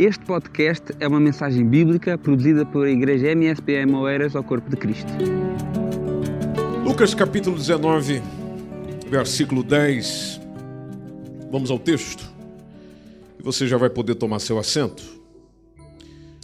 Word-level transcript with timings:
Este 0.00 0.24
podcast 0.24 0.94
é 0.98 1.06
uma 1.06 1.20
mensagem 1.20 1.62
bíblica 1.62 2.16
produzida 2.16 2.64
pela 2.64 2.88
Igreja 2.88 3.32
MSPM 3.32 3.94
Oeiras 3.96 4.34
ao 4.34 4.42
Corpo 4.42 4.70
de 4.70 4.74
Cristo. 4.74 5.12
Lucas 6.82 7.12
capítulo 7.12 7.54
19, 7.54 8.22
versículo 9.10 9.62
10. 9.62 10.40
Vamos 11.52 11.70
ao 11.70 11.78
texto. 11.78 12.26
E 13.38 13.42
você 13.42 13.68
já 13.68 13.76
vai 13.76 13.90
poder 13.90 14.14
tomar 14.14 14.38
seu 14.38 14.58
assento. 14.58 15.02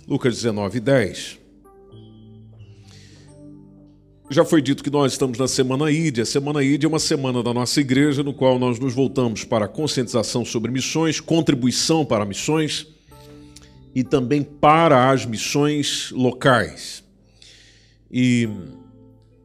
Lucas 0.07 0.35
19, 0.35 0.79
10. 0.79 1.39
Já 4.29 4.45
foi 4.45 4.61
dito 4.61 4.85
que 4.85 4.91
nós 4.91 5.13
estamos 5.13 5.39
na 5.39 5.49
Semana 5.49 5.91
ID. 5.91 6.19
A 6.19 6.27
Semana 6.27 6.63
ID 6.63 6.85
é 6.85 6.89
uma 6.89 6.99
semana 6.99 7.43
da 7.43 7.55
nossa 7.55 7.81
igreja 7.81 8.23
no 8.23 8.35
qual 8.35 8.59
nós 8.59 8.79
nos 8.79 8.93
voltamos 8.93 9.45
para 9.45 9.67
conscientização 9.67 10.45
sobre 10.45 10.71
missões, 10.71 11.21
contribuição 11.21 12.05
para 12.05 12.27
missões 12.27 12.95
e 13.97 14.05
também 14.05 14.43
para 14.43 15.09
as 15.11 15.25
missões 15.25 16.11
locais. 16.13 17.03
E 18.13 18.47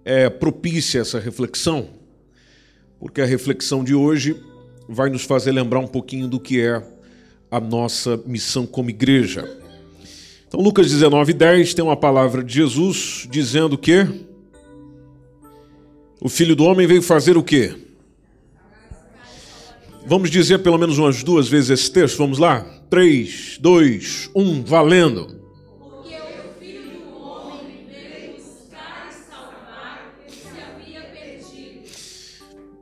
é 0.03 0.29
propícia 0.29 0.99
essa 0.99 1.21
reflexão, 1.21 1.87
porque 2.99 3.21
a 3.21 3.25
reflexão 3.25 3.81
de 3.81 3.95
hoje 3.95 4.35
vai 4.89 5.09
nos 5.09 5.23
fazer 5.23 5.53
lembrar 5.53 5.79
um 5.79 5.87
pouquinho 5.87 6.27
do 6.27 6.37
que 6.37 6.59
é 6.59 6.83
a 7.49 7.61
nossa 7.61 8.21
missão 8.25 8.65
como 8.65 8.89
igreja. 8.89 9.49
Então, 10.49 10.59
Lucas 10.59 10.91
19, 10.91 11.31
10 11.31 11.73
tem 11.73 11.85
uma 11.85 11.95
palavra 11.95 12.43
de 12.43 12.53
Jesus 12.53 13.25
dizendo 13.31 13.77
que 13.77 14.05
o 16.19 16.27
filho 16.27 16.57
do 16.57 16.65
homem 16.65 16.85
veio 16.85 17.01
fazer 17.01 17.37
o 17.37 17.43
quê? 17.43 17.73
Vamos 20.05 20.29
dizer 20.29 20.59
pelo 20.59 20.77
menos 20.77 20.97
umas 20.97 21.23
duas 21.23 21.47
vezes 21.47 21.69
esse 21.69 21.89
texto, 21.89 22.17
vamos 22.17 22.37
lá? 22.37 22.80
3, 22.91 23.57
2, 23.61 24.31
1, 24.35 24.63
valendo. 24.65 25.41
Porque 25.79 26.13
o 26.13 26.59
filho 26.59 26.91
do 26.99 27.23
homem 27.23 27.87
veio 27.89 28.33
buscar 28.33 29.09
e 29.09 29.13
salvar 29.13 30.13
o 30.19 30.29
que 30.29 30.35
se 30.35 30.47
havia 30.59 31.01
perdido. 31.03 31.89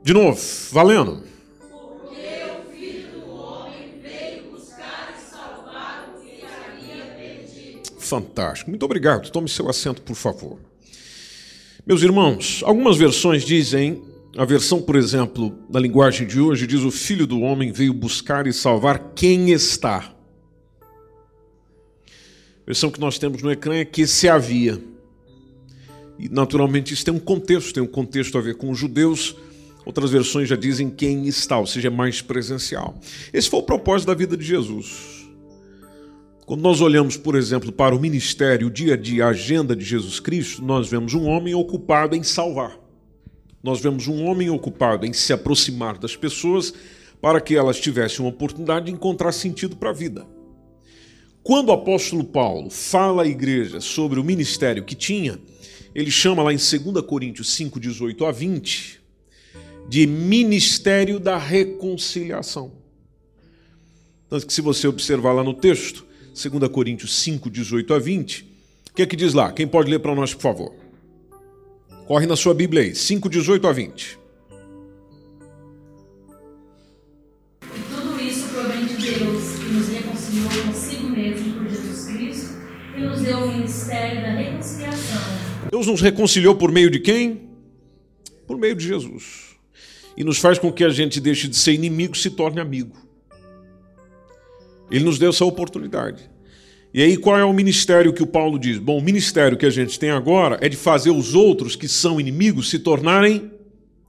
De 0.02 0.12
novo, 0.12 0.40
valendo. 0.72 1.22
Porque 1.60 2.42
o 2.42 2.76
filho 2.76 3.20
do 3.20 3.30
homem 3.30 4.00
veio 4.02 4.50
buscar 4.50 5.14
e 5.16 5.20
salvar 5.30 6.12
o 6.12 6.20
que 6.20 6.38
se 6.38 6.44
havia 6.44 7.04
perdido. 7.14 8.00
Fantástico. 8.00 8.68
Muito 8.68 8.84
obrigado. 8.84 9.30
Tome 9.30 9.48
seu 9.48 9.70
assento, 9.70 10.02
por 10.02 10.16
favor. 10.16 10.58
Meus 11.86 12.02
irmãos, 12.02 12.62
algumas 12.64 12.96
versões 12.96 13.44
dizem 13.44 14.09
a 14.36 14.44
versão, 14.44 14.80
por 14.80 14.94
exemplo, 14.94 15.58
da 15.68 15.80
linguagem 15.80 16.26
de 16.26 16.40
hoje 16.40 16.66
diz: 16.66 16.82
O 16.82 16.90
filho 16.90 17.26
do 17.26 17.40
homem 17.40 17.72
veio 17.72 17.92
buscar 17.92 18.46
e 18.46 18.52
salvar 18.52 19.12
quem 19.14 19.50
está. 19.50 20.14
A 22.62 22.66
versão 22.66 22.90
que 22.90 23.00
nós 23.00 23.18
temos 23.18 23.42
no 23.42 23.50
ecrã 23.50 23.74
é 23.74 23.84
que 23.84 24.06
se 24.06 24.28
havia. 24.28 24.80
E 26.18 26.28
naturalmente 26.28 26.94
isso 26.94 27.04
tem 27.04 27.12
um 27.12 27.18
contexto, 27.18 27.74
tem 27.74 27.82
um 27.82 27.88
contexto 27.88 28.38
a 28.38 28.40
ver 28.40 28.56
com 28.56 28.70
os 28.70 28.78
judeus. 28.78 29.34
Outras 29.84 30.10
versões 30.10 30.48
já 30.48 30.54
dizem 30.54 30.90
quem 30.90 31.26
está, 31.26 31.58
ou 31.58 31.66
seja, 31.66 31.88
é 31.88 31.90
mais 31.90 32.22
presencial. 32.22 33.00
Esse 33.32 33.48
foi 33.48 33.60
o 33.60 33.62
propósito 33.64 34.08
da 34.08 34.14
vida 34.14 34.36
de 34.36 34.44
Jesus. 34.44 35.26
Quando 36.46 36.60
nós 36.60 36.80
olhamos, 36.80 37.16
por 37.16 37.34
exemplo, 37.34 37.72
para 37.72 37.96
o 37.96 37.98
ministério, 37.98 38.66
o 38.68 38.70
dia 38.70 38.94
a 38.94 38.96
dia, 38.96 39.24
a 39.24 39.30
agenda 39.30 39.74
de 39.74 39.84
Jesus 39.84 40.20
Cristo, 40.20 40.62
nós 40.62 40.88
vemos 40.88 41.14
um 41.14 41.26
homem 41.26 41.54
ocupado 41.54 42.14
em 42.14 42.22
salvar. 42.22 42.78
Nós 43.62 43.80
vemos 43.80 44.06
um 44.06 44.24
homem 44.24 44.48
ocupado 44.50 45.06
em 45.06 45.12
se 45.12 45.32
aproximar 45.32 45.98
das 45.98 46.16
pessoas 46.16 46.72
para 47.20 47.40
que 47.40 47.54
elas 47.54 47.78
tivessem 47.78 48.20
uma 48.20 48.30
oportunidade 48.30 48.86
de 48.86 48.92
encontrar 48.92 49.32
sentido 49.32 49.76
para 49.76 49.90
a 49.90 49.94
vida. 49.94 50.26
Quando 51.42 51.68
o 51.68 51.72
apóstolo 51.72 52.24
Paulo 52.24 52.70
fala 52.70 53.22
à 53.22 53.26
igreja 53.26 53.80
sobre 53.80 54.18
o 54.18 54.24
ministério 54.24 54.84
que 54.84 54.94
tinha, 54.94 55.38
ele 55.94 56.10
chama 56.10 56.42
lá 56.42 56.52
em 56.52 56.56
2 56.56 57.04
Coríntios 57.06 57.54
5, 57.54 57.80
18 57.80 58.24
a 58.24 58.32
20 58.32 59.00
de 59.88 60.06
ministério 60.06 61.18
da 61.18 61.36
reconciliação. 61.36 62.72
Tanto 64.28 64.46
que, 64.46 64.52
se 64.52 64.60
você 64.60 64.86
observar 64.86 65.32
lá 65.32 65.42
no 65.42 65.52
texto, 65.52 66.06
2 66.28 66.70
Coríntios 66.70 67.18
5, 67.18 67.50
18 67.50 67.92
a 67.92 67.98
20, 67.98 68.42
o 68.90 68.94
que 68.94 69.02
é 69.02 69.06
que 69.06 69.16
diz 69.16 69.34
lá? 69.34 69.50
Quem 69.50 69.66
pode 69.66 69.90
ler 69.90 69.98
para 69.98 70.14
nós, 70.14 70.32
por 70.32 70.42
favor? 70.42 70.89
Corre 72.10 72.26
na 72.26 72.34
sua 72.34 72.52
Bíblia 72.52 72.82
aí, 72.82 72.92
5, 72.92 73.28
18 73.28 73.68
a 73.68 73.72
20. 73.72 74.18
E 77.62 77.80
tudo 77.88 78.20
isso 78.20 78.48
provém 78.48 78.84
de 78.84 78.96
Deus, 78.96 79.54
que 79.54 79.72
nos 79.72 79.86
reconciliou 79.86 80.64
consigo 80.66 81.08
mesmo 81.08 81.54
por 81.54 81.68
Jesus 81.68 82.06
Cristo 82.06 82.54
e 82.96 83.00
nos 83.00 83.20
deu 83.20 83.38
o 83.38 83.52
ministério 83.52 84.22
da 84.22 84.32
reconciliação. 84.32 85.22
Deus 85.70 85.86
nos 85.86 86.00
reconciliou 86.00 86.56
por 86.56 86.72
meio 86.72 86.90
de 86.90 86.98
quem? 86.98 87.48
Por 88.44 88.58
meio 88.58 88.74
de 88.74 88.88
Jesus. 88.88 89.56
E 90.16 90.24
nos 90.24 90.38
faz 90.38 90.58
com 90.58 90.72
que 90.72 90.82
a 90.82 90.90
gente 90.90 91.20
deixe 91.20 91.46
de 91.46 91.56
ser 91.56 91.74
inimigo 91.74 92.16
e 92.16 92.18
se 92.18 92.30
torne 92.30 92.60
amigo. 92.60 92.96
Ele 94.90 95.04
nos 95.04 95.16
deu 95.16 95.30
essa 95.30 95.44
oportunidade. 95.44 96.28
E 96.92 97.02
aí, 97.02 97.16
qual 97.16 97.38
é 97.38 97.44
o 97.44 97.52
ministério 97.52 98.12
que 98.12 98.22
o 98.22 98.26
Paulo 98.26 98.58
diz? 98.58 98.78
Bom, 98.78 98.98
o 98.98 99.02
ministério 99.02 99.56
que 99.56 99.64
a 99.64 99.70
gente 99.70 99.96
tem 99.96 100.10
agora 100.10 100.58
é 100.60 100.68
de 100.68 100.76
fazer 100.76 101.10
os 101.10 101.36
outros 101.36 101.76
que 101.76 101.86
são 101.86 102.20
inimigos 102.20 102.68
se 102.68 102.80
tornarem 102.80 103.48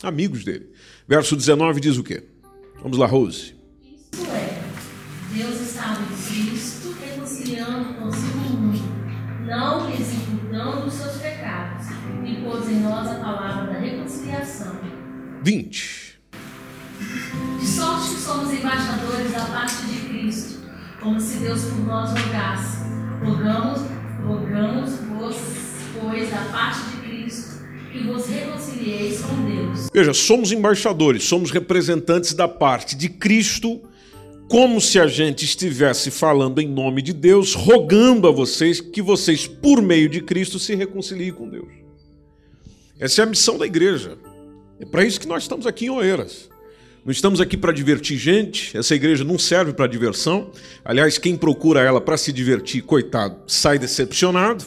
amigos 0.02 0.44
dele. 0.44 0.68
Verso 1.08 1.36
19 1.36 1.80
diz 1.80 1.98
o 1.98 2.04
quê? 2.04 2.24
Vamos 2.82 2.98
lá, 2.98 3.06
Rose. 3.06 3.54
Isso 3.84 4.26
é, 4.32 4.64
Deus 5.32 5.62
estava 5.62 6.02
em 6.02 6.50
Cristo 6.50 6.96
reconciliando 7.00 7.94
consigo 7.94 8.40
o 8.40 8.50
mundo, 8.50 8.82
não 9.46 9.88
lhes 9.88 10.14
imputando 10.14 10.88
os 10.88 10.94
seus 10.96 11.18
pecados, 11.18 11.86
e 12.26 12.42
pôs 12.44 12.68
em 12.68 12.80
nós 12.80 13.08
a 13.12 13.16
palavra 13.16 13.74
da 13.74 13.80
reconciliação. 13.80 14.76
20. 15.44 16.20
De 17.60 17.68
sorte 17.68 18.10
que 18.10 18.22
somos 18.22 18.52
embaixadores 18.52 19.32
da 19.32 19.46
parte 19.46 19.86
de 19.86 20.00
Cristo 20.00 20.11
como 21.02 21.20
se 21.20 21.40
Deus 21.40 21.64
por 21.64 21.80
nós 21.86 22.12
rogasse. 22.12 22.78
Rogamos, 23.26 23.82
rogamos-vos, 24.24 25.36
pois, 26.00 26.30
da 26.30 26.46
parte 26.52 26.80
de 26.92 27.08
Cristo, 27.08 27.66
que 27.92 28.04
vos 28.04 28.28
reconcilieis 28.28 29.22
com 29.22 29.36
Deus. 29.46 29.90
Veja, 29.92 30.14
somos 30.14 30.52
embaixadores, 30.52 31.24
somos 31.24 31.52
representantes 31.52 32.34
da 32.34 32.48
parte 32.48 32.96
de 32.96 33.10
Cristo, 33.10 33.82
como 34.48 34.80
se 34.80 35.00
a 35.00 35.08
gente 35.08 35.44
estivesse 35.44 36.12
falando 36.12 36.60
em 36.60 36.68
nome 36.68 37.02
de 37.02 37.14
Deus, 37.14 37.56
rogando 37.56 38.28
a 38.28 38.32
vocês 38.32 38.80
que 38.80 39.02
vocês, 39.02 39.48
por 39.48 39.82
meio 39.82 40.08
de 40.08 40.22
Cristo, 40.22 40.60
se 40.60 40.76
reconciliem 40.76 41.32
com 41.32 41.50
Deus. 41.50 41.72
Essa 43.00 43.22
é 43.22 43.24
a 43.24 43.28
missão 43.28 43.58
da 43.58 43.66
igreja. 43.66 44.18
É 44.80 44.86
para 44.86 45.04
isso 45.04 45.20
que 45.20 45.28
nós 45.28 45.44
estamos 45.44 45.66
aqui 45.66 45.86
em 45.86 45.90
Oeiras. 45.90 46.51
Não 47.04 47.12
estamos 47.12 47.42
aqui 47.42 47.58
para 47.58 47.72
divertir 47.72 48.16
gente, 48.16 48.78
essa 48.78 48.94
igreja 48.94 49.24
não 49.24 49.40
serve 49.40 49.74
para 49.74 49.88
diversão. 49.88 50.52
Aliás, 50.86 51.18
quem 51.18 51.36
procura 51.36 51.82
ela 51.82 52.00
para 52.00 52.16
se 52.16 52.32
divertir, 52.32 52.84
coitado, 52.84 53.38
sai 53.48 53.80
decepcionado. 53.80 54.64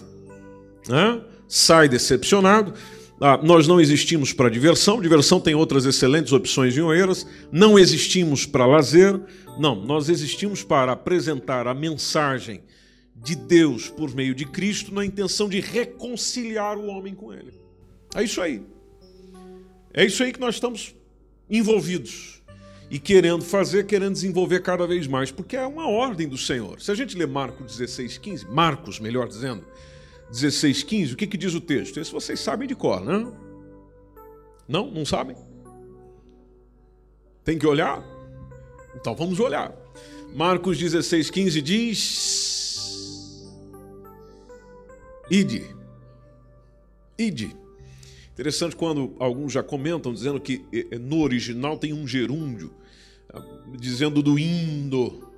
Né? 0.89 1.21
Sai 1.47 1.89
decepcionado. 1.89 2.75
Ah, 3.21 3.39
nós 3.41 3.69
não 3.69 3.81
existimos 3.81 4.33
para 4.33 4.49
diversão, 4.49 5.01
diversão 5.01 5.41
tem 5.41 5.55
outras 5.55 5.85
excelentes 5.85 6.33
opções 6.33 6.77
em 6.77 6.81
Oeiras. 6.81 7.25
Não 7.53 7.79
existimos 7.79 8.45
para 8.45 8.67
lazer, 8.67 9.21
não, 9.57 9.77
nós 9.77 10.09
existimos 10.09 10.65
para 10.65 10.91
apresentar 10.91 11.69
a 11.69 11.75
mensagem 11.75 12.63
de 13.15 13.37
Deus 13.37 13.89
por 13.89 14.13
meio 14.13 14.35
de 14.35 14.45
Cristo 14.45 14.93
na 14.93 15.05
intenção 15.05 15.49
de 15.49 15.61
reconciliar 15.61 16.77
o 16.77 16.87
homem 16.87 17.15
com 17.15 17.33
Ele. 17.33 17.55
É 18.13 18.25
isso 18.25 18.41
aí. 18.41 18.61
É 19.93 20.05
isso 20.05 20.21
aí 20.25 20.33
que 20.33 20.41
nós 20.41 20.57
estamos 20.57 20.93
envolvidos 21.49 22.43
e 22.91 22.99
querendo 22.99 23.43
fazer, 23.43 23.87
querendo 23.87 24.13
desenvolver 24.13 24.61
cada 24.63 24.87
vez 24.87 25.07
mais, 25.07 25.31
porque 25.31 25.57
é 25.57 25.67
uma 25.67 25.89
ordem 25.89 26.29
do 26.29 26.39
Senhor. 26.39 26.81
Se 26.81 26.91
a 26.91 26.95
gente 26.95 27.17
lê 27.17 27.27
Marcos 27.27 27.77
16, 27.77 28.19
15, 28.19 28.47
Marcos, 28.47 29.01
melhor 29.01 29.27
dizendo, 29.27 29.65
16, 30.31 30.83
15, 30.83 31.15
o 31.15 31.17
que, 31.17 31.27
que 31.27 31.37
diz 31.37 31.55
o 31.55 31.61
texto? 31.61 31.99
Esse 31.99 32.13
vocês 32.13 32.41
sabem 32.41 32.69
de 32.69 32.75
cor, 32.75 33.01
né? 33.05 33.33
Não? 34.69 34.91
Não 34.91 35.05
sabem? 35.05 35.37
Tem 37.43 37.59
que 37.59 37.67
olhar? 37.67 38.03
Então 38.95 39.15
vamos 39.15 39.39
olhar. 39.41 39.75
Marcos 40.35 40.79
16, 40.79 41.31
15 41.31 41.63
diz: 41.63 43.45
Ide, 45.31 45.75
ide 47.19 47.64
Interessante 48.35 48.75
quando 48.75 49.15
alguns 49.21 49.53
já 49.53 49.63
comentam 49.63 50.13
dizendo 50.13 50.41
que 50.41 50.65
no 51.01 51.21
original 51.21 51.79
tem 51.79 51.93
um 51.93 52.07
gerúndio, 52.07 52.73
ah, 53.33 53.41
dizendo 53.79 54.21
do 54.21 54.37
indo. 54.37 55.29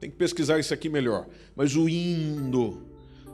Tem 0.00 0.10
que 0.10 0.16
pesquisar 0.16 0.58
isso 0.58 0.74
aqui 0.74 0.88
melhor. 0.88 1.28
Mas 1.54 1.76
o 1.76 1.88
indo, 1.88 2.82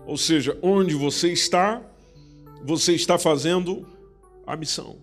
ou 0.06 0.18
seja, 0.18 0.58
onde 0.60 0.94
você 0.94 1.32
está, 1.32 1.82
você 2.62 2.94
está 2.94 3.18
fazendo 3.18 3.88
a 4.46 4.54
missão. 4.54 4.98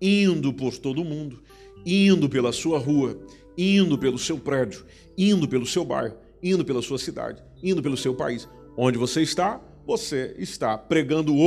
Indo 0.00 0.52
por 0.52 0.76
todo 0.76 1.02
mundo, 1.02 1.42
indo 1.86 2.28
pela 2.28 2.52
sua 2.52 2.78
rua, 2.78 3.18
indo 3.56 3.96
pelo 3.96 4.18
seu 4.18 4.38
prédio, 4.38 4.84
indo 5.16 5.48
pelo 5.48 5.66
seu 5.66 5.82
bairro, 5.82 6.14
indo 6.42 6.62
pela 6.62 6.82
sua 6.82 6.98
cidade, 6.98 7.42
indo 7.62 7.82
pelo 7.82 7.96
seu 7.96 8.14
país. 8.14 8.46
Onde 8.76 8.98
você 8.98 9.22
está, 9.22 9.60
você 9.86 10.36
está 10.38 10.76
pregando 10.76 11.34
o 11.34 11.38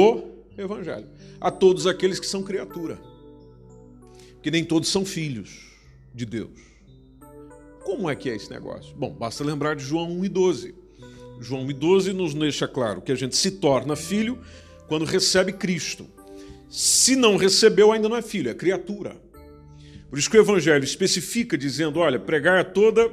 Evangelho 0.57 1.07
a 1.39 1.49
todos 1.49 1.87
aqueles 1.87 2.19
que 2.19 2.27
são 2.27 2.43
criatura. 2.43 2.99
Que 4.41 4.51
nem 4.51 4.63
todos 4.63 4.89
são 4.89 5.05
filhos 5.05 5.71
de 6.13 6.25
Deus. 6.25 6.59
Como 7.83 8.09
é 8.09 8.15
que 8.15 8.29
é 8.29 8.35
esse 8.35 8.49
negócio? 8.49 8.95
Bom, 8.95 9.11
basta 9.11 9.43
lembrar 9.43 9.75
de 9.75 9.83
João 9.83 10.11
1 10.11 10.25
e 10.25 10.29
12. 10.29 10.75
João 11.39 11.63
1 11.63 11.71
e 11.71 11.73
12 11.73 12.13
nos 12.13 12.33
deixa 12.33 12.67
claro 12.67 13.01
que 13.01 13.11
a 13.11 13.15
gente 13.15 13.35
se 13.35 13.51
torna 13.51 13.95
filho 13.95 14.39
quando 14.87 15.05
recebe 15.05 15.53
Cristo. 15.53 16.07
Se 16.69 17.15
não 17.15 17.37
recebeu, 17.37 17.91
ainda 17.91 18.07
não 18.07 18.15
é 18.15 18.21
filho, 18.21 18.49
é 18.49 18.53
criatura. 18.53 19.19
Por 20.09 20.19
isso 20.19 20.29
que 20.29 20.37
o 20.37 20.41
Evangelho 20.41 20.83
especifica 20.83 21.57
dizendo: 21.57 21.99
olha, 21.99 22.19
pregar 22.19 22.59
a 22.59 22.63
toda 22.63 23.09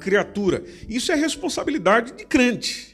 criatura. 0.00 0.64
Isso 0.88 1.12
é 1.12 1.14
responsabilidade 1.14 2.12
de 2.12 2.24
crente. 2.24 2.89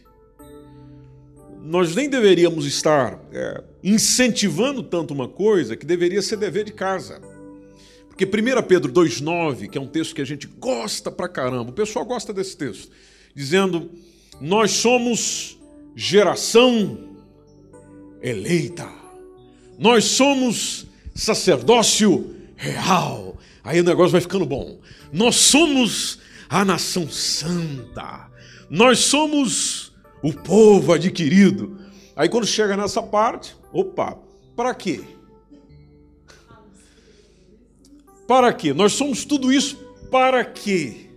Nós 1.67 1.97
nem 1.97 2.09
deveríamos 2.09 2.65
estar 2.65 3.21
é, 3.33 3.61
incentivando 3.83 4.85
tanto 4.85 5.13
uma 5.13 5.29
coisa 5.29 5.77
que 5.77 5.85
deveria 5.85 6.23
ser 6.23 6.37
dever 6.37 6.65
de 6.65 6.73
casa. 6.73 7.21
Porque 8.07 8.25
1 8.25 8.63
Pedro 8.63 8.93
2,9, 8.93 9.69
que 9.69 9.77
é 9.77 9.81
um 9.81 9.89
texto 9.89 10.15
que 10.15 10.23
a 10.23 10.25
gente 10.25 10.47
gosta 10.47 11.11
pra 11.11 11.29
caramba, 11.29 11.71
o 11.71 11.75
pessoal 11.75 12.05
gosta 12.05 12.33
desse 12.33 12.57
texto, 12.57 12.93
dizendo: 13.35 13.91
Nós 14.41 14.71
somos 14.71 15.59
geração 15.97 17.17
eleita, 18.23 18.89
nós 19.77 20.05
somos 20.05 20.87
sacerdócio 21.17 22.33
real. 22.55 23.37
Aí 23.65 23.81
o 23.81 23.85
negócio 23.85 24.13
vai 24.13 24.21
ficando 24.21 24.47
bom. 24.47 24.79
Nós 25.13 25.35
somos 25.35 26.21
a 26.49 26.65
nação 26.65 27.11
santa, 27.11 28.31
nós 28.71 29.01
somos 29.01 29.86
o 30.27 30.33
povo 30.33 30.93
adquirido. 30.93 31.79
Aí 32.17 32.29
quando 32.29 32.47
chega 32.47 32.77
nessa 32.77 33.01
parte, 33.01 33.57
opa, 33.73 34.19
para 34.57 34.75
quê? 34.75 35.01
Para 38.27 38.53
quê? 38.53 38.75
Nós 38.75 38.95
somos 38.95 39.25
tudo 39.25 39.53
isso 39.53 39.77
para 40.11 40.45
quê? 40.45 41.11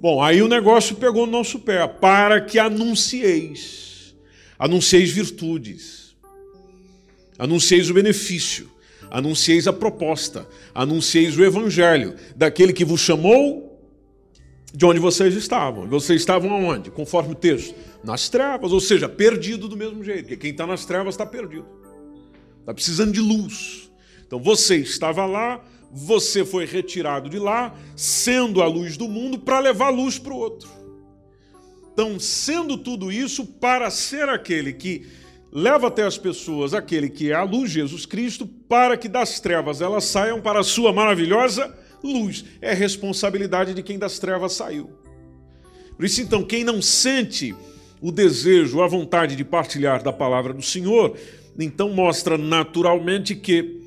Bom, 0.00 0.22
aí 0.22 0.40
o 0.40 0.48
negócio 0.48 0.96
pegou 0.96 1.26
no 1.26 1.32
nosso 1.32 1.58
pé. 1.58 1.86
Para 1.86 2.40
que 2.40 2.58
anuncieis. 2.58 4.16
Anuncieis 4.58 5.10
virtudes. 5.10 6.16
Anuncieis 7.38 7.90
o 7.90 7.94
benefício. 7.94 8.70
Anuncieis 9.10 9.68
a 9.68 9.72
proposta. 9.72 10.48
Anuncieis 10.74 11.36
o 11.36 11.44
evangelho 11.44 12.14
daquele 12.34 12.72
que 12.72 12.86
vos 12.86 13.02
chamou 13.02 13.65
de 14.76 14.84
onde 14.84 15.00
vocês 15.00 15.34
estavam. 15.34 15.88
Vocês 15.88 16.20
estavam 16.20 16.52
aonde? 16.52 16.90
Conforme 16.90 17.32
o 17.32 17.34
texto. 17.34 17.74
Nas 18.04 18.28
trevas, 18.28 18.72
ou 18.72 18.80
seja, 18.80 19.08
perdido 19.08 19.68
do 19.68 19.76
mesmo 19.76 20.04
jeito. 20.04 20.24
Porque 20.24 20.36
quem 20.36 20.50
está 20.50 20.66
nas 20.66 20.84
trevas 20.84 21.14
está 21.14 21.24
perdido. 21.24 21.64
Está 22.60 22.74
precisando 22.74 23.10
de 23.10 23.20
luz. 23.20 23.90
Então 24.26 24.38
você 24.38 24.76
estava 24.76 25.24
lá, 25.24 25.64
você 25.90 26.44
foi 26.44 26.66
retirado 26.66 27.30
de 27.30 27.38
lá, 27.38 27.74
sendo 27.96 28.60
a 28.60 28.66
luz 28.66 28.98
do 28.98 29.08
mundo, 29.08 29.38
para 29.38 29.60
levar 29.60 29.88
luz 29.88 30.18
para 30.18 30.34
o 30.34 30.36
outro. 30.36 30.68
Então, 31.94 32.20
sendo 32.20 32.76
tudo 32.76 33.10
isso, 33.10 33.46
para 33.46 33.90
ser 33.90 34.28
aquele 34.28 34.74
que 34.74 35.06
leva 35.50 35.86
até 35.86 36.02
as 36.02 36.18
pessoas 36.18 36.74
aquele 36.74 37.08
que 37.08 37.30
é 37.30 37.34
a 37.34 37.44
luz, 37.44 37.70
Jesus 37.70 38.04
Cristo, 38.04 38.46
para 38.46 38.98
que 38.98 39.08
das 39.08 39.40
trevas 39.40 39.80
elas 39.80 40.04
saiam 40.04 40.38
para 40.38 40.60
a 40.60 40.64
sua 40.64 40.92
maravilhosa 40.92 41.64
luz. 41.66 41.85
É 42.60 42.72
responsabilidade 42.74 43.74
de 43.74 43.82
quem 43.82 43.98
das 43.98 44.18
trevas 44.18 44.52
saiu. 44.52 44.90
Por 45.96 46.04
isso, 46.04 46.20
então, 46.20 46.42
quem 46.42 46.62
não 46.62 46.82
sente 46.82 47.54
o 48.00 48.12
desejo, 48.12 48.82
a 48.82 48.86
vontade 48.86 49.34
de 49.34 49.44
partilhar 49.44 50.02
da 50.02 50.12
palavra 50.12 50.52
do 50.52 50.62
Senhor, 50.62 51.16
então 51.58 51.90
mostra 51.90 52.36
naturalmente 52.36 53.34
que 53.34 53.80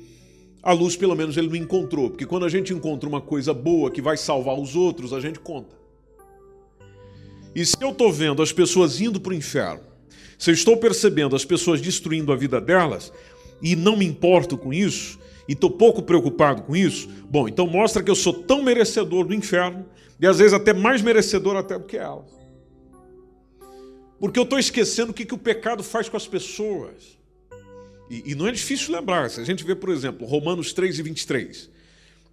a 0.62 0.72
luz, 0.72 0.96
pelo 0.96 1.14
menos, 1.14 1.36
ele 1.36 1.48
não 1.48 1.56
encontrou, 1.56 2.10
porque 2.10 2.26
quando 2.26 2.44
a 2.44 2.48
gente 2.48 2.72
encontra 2.72 3.08
uma 3.08 3.20
coisa 3.20 3.54
boa 3.54 3.90
que 3.90 4.02
vai 4.02 4.16
salvar 4.16 4.58
os 4.58 4.76
outros, 4.76 5.12
a 5.12 5.20
gente 5.20 5.38
conta. 5.38 5.74
E 7.54 7.64
se 7.64 7.76
eu 7.80 7.90
estou 7.90 8.12
vendo 8.12 8.42
as 8.42 8.52
pessoas 8.52 9.00
indo 9.00 9.20
para 9.20 9.32
o 9.32 9.34
inferno, 9.34 9.82
se 10.38 10.50
eu 10.50 10.54
estou 10.54 10.76
percebendo 10.76 11.34
as 11.34 11.44
pessoas 11.44 11.80
destruindo 11.80 12.32
a 12.32 12.36
vida 12.36 12.60
delas, 12.60 13.12
e 13.62 13.76
não 13.76 13.96
me 13.96 14.04
importo 14.06 14.56
com 14.56 14.72
isso, 14.72 15.18
e 15.50 15.52
estou 15.52 15.68
pouco 15.68 16.00
preocupado 16.00 16.62
com 16.62 16.76
isso, 16.76 17.08
bom, 17.28 17.48
então 17.48 17.66
mostra 17.66 18.04
que 18.04 18.08
eu 18.08 18.14
sou 18.14 18.32
tão 18.32 18.62
merecedor 18.62 19.26
do 19.26 19.34
inferno, 19.34 19.84
e 20.20 20.24
às 20.24 20.38
vezes 20.38 20.52
até 20.52 20.72
mais 20.72 21.02
merecedor 21.02 21.56
até 21.56 21.76
do 21.76 21.86
que 21.86 21.96
elas. 21.96 22.30
Porque 24.20 24.38
eu 24.38 24.44
estou 24.44 24.60
esquecendo 24.60 25.10
o 25.10 25.14
que, 25.14 25.24
que 25.24 25.34
o 25.34 25.38
pecado 25.38 25.82
faz 25.82 26.08
com 26.08 26.16
as 26.16 26.24
pessoas. 26.24 27.18
E, 28.08 28.30
e, 28.30 28.34
não 28.36 28.46
é 28.46 28.52
difícil 28.52 28.94
lembrar, 28.94 29.28
se 29.28 29.40
a 29.40 29.44
gente 29.44 29.64
vê, 29.64 29.74
por 29.74 29.88
exemplo, 29.88 30.24
Romanos 30.24 30.72
3 30.72 31.00
e 31.00 31.02
23, 31.02 31.68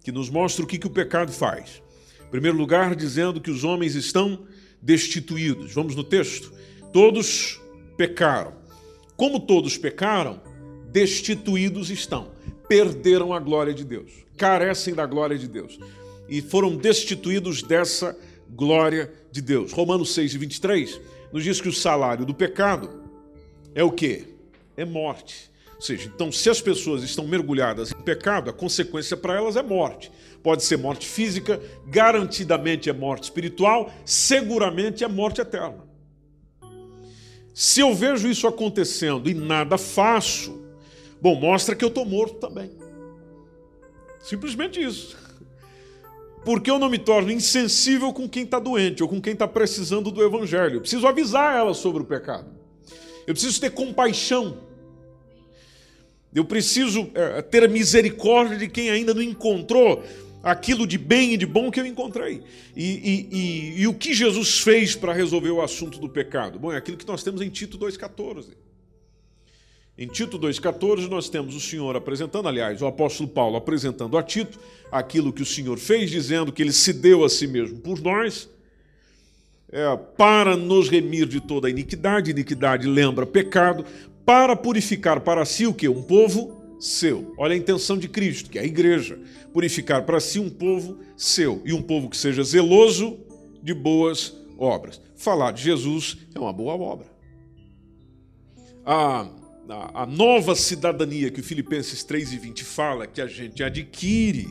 que 0.04 0.12
nos 0.12 0.30
mostra 0.30 0.64
o 0.64 0.68
que, 0.68 0.78
que 0.78 0.86
o 0.86 0.90
pecado 0.90 1.32
faz. 1.32 1.82
Em 2.24 2.30
primeiro 2.30 2.56
lugar, 2.56 2.94
dizendo 2.94 3.40
que 3.40 3.50
os 3.50 3.64
homens 3.64 3.96
estão 3.96 4.46
destituídos. 4.80 5.74
Vamos 5.74 5.96
no 5.96 6.04
texto. 6.04 6.52
Todos 6.92 7.60
pecaram. 7.96 8.54
Como 9.16 9.40
todos 9.40 9.76
pecaram, 9.76 10.40
destituídos 10.92 11.90
estão. 11.90 12.37
Perderam 12.68 13.32
a 13.32 13.40
glória 13.40 13.72
de 13.72 13.84
Deus. 13.84 14.12
Carecem 14.36 14.94
da 14.94 15.06
glória 15.06 15.38
de 15.38 15.48
Deus. 15.48 15.78
E 16.28 16.42
foram 16.42 16.76
destituídos 16.76 17.62
dessa 17.62 18.16
glória 18.50 19.12
de 19.32 19.40
Deus. 19.40 19.72
Romanos 19.72 20.12
6 20.14 20.34
e 20.34 20.38
23 20.38 21.00
nos 21.32 21.44
diz 21.44 21.60
que 21.60 21.68
o 21.68 21.72
salário 21.72 22.24
do 22.24 22.34
pecado 22.34 23.02
é 23.74 23.82
o 23.82 23.90
quê? 23.90 24.24
É 24.76 24.84
morte. 24.84 25.50
Ou 25.76 25.82
seja, 25.82 26.10
então, 26.12 26.32
se 26.32 26.50
as 26.50 26.60
pessoas 26.60 27.02
estão 27.04 27.26
mergulhadas 27.26 27.92
em 27.92 28.02
pecado, 28.02 28.50
a 28.50 28.52
consequência 28.52 29.16
para 29.16 29.36
elas 29.36 29.56
é 29.56 29.62
morte. 29.62 30.10
Pode 30.42 30.64
ser 30.64 30.76
morte 30.76 31.06
física, 31.06 31.60
garantidamente 31.86 32.90
é 32.90 32.92
morte 32.92 33.24
espiritual, 33.24 33.92
seguramente 34.04 35.04
é 35.04 35.08
morte 35.08 35.40
eterna. 35.40 35.86
Se 37.54 37.80
eu 37.80 37.94
vejo 37.94 38.28
isso 38.28 38.46
acontecendo 38.46 39.28
e 39.28 39.34
nada 39.34 39.78
faço, 39.78 40.67
bom, 41.20 41.34
mostra 41.34 41.74
que 41.74 41.84
eu 41.84 41.88
estou 41.88 42.04
morto 42.04 42.36
também. 42.36 42.70
Simplesmente 44.20 44.82
isso. 44.82 45.16
Porque 46.44 46.70
eu 46.70 46.78
não 46.78 46.88
me 46.88 46.98
torno 46.98 47.30
insensível 47.30 48.12
com 48.12 48.28
quem 48.28 48.44
está 48.44 48.58
doente 48.58 49.02
ou 49.02 49.08
com 49.08 49.20
quem 49.20 49.32
está 49.32 49.46
precisando 49.46 50.10
do 50.10 50.22
evangelho. 50.22 50.76
Eu 50.76 50.80
preciso 50.80 51.06
avisar 51.06 51.56
ela 51.56 51.74
sobre 51.74 52.02
o 52.02 52.06
pecado. 52.06 52.50
Eu 53.26 53.34
preciso 53.34 53.60
ter 53.60 53.70
compaixão 53.70 54.68
eu 56.34 56.44
preciso 56.44 57.10
é, 57.14 57.40
ter 57.42 57.68
misericórdia 57.68 58.56
de 58.56 58.68
quem 58.68 58.90
ainda 58.90 59.14
não 59.14 59.22
encontrou 59.22 60.04
aquilo 60.42 60.86
de 60.86 60.98
bem 60.98 61.34
e 61.34 61.36
de 61.36 61.46
bom 61.46 61.70
que 61.70 61.80
eu 61.80 61.86
encontrei. 61.86 62.42
E, 62.76 62.84
e, 62.84 63.28
e, 63.30 63.80
e 63.80 63.86
o 63.86 63.94
que 63.94 64.14
Jesus 64.14 64.60
fez 64.60 64.94
para 64.94 65.12
resolver 65.12 65.50
o 65.50 65.62
assunto 65.62 65.98
do 65.98 66.08
pecado? 66.08 66.58
Bom, 66.58 66.72
é 66.72 66.76
aquilo 66.76 66.96
que 66.96 67.06
nós 67.06 67.22
temos 67.22 67.40
em 67.40 67.48
Tito 67.48 67.78
2,14. 67.78 68.50
Em 69.98 70.06
Tito 70.06 70.38
2,14 70.38 71.08
nós 71.08 71.28
temos 71.28 71.56
o 71.56 71.60
Senhor 71.60 71.96
apresentando, 71.96 72.46
aliás, 72.46 72.80
o 72.80 72.86
apóstolo 72.86 73.28
Paulo 73.28 73.56
apresentando 73.56 74.16
a 74.16 74.22
Tito 74.22 74.56
aquilo 74.92 75.32
que 75.32 75.42
o 75.42 75.46
Senhor 75.46 75.76
fez, 75.76 76.08
dizendo 76.08 76.52
que 76.52 76.62
ele 76.62 76.72
se 76.72 76.92
deu 76.92 77.24
a 77.24 77.28
si 77.28 77.48
mesmo 77.48 77.80
por 77.80 78.00
nós, 78.00 78.48
é, 79.72 79.96
para 80.16 80.56
nos 80.56 80.88
remir 80.88 81.26
de 81.26 81.40
toda 81.40 81.66
a 81.66 81.70
iniquidade. 81.70 82.30
Iniquidade 82.30 82.86
lembra 82.86 83.26
pecado, 83.26 83.84
para 84.24 84.54
purificar 84.54 85.20
para 85.20 85.44
si 85.44 85.66
o 85.66 85.74
que? 85.74 85.88
Um 85.88 86.02
povo 86.02 86.76
seu. 86.78 87.34
Olha 87.36 87.54
a 87.54 87.58
intenção 87.58 87.98
de 87.98 88.08
Cristo, 88.08 88.50
que 88.50 88.58
é 88.58 88.62
a 88.62 88.66
igreja. 88.66 89.18
Purificar 89.52 90.04
para 90.04 90.20
si 90.20 90.38
um 90.38 90.48
povo 90.48 91.00
seu. 91.16 91.60
E 91.64 91.72
um 91.72 91.82
povo 91.82 92.08
que 92.08 92.16
seja 92.16 92.44
zeloso 92.44 93.18
de 93.60 93.74
boas 93.74 94.32
obras. 94.56 95.00
Falar 95.16 95.50
de 95.50 95.62
Jesus 95.62 96.18
é 96.34 96.38
uma 96.38 96.52
boa 96.52 96.74
obra. 96.74 97.06
A, 98.86 99.28
a, 99.68 100.02
a 100.02 100.06
nova 100.06 100.54
cidadania 100.54 101.30
que 101.30 101.40
o 101.40 101.44
Filipenses 101.44 102.02
3 102.04 102.32
e 102.32 102.38
20 102.38 102.64
fala, 102.64 103.06
que 103.06 103.20
a 103.20 103.26
gente 103.26 103.62
adquire, 103.62 104.48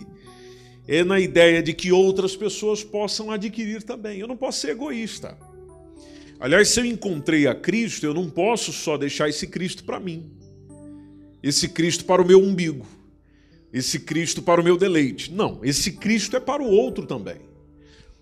é 0.87 1.03
na 1.03 1.19
ideia 1.19 1.61
de 1.61 1.73
que 1.73 1.91
outras 1.91 2.35
pessoas 2.35 2.83
possam 2.83 3.31
adquirir 3.31 3.83
também. 3.83 4.19
Eu 4.19 4.27
não 4.27 4.37
posso 4.37 4.61
ser 4.61 4.71
egoísta. 4.71 5.37
Aliás, 6.39 6.69
se 6.69 6.79
eu 6.79 6.85
encontrei 6.85 7.47
a 7.47 7.55
Cristo, 7.55 8.05
eu 8.05 8.13
não 8.13 8.29
posso 8.29 8.71
só 8.71 8.95
deixar 8.97 9.27
esse 9.27 9.47
Cristo 9.47 9.83
para 9.83 9.99
mim, 9.99 10.31
esse 11.41 11.67
Cristo 11.67 12.05
para 12.05 12.21
o 12.21 12.25
meu 12.25 12.39
umbigo, 12.39 12.85
esse 13.73 13.99
Cristo 13.99 14.41
para 14.41 14.61
o 14.61 14.63
meu 14.63 14.77
deleite. 14.77 15.33
Não, 15.33 15.59
esse 15.63 15.93
Cristo 15.93 16.37
é 16.37 16.39
para 16.39 16.61
o 16.61 16.69
outro 16.69 17.05
também. 17.07 17.47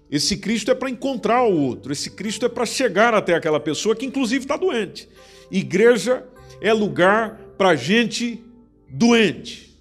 Esse 0.10 0.38
Cristo 0.38 0.72
é 0.72 0.76
para 0.76 0.90
encontrar 0.90 1.44
o 1.44 1.60
outro, 1.60 1.92
esse 1.92 2.10
Cristo 2.12 2.46
é 2.46 2.50
para 2.50 2.66
chegar 2.66 3.14
até 3.14 3.34
aquela 3.34 3.60
pessoa 3.60 3.96
que, 3.96 4.06
inclusive, 4.06 4.46
está 4.46 4.56
doente. 4.56 5.10
Igreja 5.52 6.24
é 6.62 6.74
lugar 6.74 7.40
para 7.58 7.76
gente 7.76 8.44
doente. 8.90 9.76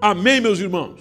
Amém, 0.00 0.40
meus 0.40 0.58
irmãos? 0.58 1.00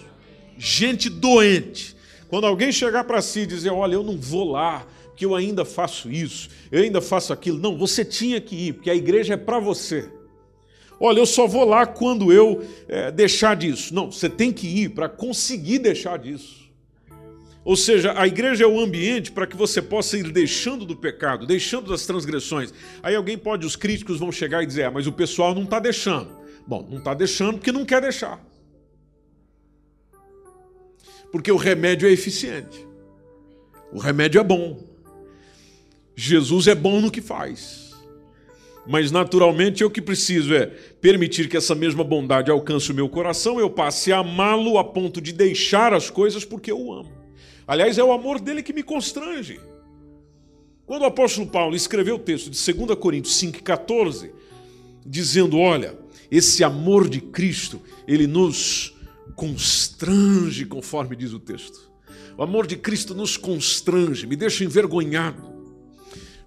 Gente 0.57 1.09
doente 1.09 1.95
Quando 2.27 2.47
alguém 2.47 2.71
chegar 2.71 3.03
para 3.03 3.21
si 3.21 3.41
e 3.41 3.45
dizer, 3.45 3.69
olha, 3.69 3.93
eu 3.93 4.03
não 4.03 4.17
vou 4.17 4.49
lá, 4.51 4.85
que 5.15 5.25
eu 5.25 5.35
ainda 5.35 5.63
faço 5.63 6.11
isso, 6.11 6.49
eu 6.71 6.81
ainda 6.81 6.99
faço 7.01 7.31
aquilo. 7.31 7.59
Não, 7.59 7.77
você 7.77 8.03
tinha 8.03 8.41
que 8.41 8.55
ir, 8.55 8.73
porque 8.73 8.89
a 8.89 8.95
igreja 8.95 9.35
é 9.35 9.37
para 9.37 9.59
você. 9.59 10.09
Olha, 10.99 11.19
eu 11.19 11.25
só 11.25 11.45
vou 11.45 11.65
lá 11.65 11.85
quando 11.85 12.31
eu 12.31 12.65
é, 12.87 13.11
deixar 13.11 13.55
disso. 13.55 13.93
Não, 13.93 14.11
você 14.11 14.29
tem 14.29 14.51
que 14.51 14.67
ir 14.67 14.89
para 14.89 15.07
conseguir 15.07 15.79
deixar 15.79 16.17
disso. 16.17 16.64
Ou 17.65 17.75
seja, 17.75 18.13
a 18.15 18.27
igreja 18.27 18.63
é 18.63 18.67
o 18.67 18.79
ambiente 18.79 19.31
para 19.31 19.47
que 19.47 19.57
você 19.57 19.81
possa 19.81 20.15
ir 20.15 20.31
deixando 20.31 20.85
do 20.85 20.95
pecado, 20.95 21.47
deixando 21.47 21.89
das 21.89 22.05
transgressões. 22.05 22.71
Aí 23.01 23.15
alguém 23.15 23.39
pode, 23.39 23.65
os 23.65 23.75
críticos 23.75 24.19
vão 24.19 24.31
chegar 24.31 24.61
e 24.61 24.67
dizer, 24.67 24.83
ah, 24.83 24.91
mas 24.91 25.07
o 25.07 25.11
pessoal 25.11 25.55
não 25.55 25.63
está 25.63 25.79
deixando. 25.79 26.29
Bom, 26.67 26.87
não 26.87 26.99
está 26.99 27.15
deixando 27.15 27.57
porque 27.57 27.71
não 27.71 27.83
quer 27.83 28.03
deixar. 28.03 28.39
Porque 31.31 31.51
o 31.51 31.57
remédio 31.57 32.07
é 32.07 32.11
eficiente. 32.11 32.85
O 33.91 33.97
remédio 33.97 34.39
é 34.39 34.43
bom. 34.43 34.79
Jesus 36.15 36.67
é 36.67 36.75
bom 36.75 37.01
no 37.01 37.09
que 37.09 37.19
faz. 37.19 37.95
Mas 38.85 39.09
naturalmente 39.09 39.81
eu 39.81 39.89
que 39.89 40.03
preciso 40.03 40.53
é 40.53 40.67
permitir 40.67 41.49
que 41.49 41.57
essa 41.57 41.73
mesma 41.73 42.03
bondade 42.03 42.51
alcance 42.51 42.91
o 42.91 42.95
meu 42.95 43.09
coração, 43.09 43.59
eu 43.59 43.71
passe 43.71 44.13
a 44.13 44.19
amá-lo 44.19 44.77
a 44.77 44.83
ponto 44.83 45.19
de 45.19 45.33
deixar 45.33 45.95
as 45.95 46.11
coisas 46.11 46.45
porque 46.45 46.71
eu 46.71 46.79
o 46.79 46.93
amo. 46.93 47.24
Aliás, 47.67 47.97
é 47.97 48.03
o 48.03 48.11
amor 48.11 48.39
dele 48.39 48.61
que 48.61 48.73
me 48.73 48.83
constrange. 48.83 49.59
Quando 50.85 51.01
o 51.01 51.05
apóstolo 51.05 51.47
Paulo 51.47 51.75
escreveu 51.75 52.15
o 52.15 52.19
texto 52.19 52.49
de 52.49 52.73
2 52.73 52.97
Coríntios 52.99 53.35
5,14, 53.41 54.31
dizendo: 55.05 55.57
Olha, 55.57 55.97
esse 56.29 56.63
amor 56.63 57.09
de 57.09 57.21
Cristo, 57.21 57.81
ele 58.07 58.27
nos 58.27 58.95
constrange, 59.35 60.65
conforme 60.65 61.15
diz 61.15 61.33
o 61.33 61.39
texto. 61.39 61.91
O 62.37 62.43
amor 62.43 62.67
de 62.67 62.75
Cristo 62.75 63.15
nos 63.15 63.37
constrange, 63.37 64.27
me 64.27 64.35
deixa 64.35 64.63
envergonhado 64.63 65.55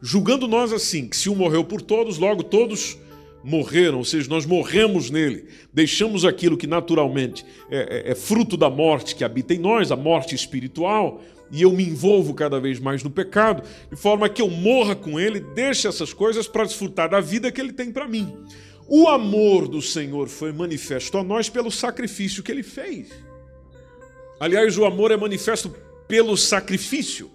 julgando 0.01 0.47
nós 0.47 0.73
assim, 0.73 1.09
que 1.09 1.17
se 1.17 1.29
um 1.29 1.35
morreu 1.35 1.65
por 1.65 1.83
todos, 1.83 2.19
logo 2.19 2.43
todos 2.43 2.97
morreram, 3.42 3.99
ou 3.99 4.04
seja, 4.04 4.28
nós 4.28 4.45
morremos 4.45 5.11
nele, 5.11 5.47
deixamos 5.73 6.25
aquilo 6.25 6.57
que 6.57 6.66
naturalmente 6.66 7.45
é, 7.71 8.09
é, 8.09 8.12
é, 8.12 8.14
fruto 8.14 8.57
da 8.57 8.68
morte 8.68 9.14
que 9.14 9.25
habita 9.25 9.54
em 9.54 9.59
nós, 9.59 9.92
a 9.92 9.97
morte 9.97 10.35
espiritual, 10.35 11.23
e 11.50 11.62
eu 11.62 11.73
me 11.73 11.85
envolvo 11.85 12.35
cada 12.35 12.61
vez 12.61 12.78
mais 12.78 13.02
no 13.02 13.11
pecado, 13.11 13.62
de 13.90 13.97
forma 13.97 14.28
que 14.28 14.42
eu 14.42 14.50
morra 14.50 14.95
com 14.95 15.18
ele, 15.18 15.40
deixe 15.40 15.88
essas 15.88 16.12
coisas 16.12 16.47
para 16.47 16.64
desfrutar 16.64 17.09
da 17.09 17.21
vida 17.21 17.50
que 17.50 17.61
ele 17.61 17.73
tem 17.73 17.90
para 17.90 18.09
mim. 18.09 18.35
O 18.87 19.09
amor 19.09 19.68
do 19.68 19.80
Senhor 19.80 20.28
foi 20.28 20.52
manifesto 20.52 21.16
a 21.18 21.25
nós 21.25 21.49
pelo 21.49 21.71
sacrifício 21.71 22.42
que 22.42 22.50
ele 22.50 22.62
fez. 22.62 23.09
Aliás, 24.40 24.76
o 24.78 24.85
amor 24.85 25.11
é 25.11 25.16
manifesto 25.16 25.75
pelo 26.07 26.37
sacrifício. 26.37 27.30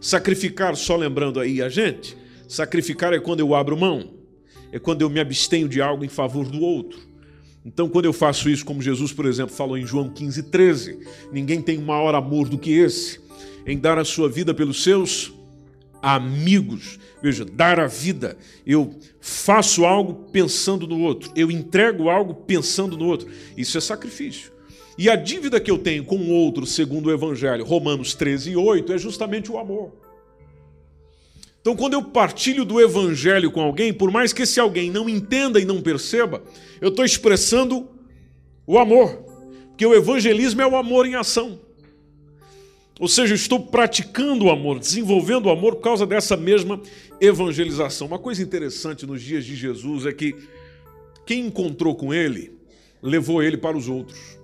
Sacrificar, 0.00 0.74
só 0.76 0.96
lembrando 0.96 1.38
aí 1.38 1.60
a 1.60 1.68
gente, 1.68 2.16
sacrificar 2.48 3.12
é 3.12 3.20
quando 3.20 3.40
eu 3.40 3.54
abro 3.54 3.76
mão, 3.76 4.19
é 4.72 4.78
quando 4.78 5.02
eu 5.02 5.10
me 5.10 5.20
abstenho 5.20 5.68
de 5.68 5.80
algo 5.80 6.04
em 6.04 6.08
favor 6.08 6.46
do 6.46 6.60
outro. 6.60 6.98
Então, 7.64 7.88
quando 7.88 8.06
eu 8.06 8.12
faço 8.12 8.48
isso, 8.48 8.64
como 8.64 8.80
Jesus, 8.80 9.12
por 9.12 9.26
exemplo, 9.26 9.54
falou 9.54 9.76
em 9.76 9.86
João 9.86 10.08
15, 10.08 10.44
13, 10.44 10.98
ninguém 11.30 11.60
tem 11.60 11.78
maior 11.78 12.14
amor 12.14 12.48
do 12.48 12.58
que 12.58 12.72
esse, 12.72 13.20
em 13.66 13.78
dar 13.78 13.98
a 13.98 14.04
sua 14.04 14.28
vida 14.28 14.54
pelos 14.54 14.82
seus 14.82 15.32
amigos. 16.02 16.98
Veja, 17.22 17.44
dar 17.44 17.78
a 17.78 17.86
vida. 17.86 18.38
Eu 18.66 18.94
faço 19.20 19.84
algo 19.84 20.30
pensando 20.30 20.86
no 20.86 21.00
outro, 21.00 21.30
eu 21.36 21.50
entrego 21.50 22.08
algo 22.08 22.34
pensando 22.34 22.96
no 22.96 23.06
outro. 23.06 23.28
Isso 23.56 23.76
é 23.76 23.80
sacrifício. 23.80 24.52
E 24.96 25.08
a 25.08 25.16
dívida 25.16 25.60
que 25.60 25.70
eu 25.70 25.78
tenho 25.78 26.04
com 26.04 26.16
o 26.16 26.30
outro, 26.30 26.66
segundo 26.66 27.06
o 27.06 27.12
Evangelho, 27.12 27.64
Romanos 27.64 28.14
13, 28.14 28.56
8, 28.56 28.92
é 28.92 28.98
justamente 28.98 29.50
o 29.50 29.58
amor. 29.58 29.92
Então, 31.60 31.76
quando 31.76 31.92
eu 31.94 32.02
partilho 32.02 32.64
do 32.64 32.80
Evangelho 32.80 33.50
com 33.50 33.60
alguém, 33.60 33.92
por 33.92 34.10
mais 34.10 34.32
que 34.32 34.42
esse 34.42 34.58
alguém 34.58 34.90
não 34.90 35.08
entenda 35.08 35.60
e 35.60 35.64
não 35.64 35.82
perceba, 35.82 36.42
eu 36.80 36.88
estou 36.88 37.04
expressando 37.04 37.88
o 38.66 38.78
amor. 38.78 39.24
Porque 39.68 39.84
o 39.84 39.94
evangelismo 39.94 40.60
é 40.62 40.66
o 40.66 40.76
amor 40.76 41.06
em 41.06 41.14
ação. 41.14 41.58
Ou 42.98 43.08
seja, 43.08 43.32
eu 43.32 43.36
estou 43.36 43.58
praticando 43.58 44.44
o 44.44 44.50
amor, 44.50 44.78
desenvolvendo 44.78 45.46
o 45.46 45.50
amor 45.50 45.76
por 45.76 45.80
causa 45.80 46.06
dessa 46.06 46.36
mesma 46.36 46.80
evangelização. 47.18 48.06
Uma 48.06 48.18
coisa 48.18 48.42
interessante 48.42 49.06
nos 49.06 49.22
dias 49.22 49.44
de 49.44 49.56
Jesus 49.56 50.04
é 50.04 50.12
que 50.12 50.36
quem 51.26 51.46
encontrou 51.46 51.94
com 51.94 52.12
ele 52.12 52.52
levou 53.02 53.42
ele 53.42 53.56
para 53.56 53.74
os 53.74 53.88
outros. 53.88 54.38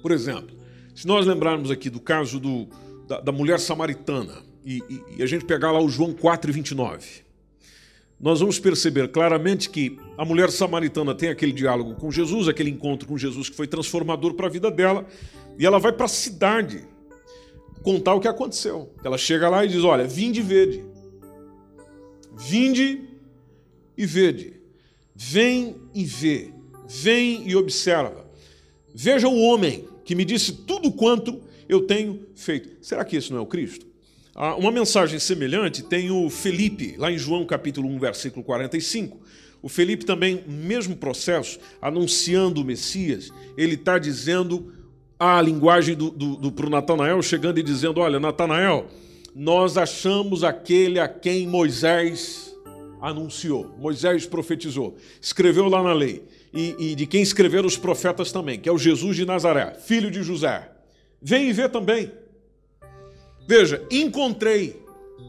Por 0.00 0.12
exemplo, 0.12 0.56
se 0.94 1.06
nós 1.06 1.26
lembrarmos 1.26 1.70
aqui 1.70 1.90
do 1.90 2.00
caso 2.00 2.40
do, 2.40 2.68
da, 3.06 3.20
da 3.20 3.32
mulher 3.32 3.60
samaritana 3.60 4.45
e, 4.66 4.82
e, 5.16 5.22
a 5.22 5.26
gente 5.26 5.44
pegar 5.44 5.70
lá 5.70 5.80
o 5.80 5.88
João 5.88 6.12
4 6.12 6.50
e 6.50 6.52
29, 6.52 7.06
nós 8.18 8.40
vamos 8.40 8.58
perceber 8.58 9.08
claramente 9.08 9.70
que 9.70 9.96
a 10.18 10.24
mulher 10.24 10.50
samaritana 10.50 11.14
tem 11.14 11.28
aquele 11.28 11.52
diálogo 11.52 11.94
com 11.94 12.10
Jesus, 12.10 12.48
aquele 12.48 12.70
encontro 12.70 13.06
com 13.06 13.16
Jesus 13.16 13.48
que 13.48 13.54
foi 13.54 13.68
transformador 13.68 14.34
para 14.34 14.46
a 14.46 14.50
vida 14.50 14.68
dela, 14.68 15.06
e 15.56 15.64
ela 15.64 15.78
vai 15.78 15.92
para 15.92 16.06
a 16.06 16.08
cidade 16.08 16.84
contar 17.82 18.14
o 18.14 18.20
que 18.20 18.26
aconteceu. 18.26 18.92
Ela 19.04 19.16
chega 19.16 19.48
lá 19.48 19.64
e 19.64 19.68
diz: 19.68 19.84
Olha, 19.84 20.04
vinde 20.04 20.40
e 20.40 20.42
vede. 20.42 20.84
Vinde 22.36 23.08
e 23.96 24.04
vede. 24.04 24.54
Vem 25.14 25.76
e 25.94 26.04
vê. 26.04 26.52
Vem 26.88 27.48
e 27.48 27.54
observa. 27.54 28.28
Veja 28.92 29.28
o 29.28 29.40
homem 29.40 29.86
que 30.04 30.16
me 30.16 30.24
disse 30.24 30.52
tudo 30.52 30.90
quanto 30.90 31.40
eu 31.68 31.82
tenho 31.82 32.26
feito. 32.34 32.84
Será 32.84 33.04
que 33.04 33.16
esse 33.16 33.30
não 33.30 33.38
é 33.38 33.42
o 33.42 33.46
Cristo? 33.46 33.85
Ah, 34.38 34.54
uma 34.54 34.70
mensagem 34.70 35.18
semelhante 35.18 35.82
tem 35.82 36.10
o 36.10 36.28
Felipe, 36.28 36.94
lá 36.98 37.10
em 37.10 37.16
João 37.16 37.46
capítulo 37.46 37.88
1, 37.88 37.98
versículo 37.98 38.44
45. 38.44 39.18
O 39.62 39.68
Felipe 39.70 40.04
também, 40.04 40.44
mesmo 40.46 40.94
processo, 40.94 41.58
anunciando 41.80 42.60
o 42.60 42.64
Messias, 42.64 43.32
ele 43.56 43.76
está 43.76 43.98
dizendo 43.98 44.74
a 45.18 45.40
linguagem 45.40 45.94
do, 45.94 46.10
do, 46.10 46.36
do 46.36 46.52
para 46.52 46.66
o 46.66 46.68
Natanael, 46.68 47.22
chegando 47.22 47.58
e 47.58 47.62
dizendo: 47.62 47.98
Olha, 47.98 48.20
Natanael, 48.20 48.88
nós 49.34 49.78
achamos 49.78 50.44
aquele 50.44 51.00
a 51.00 51.08
quem 51.08 51.46
Moisés 51.46 52.54
anunciou, 53.00 53.74
Moisés 53.78 54.26
profetizou, 54.26 54.98
escreveu 55.18 55.66
lá 55.66 55.82
na 55.82 55.94
lei 55.94 56.22
e, 56.52 56.90
e 56.90 56.94
de 56.94 57.06
quem 57.06 57.22
escreveram 57.22 57.66
os 57.66 57.78
profetas 57.78 58.30
também, 58.30 58.60
que 58.60 58.68
é 58.68 58.72
o 58.72 58.76
Jesus 58.76 59.16
de 59.16 59.24
Nazaré, 59.24 59.72
filho 59.80 60.10
de 60.10 60.22
José. 60.22 60.70
Vem 61.22 61.48
e 61.48 61.54
vê 61.54 61.70
também. 61.70 62.12
Veja, 63.46 63.84
encontrei, 63.90 64.82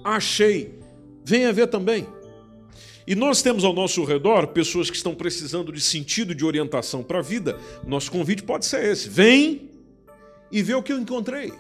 achei, 0.04 0.80
venha 1.24 1.54
ver 1.54 1.68
também. 1.68 2.08
E 3.06 3.16
nós 3.16 3.42
temos 3.42 3.64
ao 3.64 3.74
nosso 3.74 4.04
redor 4.04 4.48
pessoas 4.48 4.90
que 4.90 4.98
estão 4.98 5.16
precisando 5.16 5.72
de 5.72 5.80
sentido 5.80 6.36
de 6.36 6.44
orientação 6.44 7.02
para 7.02 7.20
a 7.20 7.22
vida. 7.22 7.58
Nosso 7.86 8.12
convite 8.12 8.44
pode 8.44 8.66
ser 8.66 8.84
esse: 8.84 9.08
vem 9.08 9.70
e 10.52 10.62
vê 10.62 10.74
o 10.74 10.84
que 10.84 10.92
eu 10.92 11.00
encontrei. 11.00 11.54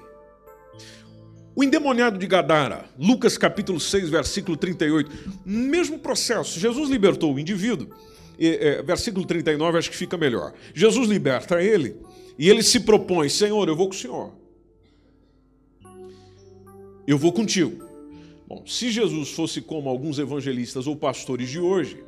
O 1.55 1.63
endemoniado 1.63 2.19
de 2.19 2.27
Gadara, 2.27 2.85
Lucas 2.99 3.37
capítulo 3.37 3.79
6, 3.79 4.09
versículo 4.09 4.57
38, 4.57 5.09
mesmo 5.45 5.97
processo. 5.97 6.59
Jesus 6.59 6.89
libertou 6.89 7.33
o 7.33 7.39
indivíduo 7.39 7.87
é, 8.39 8.81
versículo 8.83 9.25
39 9.25 9.77
acho 9.77 9.89
que 9.89 9.97
fica 9.97 10.17
melhor. 10.17 10.53
Jesus 10.73 11.09
liberta 11.09 11.61
ele 11.61 11.95
e 12.37 12.49
ele 12.49 12.61
se 12.61 12.81
propõe: 12.81 13.29
Senhor, 13.29 13.67
eu 13.67 13.75
vou 13.75 13.87
com 13.87 13.95
o 13.95 13.97
Senhor. 13.97 14.31
Eu 17.07 17.17
vou 17.17 17.31
contigo. 17.31 17.87
Bom, 18.47 18.63
se 18.67 18.91
Jesus 18.91 19.31
fosse 19.31 19.61
como 19.61 19.89
alguns 19.89 20.19
evangelistas 20.19 20.87
ou 20.87 20.95
pastores 20.95 21.49
de 21.49 21.59
hoje, 21.59 22.03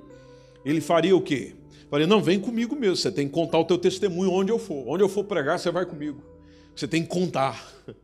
ele 0.66 0.82
faria 0.82 1.16
o 1.16 1.22
quê? 1.22 1.56
Faria, 1.90 2.06
não, 2.06 2.22
vem 2.22 2.40
comigo 2.40 2.76
mesmo, 2.76 2.98
você 2.98 3.12
tem 3.12 3.28
que 3.28 3.34
contar 3.34 3.60
o 3.60 3.66
teu 3.66 3.78
testemunho 3.78 4.32
onde 4.32 4.52
eu 4.52 4.60
for. 4.60 4.84
Onde 4.88 5.02
eu 5.02 5.10
for 5.10 5.24
pregar, 5.24 5.58
você 5.58 5.72
vai 5.72 5.86
comigo. 5.86 6.22
Você 6.76 6.88
tem 6.88 7.02
que 7.02 7.10
contar. 7.10 7.66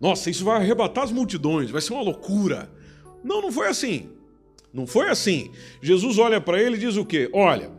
Nossa, 0.00 0.30
isso 0.30 0.44
vai 0.44 0.56
arrebatar 0.56 1.04
as 1.04 1.12
multidões, 1.12 1.70
vai 1.70 1.80
ser 1.80 1.92
uma 1.92 2.02
loucura. 2.02 2.70
Não, 3.22 3.42
não 3.42 3.52
foi 3.52 3.68
assim. 3.68 4.08
Não 4.72 4.86
foi 4.86 5.08
assim. 5.08 5.50
Jesus 5.82 6.18
olha 6.18 6.40
para 6.40 6.60
ele 6.60 6.76
e 6.76 6.80
diz 6.80 6.96
o 6.96 7.04
quê? 7.04 7.28
Olha, 7.32 7.70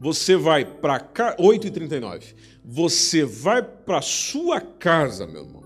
você 0.00 0.36
vai 0.36 0.64
para 0.64 1.00
cá, 1.00 1.36
8h39, 1.36 2.34
você 2.64 3.24
vai 3.24 3.62
para 3.62 4.02
sua 4.02 4.60
casa, 4.60 5.26
meu 5.26 5.44
irmão. 5.44 5.63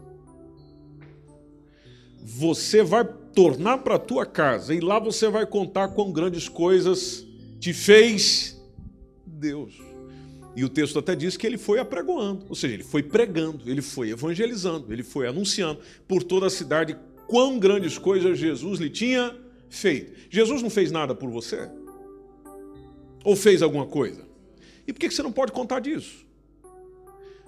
Você 2.30 2.82
vai 2.82 3.04
tornar 3.34 3.78
para 3.78 3.98
tua 3.98 4.26
casa 4.26 4.74
e 4.74 4.80
lá 4.80 4.98
você 4.98 5.30
vai 5.30 5.46
contar 5.46 5.88
quão 5.88 6.12
grandes 6.12 6.46
coisas 6.46 7.26
te 7.58 7.72
fez 7.72 8.62
Deus. 9.24 9.80
E 10.54 10.62
o 10.62 10.68
texto 10.68 10.98
até 10.98 11.16
diz 11.16 11.38
que 11.38 11.46
ele 11.46 11.56
foi 11.56 11.78
apregoando, 11.78 12.44
ou 12.46 12.54
seja, 12.54 12.74
ele 12.74 12.82
foi 12.82 13.02
pregando, 13.02 13.70
ele 13.70 13.80
foi 13.80 14.10
evangelizando, 14.10 14.92
ele 14.92 15.02
foi 15.02 15.26
anunciando 15.26 15.80
por 16.06 16.22
toda 16.22 16.48
a 16.48 16.50
cidade 16.50 16.98
quão 17.26 17.58
grandes 17.58 17.96
coisas 17.96 18.38
Jesus 18.38 18.78
lhe 18.78 18.90
tinha 18.90 19.34
feito. 19.70 20.12
Jesus 20.28 20.60
não 20.60 20.68
fez 20.68 20.92
nada 20.92 21.14
por 21.14 21.30
você? 21.30 21.70
Ou 23.24 23.34
fez 23.34 23.62
alguma 23.62 23.86
coisa? 23.86 24.28
E 24.86 24.92
por 24.92 25.00
que 25.00 25.10
você 25.10 25.22
não 25.22 25.32
pode 25.32 25.52
contar 25.52 25.80
disso? 25.80 26.26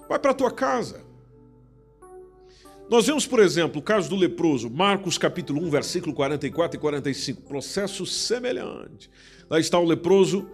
Vai 0.08 0.18
para 0.18 0.30
a 0.30 0.34
tua 0.34 0.50
casa. 0.50 1.04
Nós 2.90 3.06
vemos, 3.06 3.24
por 3.24 3.38
exemplo, 3.38 3.78
o 3.78 3.82
caso 3.82 4.10
do 4.10 4.16
leproso, 4.16 4.68
Marcos 4.68 5.16
capítulo 5.16 5.62
1, 5.64 5.70
versículo 5.70 6.12
44 6.12 6.76
e 6.76 6.80
45, 6.80 7.42
processo 7.42 8.04
semelhante. 8.04 9.08
Lá 9.48 9.60
está 9.60 9.78
o 9.78 9.84
leproso 9.84 10.50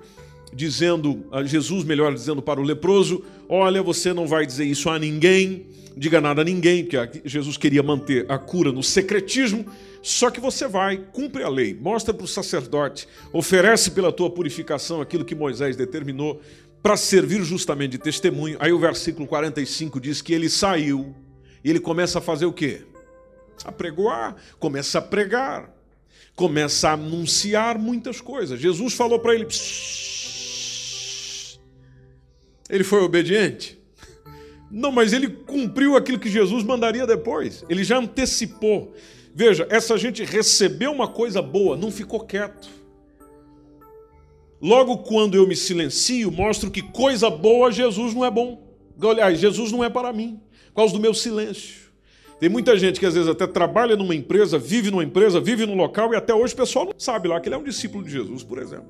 dizendo, 0.53 1.25
a 1.33 1.43
Jesus, 1.45 1.83
melhor 1.83 2.13
dizendo 2.13 2.43
para 2.43 2.61
o 2.61 2.63
leproso: 2.63 3.25
Olha, 3.49 3.83
você 3.83 4.13
não 4.13 4.27
vai 4.27 4.45
dizer 4.45 4.67
isso 4.67 4.91
a 4.91 4.99
ninguém, 4.99 5.65
diga 5.97 6.21
nada 6.21 6.43
a 6.43 6.45
ninguém, 6.45 6.85
porque 6.85 7.23
Jesus 7.25 7.57
queria 7.57 7.83
manter 7.83 8.31
a 8.31 8.37
cura 8.37 8.71
no 8.71 8.83
secretismo. 8.83 9.65
Só 10.03 10.31
que 10.31 10.39
você 10.39 10.69
vai, 10.69 10.99
cumpre 10.99 11.43
a 11.43 11.49
lei, 11.49 11.73
mostra 11.73 12.13
para 12.13 12.25
o 12.25 12.29
sacerdote, 12.29 13.09
oferece 13.33 13.93
pela 13.93 14.13
tua 14.13 14.29
purificação 14.29 15.01
aquilo 15.01 15.25
que 15.25 15.35
Moisés 15.35 15.75
determinou 15.75 16.43
para 16.83 16.99
servir 16.99 17.43
justamente 17.45 17.93
de 17.93 17.99
testemunho. 17.99 18.59
Aí 18.61 18.75
o 18.75 18.79
versículo 18.79 19.27
45 19.27 19.99
diz 19.99 20.21
que 20.21 20.35
ele 20.35 20.51
saiu 20.51 21.17
e 21.63 21.71
ele 21.71 21.81
começa 21.81 22.19
a 22.19 22.23
fazer 22.23 22.47
o 22.47 22.53
quê? 22.53 22.83
A 23.65 23.73
pregoar, 23.73 24.37
começa 24.59 24.99
a 24.99 25.03
pregar, 25.03 25.75
começa 26.35 26.91
a 26.91 26.93
anunciar 26.93 27.79
muitas 27.79 28.21
coisas. 28.21 28.61
Jesus 28.61 28.95
falou 28.95 29.19
para 29.19 29.35
ele: 29.35 29.47
ele 32.69 32.85
foi 32.85 33.01
obediente? 33.03 33.79
Não, 34.71 34.91
mas 34.91 35.13
ele 35.13 35.29
cumpriu 35.29 35.97
aquilo 35.97 36.19
que 36.19 36.29
Jesus 36.29 36.65
mandaria 36.65 37.07
depois. 37.07 37.65
Ele 37.69 37.85
já 37.85 37.99
antecipou. 37.99 38.95
Veja, 39.35 39.67
essa 39.71 39.97
gente 39.97 40.25
recebeu 40.25 40.91
uma 40.91 41.07
coisa 41.07 41.41
boa, 41.41 41.77
não 41.77 41.91
ficou 41.91 42.21
quieto. 42.21 42.69
Logo 44.61 44.99
quando 44.99 45.37
eu 45.37 45.47
me 45.47 45.55
silencio, 45.55 46.33
mostro 46.33 46.71
que 46.71 46.83
coisa 46.83 47.31
boa 47.31 47.71
Jesus 47.71 48.15
não 48.15 48.25
é 48.25 48.31
bom. 48.31 48.67
Aliás, 49.01 49.39
Jesus 49.39 49.71
não 49.71 49.85
é 49.85 49.91
para 49.91 50.13
mim, 50.13 50.41
causa 50.77 50.93
do 50.93 51.01
meu 51.01 51.15
silêncio. 51.15 51.87
Tem 52.39 52.49
muita 52.49 52.79
gente 52.79 53.01
que 53.01 53.07
às 53.07 53.15
vezes 53.15 53.29
até 53.29 53.47
trabalha 53.47 53.97
numa 53.97 54.15
empresa, 54.15 54.59
vive 54.59 54.91
numa 54.91 55.03
empresa, 55.03 55.41
vive 55.41 55.65
num 55.65 55.75
local 55.75 56.13
e 56.13 56.17
até 56.17 56.35
hoje 56.35 56.53
o 56.53 56.57
pessoal 56.57 56.85
não 56.85 56.95
sabe 56.99 57.29
lá 57.29 57.41
que 57.41 57.49
ele 57.49 57.55
é 57.55 57.59
um 57.59 57.65
discípulo 57.65 58.05
de 58.05 58.11
Jesus, 58.11 58.43
por 58.43 58.59
exemplo. 58.59 58.89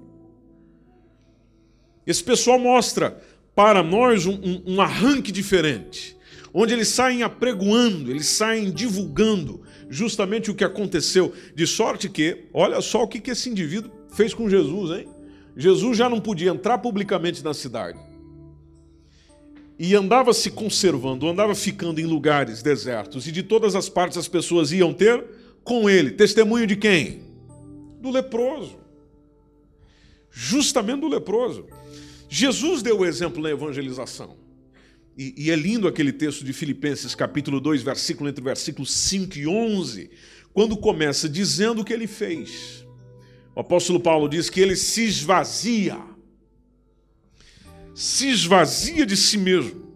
Esse 2.05 2.23
pessoal 2.23 2.59
mostra 2.59 3.23
para 3.55 3.83
nós 3.83 4.27
um, 4.27 4.35
um, 4.35 4.75
um 4.75 4.81
arranque 4.81 5.31
diferente, 5.31 6.17
onde 6.53 6.75
eles 6.75 6.89
saem 6.89 7.23
apregoando, 7.23 8.11
eles 8.11 8.27
saem 8.27 8.71
divulgando 8.71 9.63
justamente 9.89 10.51
o 10.51 10.55
que 10.55 10.65
aconteceu, 10.65 11.33
de 11.55 11.67
sorte 11.67 12.09
que, 12.09 12.49
olha 12.53 12.81
só 12.81 13.05
o 13.05 13.09
que, 13.09 13.21
que 13.21 13.31
esse 13.31 13.49
indivíduo 13.49 13.91
fez 14.11 14.35
com 14.35 14.49
Jesus, 14.49 14.99
hein? 14.99 15.09
Jesus 15.57 15.97
já 15.97 16.09
não 16.09 16.21
podia 16.21 16.51
entrar 16.51 16.79
publicamente 16.79 17.43
na 17.43 17.55
cidade. 17.55 17.99
E 19.79 19.95
andava 19.95 20.33
se 20.33 20.51
conservando, 20.51 21.29
andava 21.29 21.55
ficando 21.55 22.01
em 22.01 22.05
lugares 22.07 22.63
desertos, 22.63 23.27
e 23.27 23.33
de 23.33 23.43
todas 23.43 23.75
as 23.75 23.89
partes 23.89 24.17
as 24.17 24.29
pessoas 24.29 24.73
iam 24.73 24.95
ter 24.95 25.23
com 25.63 25.91
ele 25.91 26.13
testemunho 26.13 26.67
de 26.67 26.77
quem? 26.77 27.23
Do 28.01 28.11
leproso. 28.11 28.79
Justamente 30.31 31.01
do 31.01 31.09
leproso. 31.09 31.67
Jesus 32.29 32.83
deu 32.83 33.01
o 33.01 33.05
exemplo 33.05 33.43
na 33.43 33.51
evangelização. 33.51 34.37
E, 35.17 35.47
e, 35.47 35.51
é 35.51 35.57
lindo 35.57 35.89
aquele 35.89 36.13
texto 36.13 36.45
de 36.45 36.53
Filipenses, 36.53 37.15
capítulo 37.15 37.59
2, 37.59 37.83
versículo 37.83 38.29
entre 38.29 38.45
versículos 38.45 38.91
5 38.93 39.39
e 39.39 39.47
11, 39.47 40.11
quando 40.53 40.77
começa 40.77 41.27
dizendo 41.27 41.81
o 41.81 41.85
que 41.85 41.93
ele 41.93 42.07
fez. 42.07 42.87
O 43.55 43.61
apóstolo 43.61 43.99
Paulo 43.99 44.29
diz 44.29 44.51
que 44.51 44.61
ele 44.61 44.77
se 44.77 45.05
esvazia, 45.05 45.99
se 47.97 48.29
esvazia 48.29 49.07
de 49.07 49.17
si 49.17 49.39
mesmo. 49.39 49.87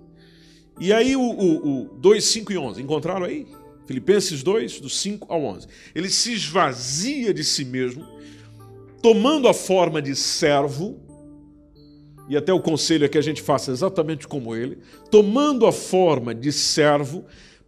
E 0.80 0.90
aí 0.90 1.14
o, 1.14 1.20
o, 1.20 1.82
o 1.82 1.98
2, 1.98 2.24
5 2.24 2.50
e 2.50 2.56
11, 2.56 2.82
encontraram 2.82 3.26
aí? 3.26 3.46
Filipenses 3.86 4.42
2, 4.42 4.80
do 4.80 4.88
5 4.88 5.30
ao 5.30 5.44
11. 5.44 5.66
Ele 5.94 6.08
se 6.08 6.32
esvazia 6.32 7.34
de 7.34 7.44
si 7.44 7.62
mesmo, 7.62 8.06
tomando 9.02 9.46
a 9.48 9.52
forma 9.52 10.00
de 10.00 10.16
servo, 10.16 10.98
e 12.26 12.38
até 12.38 12.50
o 12.54 12.60
conselho 12.60 13.04
é 13.04 13.08
que 13.08 13.18
a 13.18 13.22
gente 13.22 13.42
faça 13.42 13.70
exatamente 13.70 14.26
como 14.26 14.56
ele, 14.56 14.78
tomando 15.10 15.66
a 15.66 15.72
forma 15.72 16.34
de 16.34 16.50
servo, 16.52 17.26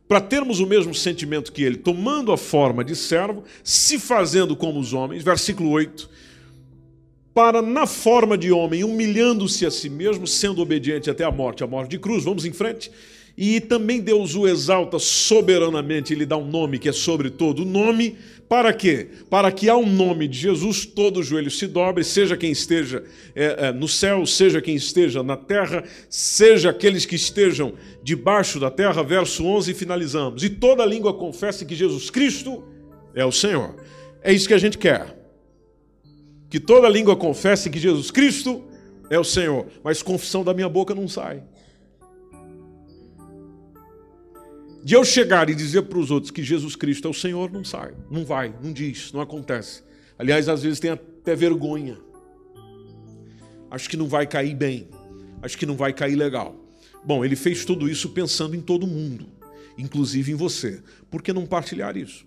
para 0.08 0.20
termos 0.20 0.60
o 0.60 0.66
mesmo 0.66 0.94
sentimento 0.94 1.52
que 1.52 1.62
ele, 1.62 1.76
tomando 1.76 2.32
a 2.32 2.38
forma 2.38 2.82
de 2.82 2.96
servo, 2.96 3.44
se 3.62 3.98
fazendo 3.98 4.56
como 4.56 4.80
os 4.80 4.94
homens, 4.94 5.22
versículo 5.22 5.68
8, 5.70 6.08
para 7.34 7.62
na 7.62 7.86
forma 7.86 8.36
de 8.36 8.52
homem, 8.52 8.84
humilhando-se 8.84 9.64
a 9.64 9.70
si 9.70 9.88
mesmo, 9.88 10.26
sendo 10.26 10.60
obediente 10.60 11.08
até 11.08 11.24
a 11.24 11.30
morte, 11.30 11.64
a 11.64 11.66
morte 11.66 11.90
de 11.90 11.98
cruz. 11.98 12.24
Vamos 12.24 12.44
em 12.44 12.52
frente. 12.52 12.90
E 13.36 13.60
também 13.60 14.00
Deus 14.00 14.34
o 14.34 14.46
exalta 14.46 14.98
soberanamente, 14.98 16.12
ele 16.12 16.26
dá 16.26 16.36
um 16.36 16.46
nome 16.46 16.78
que 16.78 16.88
é 16.88 16.92
sobre 16.92 17.30
todo 17.30 17.64
nome, 17.64 18.16
para 18.46 18.70
quê? 18.74 19.08
Para 19.30 19.50
que 19.50 19.70
ao 19.70 19.86
nome 19.86 20.28
de 20.28 20.38
Jesus 20.38 20.84
todo 20.84 21.20
o 21.20 21.22
joelho 21.22 21.50
se 21.50 21.66
dobre, 21.66 22.04
seja 22.04 22.36
quem 22.36 22.52
esteja 22.52 23.02
é, 23.34 23.68
é, 23.68 23.72
no 23.72 23.88
céu, 23.88 24.26
seja 24.26 24.60
quem 24.60 24.74
esteja 24.74 25.22
na 25.22 25.38
terra, 25.38 25.82
seja 26.10 26.68
aqueles 26.68 27.06
que 27.06 27.16
estejam 27.16 27.72
debaixo 28.02 28.60
da 28.60 28.70
terra. 28.70 29.02
Verso 29.02 29.46
11 29.46 29.70
e 29.70 29.74
finalizamos. 29.74 30.44
E 30.44 30.50
toda 30.50 30.84
língua 30.84 31.14
confesse 31.14 31.64
que 31.64 31.74
Jesus 31.74 32.10
Cristo 32.10 32.62
é 33.14 33.24
o 33.24 33.32
Senhor. 33.32 33.74
É 34.22 34.30
isso 34.30 34.46
que 34.46 34.52
a 34.52 34.58
gente 34.58 34.76
quer. 34.76 35.21
Que 36.52 36.60
toda 36.60 36.86
língua 36.86 37.16
confesse 37.16 37.70
que 37.70 37.78
Jesus 37.78 38.10
Cristo 38.10 38.62
é 39.08 39.18
o 39.18 39.24
Senhor. 39.24 39.68
Mas 39.82 40.02
confissão 40.02 40.44
da 40.44 40.52
minha 40.52 40.68
boca 40.68 40.94
não 40.94 41.08
sai. 41.08 41.42
De 44.84 44.92
eu 44.92 45.02
chegar 45.02 45.48
e 45.48 45.54
dizer 45.54 45.80
para 45.84 45.98
os 45.98 46.10
outros 46.10 46.30
que 46.30 46.42
Jesus 46.42 46.76
Cristo 46.76 47.08
é 47.08 47.10
o 47.10 47.14
Senhor, 47.14 47.50
não 47.50 47.64
sai, 47.64 47.94
não 48.10 48.22
vai, 48.22 48.54
não 48.62 48.70
diz, 48.70 49.14
não 49.14 49.22
acontece. 49.22 49.82
Aliás, 50.18 50.46
às 50.46 50.62
vezes 50.62 50.78
tem 50.78 50.90
até 50.90 51.34
vergonha. 51.34 51.98
Acho 53.70 53.88
que 53.88 53.96
não 53.96 54.06
vai 54.06 54.26
cair 54.26 54.54
bem, 54.54 54.90
acho 55.40 55.56
que 55.56 55.64
não 55.64 55.74
vai 55.74 55.94
cair 55.94 56.16
legal. 56.16 56.54
Bom, 57.02 57.24
ele 57.24 57.34
fez 57.34 57.64
tudo 57.64 57.88
isso 57.88 58.10
pensando 58.10 58.54
em 58.54 58.60
todo 58.60 58.86
mundo, 58.86 59.26
inclusive 59.78 60.32
em 60.32 60.34
você. 60.34 60.82
Por 61.10 61.22
que 61.22 61.32
não 61.32 61.46
partilhar 61.46 61.96
isso? 61.96 62.26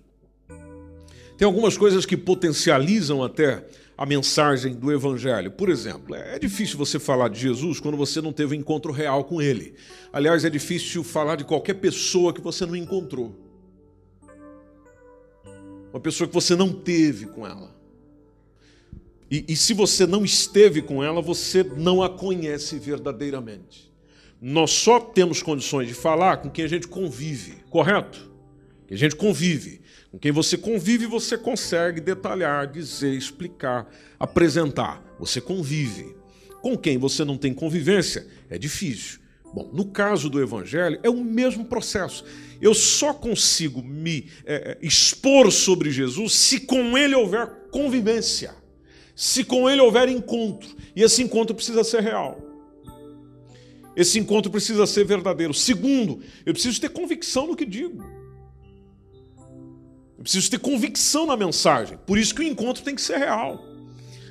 Tem 1.37 1.45
algumas 1.45 1.77
coisas 1.77 2.07
que 2.07 2.17
potencializam 2.17 3.21
até 3.21 3.67
a 3.97 4.05
mensagem 4.05 4.73
do 4.73 4.91
Evangelho. 4.91 5.51
Por 5.51 5.69
exemplo, 5.69 6.15
é 6.15 6.37
difícil 6.37 6.77
você 6.77 6.99
falar 6.99 7.29
de 7.29 7.39
Jesus 7.39 7.79
quando 7.79 7.97
você 7.97 8.21
não 8.21 8.33
teve 8.33 8.55
um 8.55 8.59
encontro 8.59 8.91
real 8.91 9.23
com 9.23 9.41
ele. 9.41 9.75
Aliás, 10.11 10.43
é 10.43 10.49
difícil 10.49 11.03
falar 11.03 11.37
de 11.37 11.45
qualquer 11.45 11.75
pessoa 11.75 12.33
que 12.33 12.41
você 12.41 12.65
não 12.65 12.75
encontrou. 12.75 13.35
Uma 15.93 15.99
pessoa 15.99 16.27
que 16.27 16.33
você 16.33 16.55
não 16.55 16.73
teve 16.73 17.25
com 17.27 17.47
ela. 17.47 17.73
E, 19.31 19.45
e 19.47 19.55
se 19.55 19.73
você 19.73 20.05
não 20.05 20.25
esteve 20.25 20.81
com 20.81 21.03
ela, 21.03 21.21
você 21.21 21.63
não 21.63 22.03
a 22.03 22.09
conhece 22.09 22.77
verdadeiramente. 22.77 23.91
Nós 24.41 24.71
só 24.71 24.99
temos 24.99 25.41
condições 25.41 25.87
de 25.87 25.93
falar 25.93 26.37
com 26.37 26.49
quem 26.49 26.65
a 26.65 26.67
gente 26.67 26.87
convive, 26.87 27.53
correto? 27.69 28.29
Que 28.87 28.93
a 28.93 28.97
gente 28.97 29.15
convive. 29.15 29.81
Com 30.15 30.19
quem 30.19 30.31
você 30.31 30.57
convive, 30.57 31.05
você 31.05 31.37
consegue 31.37 31.99
detalhar, 31.99 32.71
dizer, 32.71 33.13
explicar, 33.13 33.93
apresentar. 34.17 35.03
Você 35.19 35.41
convive. 35.41 36.15
Com 36.61 36.77
quem 36.77 36.97
você 36.97 37.25
não 37.25 37.37
tem 37.37 37.53
convivência, 37.53 38.25
é 38.49 38.57
difícil. 38.57 39.19
Bom, 39.53 39.69
no 39.73 39.83
caso 39.83 40.29
do 40.29 40.41
Evangelho, 40.41 41.01
é 41.03 41.09
o 41.09 41.21
mesmo 41.21 41.65
processo. 41.65 42.23
Eu 42.61 42.73
só 42.73 43.13
consigo 43.13 43.83
me 43.83 44.29
é, 44.45 44.77
é 44.81 44.85
expor 44.87 45.51
sobre 45.51 45.91
Jesus 45.91 46.31
se 46.31 46.61
com 46.61 46.97
ele 46.97 47.13
houver 47.13 47.47
convivência, 47.69 48.55
se 49.13 49.43
com 49.43 49.69
ele 49.69 49.81
houver 49.81 50.07
encontro. 50.07 50.69
E 50.95 51.03
esse 51.03 51.21
encontro 51.21 51.53
precisa 51.53 51.83
ser 51.83 51.99
real. 52.01 52.39
Esse 53.97 54.17
encontro 54.17 54.49
precisa 54.49 54.87
ser 54.87 55.03
verdadeiro. 55.03 55.53
Segundo, 55.53 56.21
eu 56.45 56.53
preciso 56.53 56.79
ter 56.79 56.87
convicção 56.87 57.47
no 57.47 57.55
que 57.55 57.65
digo. 57.65 58.14
Preciso 60.25 60.49
ter 60.49 60.57
convicção 60.57 61.27
na 61.27 61.37
mensagem. 61.37 61.99
Por 62.03 62.17
isso 62.17 62.33
que 62.33 62.41
o 62.41 62.43
encontro 62.43 62.83
tem 62.83 62.95
que 62.95 63.01
ser 63.03 63.17
real. 63.17 63.63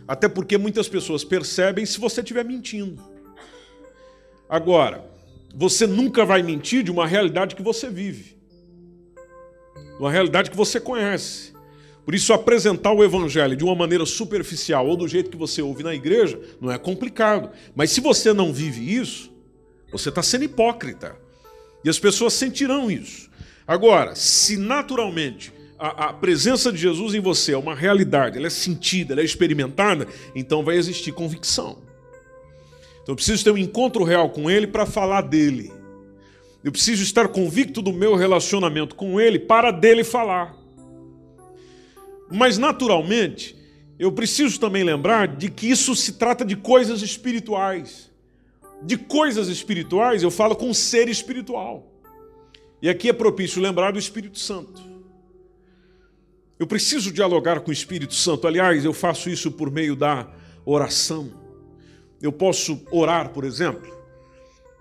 Até 0.08 0.28
porque 0.28 0.58
muitas 0.58 0.88
pessoas 0.88 1.22
percebem 1.22 1.86
se 1.86 2.00
você 2.00 2.20
estiver 2.20 2.44
mentindo. 2.44 3.00
Agora, 4.48 5.08
você 5.54 5.86
nunca 5.86 6.24
vai 6.24 6.42
mentir 6.42 6.82
de 6.82 6.90
uma 6.90 7.06
realidade 7.06 7.54
que 7.54 7.62
você 7.62 7.88
vive, 7.88 8.36
de 9.76 10.00
uma 10.00 10.10
realidade 10.10 10.50
que 10.50 10.56
você 10.56 10.80
conhece. 10.80 11.52
Por 12.04 12.12
isso, 12.12 12.32
apresentar 12.32 12.92
o 12.92 13.04
evangelho 13.04 13.56
de 13.56 13.62
uma 13.62 13.76
maneira 13.76 14.04
superficial 14.04 14.88
ou 14.88 14.96
do 14.96 15.06
jeito 15.06 15.30
que 15.30 15.36
você 15.36 15.62
ouve 15.62 15.84
na 15.84 15.94
igreja 15.94 16.40
não 16.60 16.72
é 16.72 16.76
complicado. 16.76 17.50
Mas 17.72 17.92
se 17.92 18.00
você 18.00 18.32
não 18.32 18.52
vive 18.52 18.96
isso, 18.96 19.32
você 19.92 20.08
está 20.08 20.24
sendo 20.24 20.42
hipócrita. 20.42 21.14
E 21.84 21.88
as 21.88 22.00
pessoas 22.00 22.32
sentirão 22.32 22.90
isso. 22.90 23.30
Agora, 23.64 24.16
se 24.16 24.56
naturalmente 24.56 25.53
a, 25.84 26.06
a, 26.06 26.12
presença 26.14 26.72
de 26.72 26.78
Jesus 26.78 27.14
em 27.14 27.20
você 27.20 27.52
é 27.52 27.58
uma 27.58 27.74
realidade, 27.74 28.38
ela 28.38 28.46
é 28.46 28.50
sentida, 28.50 29.12
ela 29.12 29.20
é 29.20 29.24
experimentada, 29.24 30.08
então 30.34 30.64
vai 30.64 30.76
existir 30.76 31.12
convicção. 31.12 31.76
Então 33.02 33.12
eu 33.12 33.16
preciso 33.16 33.44
ter 33.44 33.50
um 33.50 33.58
encontro 33.58 34.02
real 34.02 34.30
com 34.30 34.50
Ele 34.50 34.66
para 34.66 34.86
falar 34.86 35.20
dele. 35.20 35.70
Eu 36.64 36.72
preciso 36.72 37.02
estar 37.02 37.28
convicto 37.28 37.82
do 37.82 37.92
meu 37.92 38.14
relacionamento 38.14 38.94
com 38.94 39.20
Ele 39.20 39.38
para 39.38 39.70
dele 39.70 40.02
falar. 40.02 40.56
Mas, 42.32 42.56
naturalmente, 42.56 43.54
eu 43.98 44.10
preciso 44.10 44.58
também 44.58 44.82
lembrar 44.82 45.28
de 45.28 45.50
que 45.50 45.68
isso 45.70 45.94
se 45.94 46.14
trata 46.14 46.46
de 46.46 46.56
coisas 46.56 47.02
espirituais. 47.02 48.10
De 48.82 48.96
coisas 48.96 49.48
espirituais, 49.48 50.22
eu 50.22 50.30
falo 50.30 50.56
com 50.56 50.72
ser 50.72 51.10
espiritual. 51.10 51.92
E 52.80 52.88
aqui 52.88 53.10
é 53.10 53.12
propício 53.12 53.60
lembrar 53.60 53.92
do 53.92 53.98
Espírito 53.98 54.38
Santo. 54.38 54.93
Eu 56.58 56.66
preciso 56.66 57.12
dialogar 57.12 57.60
com 57.60 57.70
o 57.70 57.72
Espírito 57.72 58.14
Santo. 58.14 58.46
Aliás, 58.46 58.84
eu 58.84 58.92
faço 58.92 59.28
isso 59.28 59.50
por 59.50 59.70
meio 59.70 59.96
da 59.96 60.32
oração. 60.64 61.32
Eu 62.22 62.32
posso 62.32 62.80
orar, 62.92 63.30
por 63.30 63.44
exemplo, 63.44 63.92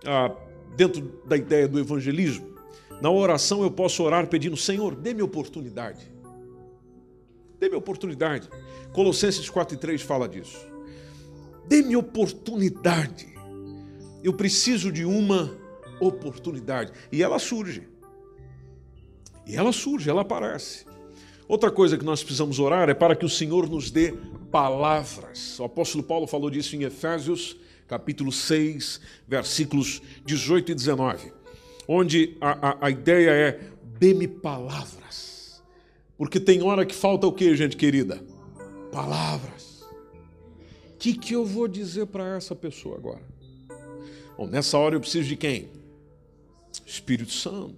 ah, 0.06 0.32
dentro 0.76 1.02
da 1.26 1.36
ideia 1.36 1.68
do 1.68 1.80
evangelismo. 1.80 2.54
Na 3.02 3.10
oração 3.10 3.64
eu 3.64 3.72
posso 3.72 4.04
orar 4.04 4.28
pedindo: 4.28 4.56
Senhor, 4.56 4.96
dê-me 4.96 5.22
oportunidade. 5.22 6.12
Dê-me 7.60 7.76
oportunidade. 7.76 8.48
Colossenses 8.94 9.50
4 9.50 9.76
e 9.76 9.80
3 9.80 10.02
fala 10.02 10.28
disso. 10.30 10.68
Dê-me 11.68 11.96
oportunidade. 11.96 13.34
Eu 14.24 14.34
preciso 14.34 14.92
de 14.92 15.06
uma 15.06 15.58
oportunidade. 16.00 16.92
E 17.12 17.24
ela 17.24 17.40
surge. 17.40 17.88
E 19.46 19.56
ela 19.56 19.74
surge, 19.74 20.10
ela 20.10 20.22
aparece. 20.22 20.86
Outra 21.48 21.70
coisa 21.70 21.98
que 21.98 22.06
nós 22.06 22.24
precisamos 22.24 22.60
orar 22.60 22.90
é 22.90 22.94
para 22.94 23.16
que 23.16 23.26
o 23.26 23.30
Senhor 23.30 23.70
nos 23.70 23.92
dê 23.92 24.14
palavras. 24.52 25.60
O 25.60 25.66
apóstolo 25.66 26.04
Paulo 26.04 26.26
falou 26.26 26.50
disso 26.50 26.76
em 26.76 26.84
Efésios, 26.84 27.58
capítulo 27.88 28.32
6, 28.32 29.02
versículos 29.28 30.02
18 30.26 30.72
e 30.72 30.76
19, 30.76 31.34
onde 31.88 32.38
a, 32.40 32.70
a, 32.70 32.88
a 32.88 32.90
ideia 32.90 33.30
é: 33.30 33.60
dê-me 34.00 34.28
palavras. 34.28 35.62
Porque 36.18 36.40
tem 36.40 36.64
hora 36.64 36.86
que 36.86 36.96
falta 36.96 37.28
o 37.28 37.34
que, 37.34 37.56
gente 37.56 37.76
querida? 37.76 38.24
Palavras. 38.92 39.84
O 40.94 40.98
que, 40.98 41.14
que 41.14 41.34
eu 41.34 41.46
vou 41.46 41.68
dizer 41.68 42.06
para 42.06 42.38
essa 42.38 42.56
pessoa 42.56 42.96
agora? 42.98 43.22
Bom, 44.38 44.48
nessa 44.48 44.78
hora 44.78 44.96
eu 44.96 45.02
preciso 45.02 45.28
de 45.28 45.36
quem? 45.36 45.70
Espírito 46.86 47.32
Santo. 47.32 47.76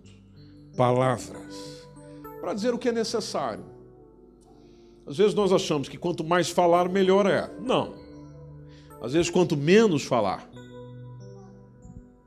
Palavras. 0.75 1.74
Para 2.45 2.53
dizer 2.53 2.75
o 2.75 2.77
que 2.77 2.89
é 2.89 2.91
necessário. 2.91 3.65
Às 5.03 5.17
vezes 5.17 5.33
nós 5.33 5.51
achamos 5.51 5.89
que 5.89 5.97
quanto 5.97 6.23
mais 6.23 6.47
falar, 6.47 6.87
melhor 6.87 7.25
é. 7.25 7.49
Não. 7.59 7.95
Às 9.01 9.13
vezes, 9.13 9.31
quanto 9.31 9.57
menos 9.57 10.03
falar, 10.03 10.47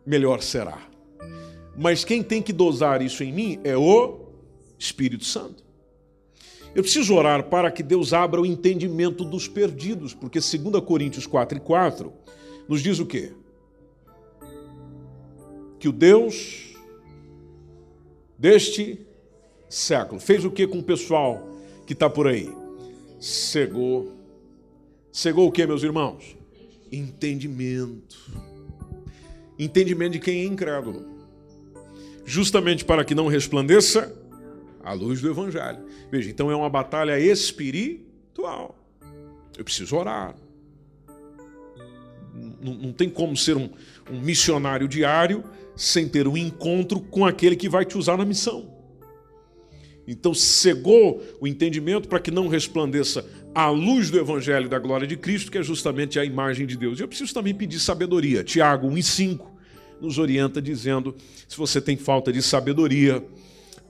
melhor 0.04 0.42
será. 0.42 0.88
Mas 1.76 2.04
quem 2.04 2.20
tem 2.20 2.42
que 2.42 2.52
dosar 2.52 3.00
isso 3.00 3.22
em 3.22 3.33
mim 3.33 3.61
é 3.62 3.76
o 3.76 4.26
Espírito 4.76 5.24
Santo. 5.24 5.62
Eu 6.74 6.83
preciso 6.83 7.14
orar 7.14 7.44
para 7.44 7.70
que 7.70 7.85
Deus 7.85 8.12
abra 8.12 8.40
o 8.40 8.46
entendimento 8.46 9.24
dos 9.24 9.46
perdidos, 9.46 10.14
porque 10.14 10.40
2 10.40 10.85
Coríntios 10.85 11.28
4 11.28 11.59
e 11.59 11.61
4 11.61 12.12
nos 12.68 12.83
diz 12.83 12.98
o 12.98 13.07
quê? 13.07 13.35
Que 15.78 15.88
o 15.88 15.92
Deus 15.92 16.74
deste 18.37 19.07
século 19.68 20.20
fez 20.20 20.44
o 20.44 20.50
que 20.50 20.66
com 20.66 20.78
o 20.78 20.83
pessoal 20.83 21.48
que 21.87 21.92
está 21.92 22.09
por 22.09 22.26
aí? 22.26 22.50
Cegou. 23.20 24.12
Cegou 25.12 25.48
o 25.48 25.52
que, 25.52 25.66
meus 25.66 25.83
irmãos? 25.83 26.37
Entendimento. 26.90 28.31
Entendimento 29.59 30.12
de 30.12 30.20
quem 30.20 30.42
é 30.42 30.44
incrédulo. 30.44 31.04
Justamente 32.24 32.85
para 32.85 33.04
que 33.04 33.14
não 33.14 33.26
resplandeça 33.26 34.14
à 34.85 34.92
luz 34.92 35.20
do 35.20 35.31
Evangelho. 35.31 35.85
Veja, 36.11 36.31
então 36.31 36.50
é 36.50 36.57
uma 36.57 36.70
batalha 36.70 37.18
espiritual. 37.18 38.76
Eu 39.57 39.64
preciso 39.64 39.96
orar. 39.96 40.35
Não, 42.62 42.74
não 42.74 42.92
tem 42.92 43.11
como 43.11 43.37
ser 43.37 43.57
um, 43.57 43.68
um 44.11 44.20
missionário 44.20 44.87
diário 44.87 45.42
sem 45.74 46.09
ter 46.09 46.28
um 46.28 46.37
encontro 46.37 47.00
com 47.00 47.26
aquele 47.26 47.57
que 47.57 47.68
vai 47.68 47.85
te 47.85 47.98
usar 47.98 48.16
na 48.16 48.24
missão. 48.24 48.77
Então 50.08 50.32
cegou 50.32 51.22
o 51.38 51.46
entendimento 51.46 52.08
para 52.08 52.18
que 52.18 52.30
não 52.30 52.48
resplandeça 52.48 53.26
a 53.54 53.68
luz 53.68 54.10
do 54.10 54.18
Evangelho 54.18 54.66
da 54.66 54.78
glória 54.78 55.06
de 55.06 55.18
Cristo, 55.18 55.52
que 55.52 55.58
é 55.58 55.62
justamente 55.62 56.18
a 56.18 56.24
imagem 56.24 56.66
de 56.66 56.78
Deus. 56.78 56.98
E 56.98 57.02
eu 57.02 57.08
preciso 57.08 57.34
também 57.34 57.54
pedir 57.54 57.78
sabedoria. 57.78 58.42
Tiago 58.42 58.88
1 58.88 58.96
e 58.96 59.02
5 59.02 59.58
nos 60.00 60.16
orienta 60.16 60.62
dizendo: 60.62 61.14
se 61.46 61.58
você 61.58 61.78
tem 61.78 61.94
falta 61.98 62.32
de 62.32 62.40
sabedoria, 62.40 63.22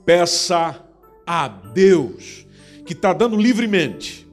peça 0.04 0.85
a 1.24 1.46
Deus, 1.46 2.44
que 2.85 2.94
está 2.94 3.12
dando 3.12 3.37
livremente. 3.37 4.26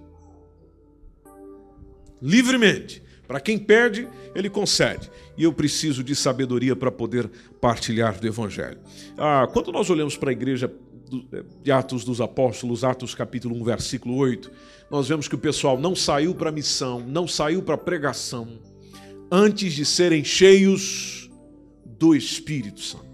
Livremente. 2.20 3.04
Para 3.28 3.40
quem 3.40 3.58
perde, 3.58 4.08
ele 4.34 4.50
concede. 4.50 5.10
E 5.38 5.44
eu 5.44 5.54
preciso 5.54 6.04
de 6.04 6.16
sabedoria 6.16 6.76
para 6.76 6.92
poder 6.92 7.30
partilhar 7.60 8.20
do 8.20 8.28
Evangelho. 8.28 8.78
Ah, 9.18 9.48
quando 9.52 9.72
nós 9.72 9.90
olhamos 9.90 10.16
para 10.16 10.30
a 10.30 10.34
igreja 10.34 10.72
de 11.62 11.72
Atos 11.72 12.04
dos 12.04 12.22
Apóstolos, 12.22 12.84
Atos 12.84 13.16
capítulo 13.16 13.56
1, 13.56 13.64
versículo 13.64 14.16
8, 14.16 14.52
nós 14.90 15.08
vemos 15.08 15.28
que 15.28 15.36
o 15.36 15.40
pessoal 15.40 15.80
não 15.80 15.96
saiu 15.96 16.34
para 16.34 16.50
a 16.50 16.54
missão, 16.54 17.00
não 17.00 17.28
saiu 17.28 17.62
para 17.62 17.76
a 17.76 17.78
pregação, 17.78 18.60
antes 19.32 19.74
de 19.74 19.86
serem 19.86 20.24
cheios 20.24 21.30
do 21.86 22.16
Espírito 22.16 22.82
Santo. 22.82 23.06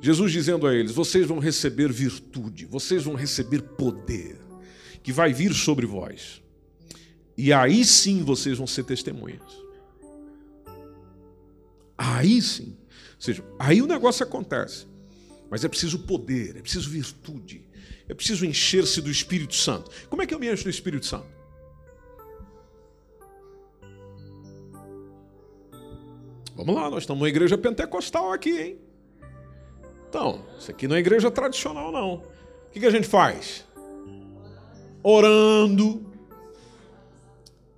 Jesus 0.00 0.32
dizendo 0.32 0.66
a 0.66 0.74
eles: 0.74 0.92
vocês 0.92 1.26
vão 1.26 1.38
receber 1.38 1.92
virtude, 1.92 2.66
vocês 2.66 3.04
vão 3.04 3.14
receber 3.14 3.62
poder, 3.62 4.36
que 5.02 5.12
vai 5.12 5.32
vir 5.32 5.54
sobre 5.54 5.86
vós. 5.86 6.42
E 7.36 7.52
aí 7.52 7.84
sim 7.84 8.22
vocês 8.24 8.58
vão 8.58 8.66
ser 8.66 8.84
testemunhas. 8.84 9.62
Aí 11.96 12.42
sim. 12.42 12.76
Ou 13.14 13.20
seja, 13.20 13.44
aí 13.58 13.80
o 13.80 13.86
negócio 13.86 14.24
acontece. 14.24 14.91
Mas 15.52 15.62
é 15.64 15.68
preciso 15.68 15.98
poder, 15.98 16.56
é 16.56 16.62
preciso 16.62 16.88
virtude, 16.88 17.62
é 18.08 18.14
preciso 18.14 18.46
encher-se 18.46 19.02
do 19.02 19.10
Espírito 19.10 19.54
Santo. 19.54 19.90
Como 20.08 20.22
é 20.22 20.26
que 20.26 20.32
eu 20.32 20.38
me 20.38 20.50
encho 20.50 20.64
do 20.64 20.70
Espírito 20.70 21.04
Santo? 21.04 21.26
Vamos 26.56 26.74
lá, 26.74 26.88
nós 26.88 27.02
estamos 27.02 27.20
numa 27.20 27.28
igreja 27.28 27.58
pentecostal 27.58 28.32
aqui, 28.32 28.58
hein? 28.58 28.78
Então, 30.08 30.42
isso 30.58 30.70
aqui 30.70 30.88
não 30.88 30.96
é 30.96 31.00
igreja 31.00 31.30
tradicional, 31.30 31.92
não. 31.92 32.14
O 32.14 32.70
que, 32.70 32.80
que 32.80 32.86
a 32.86 32.90
gente 32.90 33.06
faz? 33.06 33.66
Orando, 35.02 36.10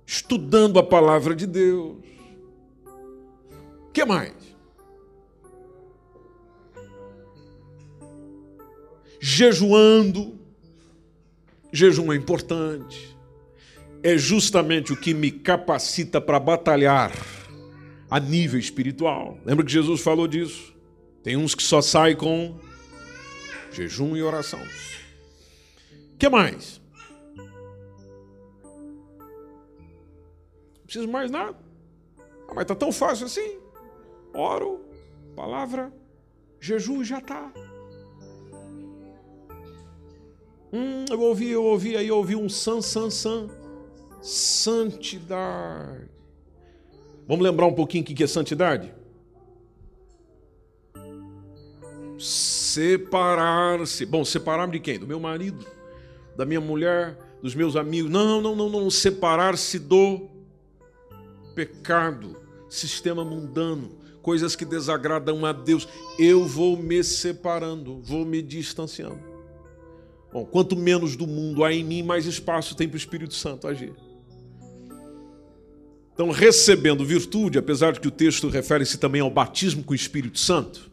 estudando 0.07 0.79
a 0.79 0.83
palavra 0.83 1.35
de 1.35 1.45
Deus. 1.45 1.97
O 2.85 3.91
que 3.91 4.05
mais? 4.05 4.44
Jejuando. 9.27 10.37
Jejum 11.73 12.13
é 12.13 12.15
importante. 12.15 13.17
É 14.03 14.19
justamente 14.19 14.93
o 14.93 14.95
que 14.95 15.15
me 15.15 15.31
capacita 15.31 16.21
para 16.21 16.39
batalhar 16.39 17.11
a 18.07 18.19
nível 18.19 18.59
espiritual. 18.59 19.39
Lembra 19.43 19.65
que 19.65 19.71
Jesus 19.71 20.01
falou 20.01 20.27
disso? 20.27 20.75
Tem 21.23 21.35
uns 21.35 21.55
que 21.55 21.63
só 21.63 21.81
saem 21.81 22.15
com 22.15 22.59
jejum 23.71 24.15
e 24.15 24.21
oração. 24.21 24.61
O 24.61 26.17
que 26.19 26.29
mais? 26.29 26.79
Não 27.35 27.47
preciso 30.83 31.07
mais 31.07 31.31
nada. 31.31 31.57
Ah, 32.47 32.53
mas 32.53 32.61
está 32.61 32.75
tão 32.75 32.91
fácil 32.91 33.25
assim. 33.25 33.57
Oro, 34.35 34.85
palavra, 35.35 35.91
jejum 36.61 37.03
já 37.03 37.17
está. 37.17 37.51
Hum, 40.75 41.05
eu 41.09 41.21
ouvi, 41.21 41.49
eu 41.49 41.63
ouvi, 41.63 41.95
aí 41.95 42.09
eu 42.09 42.17
ouvi 42.17 42.35
um 42.35 42.49
san, 42.49 42.81
san, 42.81 43.09
san. 43.09 43.47
Santidade. 44.21 46.09
Vamos 47.25 47.45
lembrar 47.45 47.65
um 47.67 47.73
pouquinho 47.73 48.03
o 48.03 48.05
que 48.05 48.21
é 48.21 48.27
santidade? 48.27 48.93
Separar-se. 52.19 54.05
Bom, 54.05 54.25
separar-me 54.25 54.73
de 54.73 54.81
quem? 54.81 54.99
Do 54.99 55.07
meu 55.07 55.17
marido, 55.17 55.65
da 56.35 56.43
minha 56.43 56.59
mulher, 56.59 57.17
dos 57.41 57.55
meus 57.55 57.77
amigos. 57.77 58.11
Não, 58.11 58.41
não, 58.41 58.53
não, 58.53 58.69
não. 58.69 58.89
Separar-se 58.89 59.79
do 59.79 60.27
pecado, 61.55 62.35
sistema 62.69 63.23
mundano, 63.23 63.97
coisas 64.21 64.57
que 64.57 64.65
desagradam 64.65 65.45
a 65.45 65.53
Deus. 65.53 65.87
Eu 66.19 66.45
vou 66.45 66.75
me 66.75 67.01
separando, 67.01 68.01
vou 68.01 68.25
me 68.25 68.41
distanciando. 68.41 69.34
Bom, 70.35 70.43
quanto 70.43 70.75
menos 70.75 71.15
do 71.15 71.25
mundo 71.25 71.63
há 71.63 71.71
em 71.71 71.81
mim, 71.81 72.03
mais 72.03 72.25
espaço 72.25 72.75
tem 72.75 72.89
para 72.89 72.95
o 72.95 72.97
Espírito 72.97 73.33
Santo 73.33 73.69
agir. 73.69 73.93
Então, 76.13 76.29
recebendo 76.29 77.05
virtude, 77.05 77.57
apesar 77.57 77.93
de 77.93 78.01
que 78.01 78.07
o 78.09 78.11
texto 78.11 78.49
refere-se 78.49 78.97
também 78.97 79.21
ao 79.21 79.31
batismo 79.31 79.81
com 79.81 79.93
o 79.93 79.95
Espírito 79.95 80.37
Santo. 80.37 80.91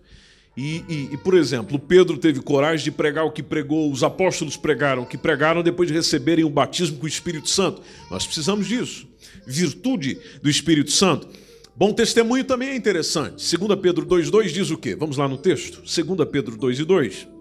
E, 0.57 0.85
e, 0.89 1.09
e, 1.15 1.17
por 1.17 1.35
exemplo, 1.37 1.77
Pedro 1.77 2.19
teve 2.19 2.41
coragem 2.41 2.85
de 2.85 2.93
pregar 2.93 3.25
o 3.25 3.33
que 3.33 3.43
pregou, 3.43 3.91
os 3.91 4.05
apóstolos 4.05 4.57
pregaram 4.57 5.03
o 5.03 5.07
que 5.07 5.19
pregaram 5.19 5.61
depois 5.61 5.89
de 5.89 5.95
receberem 5.95 6.45
o 6.45 6.49
batismo 6.49 6.99
com 6.99 7.07
o 7.07 7.09
Espírito 7.09 7.51
Santo. 7.51 7.83
Nós 8.13 8.25
precisamos 8.25 8.69
disso. 8.69 9.09
Virtude 9.45 10.21
do 10.41 10.49
Espírito 10.49 10.93
Santo. 10.93 11.27
Bom 11.75 11.93
testemunho 11.93 12.45
também 12.45 12.69
é 12.69 12.77
interessante. 12.77 13.45
2 13.59 13.81
Pedro 13.81 14.07
2,2 14.07 14.53
diz 14.53 14.71
o 14.71 14.79
quê? 14.79 14.95
Vamos 14.95 15.17
lá 15.17 15.27
no 15.27 15.37
texto. 15.37 15.83
2 15.83 16.31
Pedro 16.31 16.57
2,2. 16.57 17.32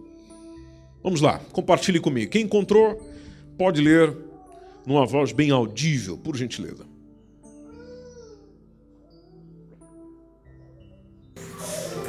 Vamos 1.03 1.19
lá, 1.19 1.39
compartilhe 1.51 1.99
comigo. 1.99 2.31
Quem 2.31 2.43
encontrou, 2.43 3.01
pode 3.57 3.81
ler 3.81 4.15
numa 4.85 5.05
voz 5.05 5.31
bem 5.31 5.51
audível, 5.51 6.17
por 6.17 6.35
gentileza. 6.35 6.85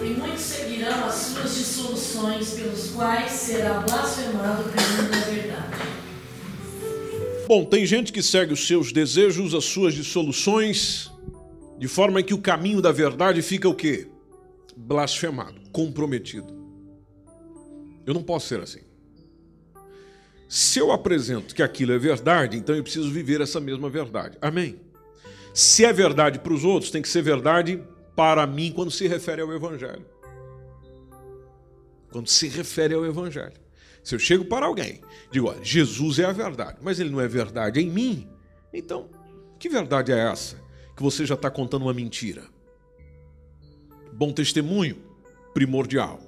E 0.03 0.15
muitos 0.15 0.41
seguirão 0.41 1.05
as 1.05 1.15
suas 1.15 1.55
dissoluções, 1.55 2.51
pelos 2.55 2.91
quais 2.91 3.31
será 3.31 3.81
blasfemado 3.81 4.63
o 4.63 4.73
caminho 4.73 5.11
da 5.11 5.21
verdade. 5.21 5.77
Bom, 7.47 7.65
tem 7.65 7.87
gente 7.87 8.13
que 8.13 8.23
segue 8.23 8.53
os 8.53 8.67
seus 8.67 8.93
desejos, 8.93 9.55
as 9.55 9.65
suas 9.65 9.95
dissoluções, 9.95 11.11
de 11.79 11.89
forma 11.89 12.23
que 12.23 12.35
o 12.35 12.39
caminho 12.39 12.81
da 12.81 12.93
verdade 12.93 13.43
fica 13.43 13.69
o 13.69 13.75
quê? 13.75 14.09
Blasfemado, 14.77 15.61
comprometido. 15.71 16.62
Eu 18.07 18.15
não 18.15 18.23
posso 18.23 18.49
ser 18.49 18.61
assim. 18.61 18.81
Se 20.49 20.79
eu 20.79 20.93
apresento 20.93 21.55
que 21.55 21.63
aquilo 21.63 21.93
é 21.93 21.99
verdade, 21.99 22.59
então 22.59 22.75
eu 22.75 22.83
preciso 22.83 23.11
viver 23.11 23.41
essa 23.41 23.61
mesma 23.61 23.89
verdade. 23.89 24.37
Amém? 24.41 24.81
Se 25.55 25.85
é 25.85 25.93
verdade 25.93 26.39
para 26.39 26.53
os 26.53 26.65
outros, 26.65 26.91
tem 26.91 27.01
que 27.01 27.09
ser 27.09 27.23
verdade 27.23 27.83
para 28.15 28.47
mim 28.47 28.73
quando 28.73 28.91
se 28.91 29.07
refere 29.07 29.41
ao 29.41 29.53
Evangelho. 29.53 30.05
Quando 32.11 32.29
se 32.29 32.49
refere 32.49 32.95
ao 32.95 33.07
Evangelho. 33.07 33.55
Se 34.05 34.15
eu 34.15 34.19
chego 34.19 34.45
para 34.45 34.67
alguém, 34.67 35.01
digo, 35.31 35.55
Jesus 35.63 36.19
é 36.19 36.25
a 36.25 36.33
verdade, 36.33 36.79
mas 36.83 36.99
ele 36.99 37.11
não 37.11 37.21
é 37.21 37.29
verdade 37.29 37.81
em 37.81 37.89
mim, 37.89 38.29
então, 38.73 39.09
que 39.59 39.69
verdade 39.69 40.13
é 40.13 40.19
essa? 40.19 40.57
Que 40.97 41.03
você 41.03 41.25
já 41.25 41.35
está 41.35 41.51
contando 41.51 41.83
uma 41.83 41.95
mentira. 41.95 42.45
Bom 44.13 44.33
testemunho, 44.33 44.97
primordial. 45.55 46.21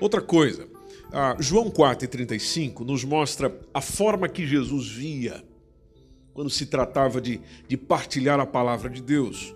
Outra 0.00 0.20
coisa, 0.20 0.66
ah, 1.12 1.36
João 1.38 1.70
4,35 1.70 2.80
nos 2.80 3.04
mostra 3.04 3.58
a 3.72 3.80
forma 3.80 4.28
que 4.28 4.46
Jesus 4.46 4.88
via 4.88 5.42
quando 6.34 6.50
se 6.50 6.66
tratava 6.66 7.20
de, 7.20 7.40
de 7.66 7.76
partilhar 7.76 8.38
a 8.38 8.46
palavra 8.46 8.90
de 8.90 9.02
Deus. 9.02 9.54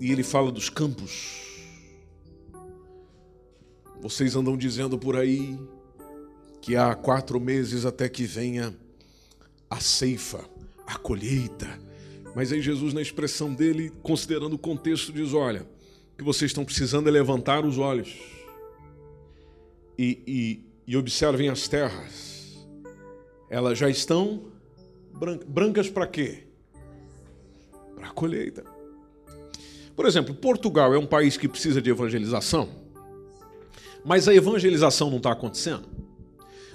E 0.00 0.10
ele 0.10 0.22
fala 0.22 0.50
dos 0.50 0.68
campos. 0.68 1.42
Vocês 4.00 4.34
andam 4.34 4.56
dizendo 4.56 4.98
por 4.98 5.16
aí 5.16 5.58
que 6.60 6.76
há 6.76 6.94
quatro 6.94 7.38
meses 7.38 7.84
até 7.84 8.08
que 8.08 8.24
venha 8.24 8.74
a 9.70 9.80
ceifa, 9.80 10.44
a 10.86 10.98
colheita. 10.98 11.78
Mas 12.34 12.52
aí 12.52 12.60
Jesus, 12.60 12.92
na 12.92 13.00
expressão 13.00 13.54
dele, 13.54 13.92
considerando 14.02 14.54
o 14.54 14.58
contexto, 14.58 15.12
diz: 15.12 15.32
olha, 15.32 15.62
o 16.12 16.16
que 16.16 16.24
vocês 16.24 16.50
estão 16.50 16.64
precisando 16.64 17.08
é 17.08 17.12
levantar 17.12 17.64
os 17.64 17.78
olhos 17.78 18.36
e, 19.98 20.22
e 20.26 20.65
e 20.86 20.96
observem 20.96 21.48
as 21.48 21.66
terras. 21.66 22.56
Elas 23.50 23.78
já 23.78 23.88
estão 23.88 24.44
brancas 25.46 25.88
para 25.88 26.06
quê? 26.06 26.44
Para 27.94 28.08
a 28.08 28.10
colheita. 28.10 28.64
Por 29.96 30.06
exemplo, 30.06 30.34
Portugal 30.34 30.94
é 30.94 30.98
um 30.98 31.06
país 31.06 31.36
que 31.36 31.48
precisa 31.48 31.80
de 31.80 31.90
evangelização, 31.90 32.68
mas 34.04 34.28
a 34.28 34.34
evangelização 34.34 35.10
não 35.10 35.16
está 35.16 35.32
acontecendo. 35.32 35.88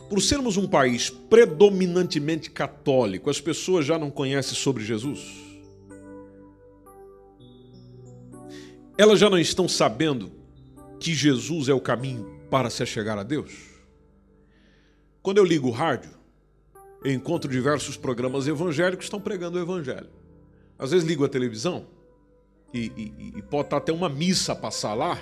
Por 0.10 0.22
sermos 0.22 0.58
um 0.58 0.68
país 0.68 1.10
predominantemente 1.10 2.50
católico, 2.50 3.30
as 3.30 3.40
pessoas 3.40 3.86
já 3.86 3.98
não 3.98 4.12
conhecem 4.12 4.56
sobre 4.56 4.84
Jesus. 4.84 5.40
Elas 8.98 9.20
já 9.20 9.30
não 9.30 9.40
estão 9.40 9.70
sabendo 9.70 10.32
que 11.00 11.14
Jesus 11.14 11.70
é 11.70 11.74
o 11.74 11.80
caminho 11.80 12.42
para 12.50 12.70
se 12.70 12.86
chegar 12.86 13.18
a 13.18 13.24
Deus. 13.24 13.71
Quando 15.22 15.38
eu 15.38 15.46
ligo 15.46 15.68
o 15.68 15.72
rádio, 15.72 16.10
eu 17.04 17.12
encontro 17.12 17.50
diversos 17.50 17.96
programas 17.96 18.48
evangélicos 18.48 18.98
que 18.98 19.04
estão 19.04 19.22
pregando 19.22 19.58
o 19.60 19.62
evangelho. 19.62 20.10
Às 20.80 20.90
vezes 20.90 21.08
ligo 21.08 21.24
a 21.24 21.30
televisão 21.30 21.86
e, 22.74 22.92
e, 22.98 23.34
e 23.38 23.42
pode 23.44 23.68
estar 23.68 23.78
até 23.78 23.94
uma 23.94 24.10
missa 24.10 24.54
a 24.54 24.56
passar 24.56 24.96
lá, 24.96 25.20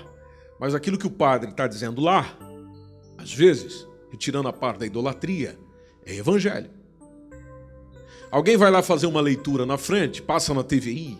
mas 0.58 0.74
aquilo 0.74 0.98
que 0.98 1.08
o 1.08 1.12
padre 1.12 1.50
está 1.50 1.68
dizendo 1.68 2.00
lá, 2.00 2.34
às 3.18 3.34
vezes, 3.34 3.86
retirando 4.10 4.48
a 4.48 4.54
parte 4.54 4.80
da 4.80 4.86
idolatria, 4.86 5.60
é 6.06 6.16
evangelho. 6.16 6.70
Alguém 8.32 8.56
vai 8.56 8.72
lá 8.72 8.82
fazer 8.82 9.06
uma 9.06 9.20
leitura 9.20 9.66
na 9.66 9.78
frente, 9.78 10.22
passa 10.22 10.54
na 10.54 10.64
TVI, 10.64 11.18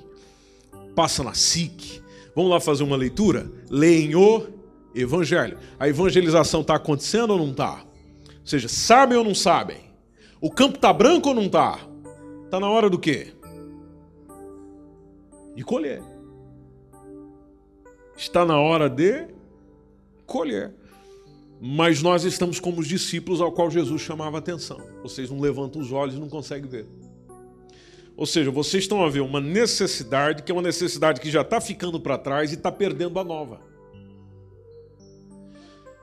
passa 0.96 1.22
na 1.22 1.34
SIC, 1.34 2.02
vamos 2.34 2.50
lá 2.50 2.62
fazer 2.62 2.84
uma 2.84 2.96
leitura? 2.96 3.52
Leem 3.70 4.16
o 4.16 4.48
evangelho. 4.96 5.58
A 5.78 5.90
evangelização 5.90 6.62
está 6.62 6.76
acontecendo 6.76 7.32
ou 7.32 7.40
não 7.40 7.52
está? 7.52 7.89
Seja, 8.50 8.68
sabem 8.68 9.16
ou 9.16 9.24
não 9.24 9.36
sabem? 9.36 9.78
O 10.42 10.50
campo 10.50 10.78
está 10.78 10.92
branco 10.92 11.30
ou 11.30 11.36
não 11.36 11.44
está? 11.44 11.80
Está 12.46 12.60
na 12.60 12.68
hora 12.68 12.90
do 12.90 12.98
quê? 12.98 13.32
De 15.56 15.64
colher. 15.64 16.02
Está 18.18 18.44
na 18.44 18.60
hora 18.60 18.90
de 18.90 19.28
colher. 20.26 20.74
Mas 21.62 22.02
nós 22.02 22.24
estamos 22.24 22.60
como 22.60 22.80
os 22.80 22.88
discípulos 22.88 23.40
ao 23.40 23.52
qual 23.52 23.70
Jesus 23.70 24.02
chamava 24.02 24.40
atenção. 24.40 24.82
Vocês 25.04 25.30
não 25.30 25.40
levantam 25.40 25.80
os 25.80 25.92
olhos 25.92 26.16
e 26.16 26.20
não 26.20 26.28
conseguem 26.28 26.68
ver. 26.68 26.88
Ou 28.18 28.26
seja, 28.26 28.50
vocês 28.50 28.86
estão 28.86 29.06
a 29.06 29.10
ver 29.12 29.20
uma 29.20 29.40
necessidade 29.40 30.42
que 30.42 30.52
é 30.52 30.56
uma 30.56 30.64
necessidade 30.64 31.22
que 31.22 31.30
já 31.30 31.42
está 31.42 31.62
ficando 31.62 32.00
para 32.00 32.18
trás 32.18 32.52
e 32.52 32.56
está 32.56 32.72
perdendo 32.72 33.20
a 33.20 33.24
nova. 33.24 33.62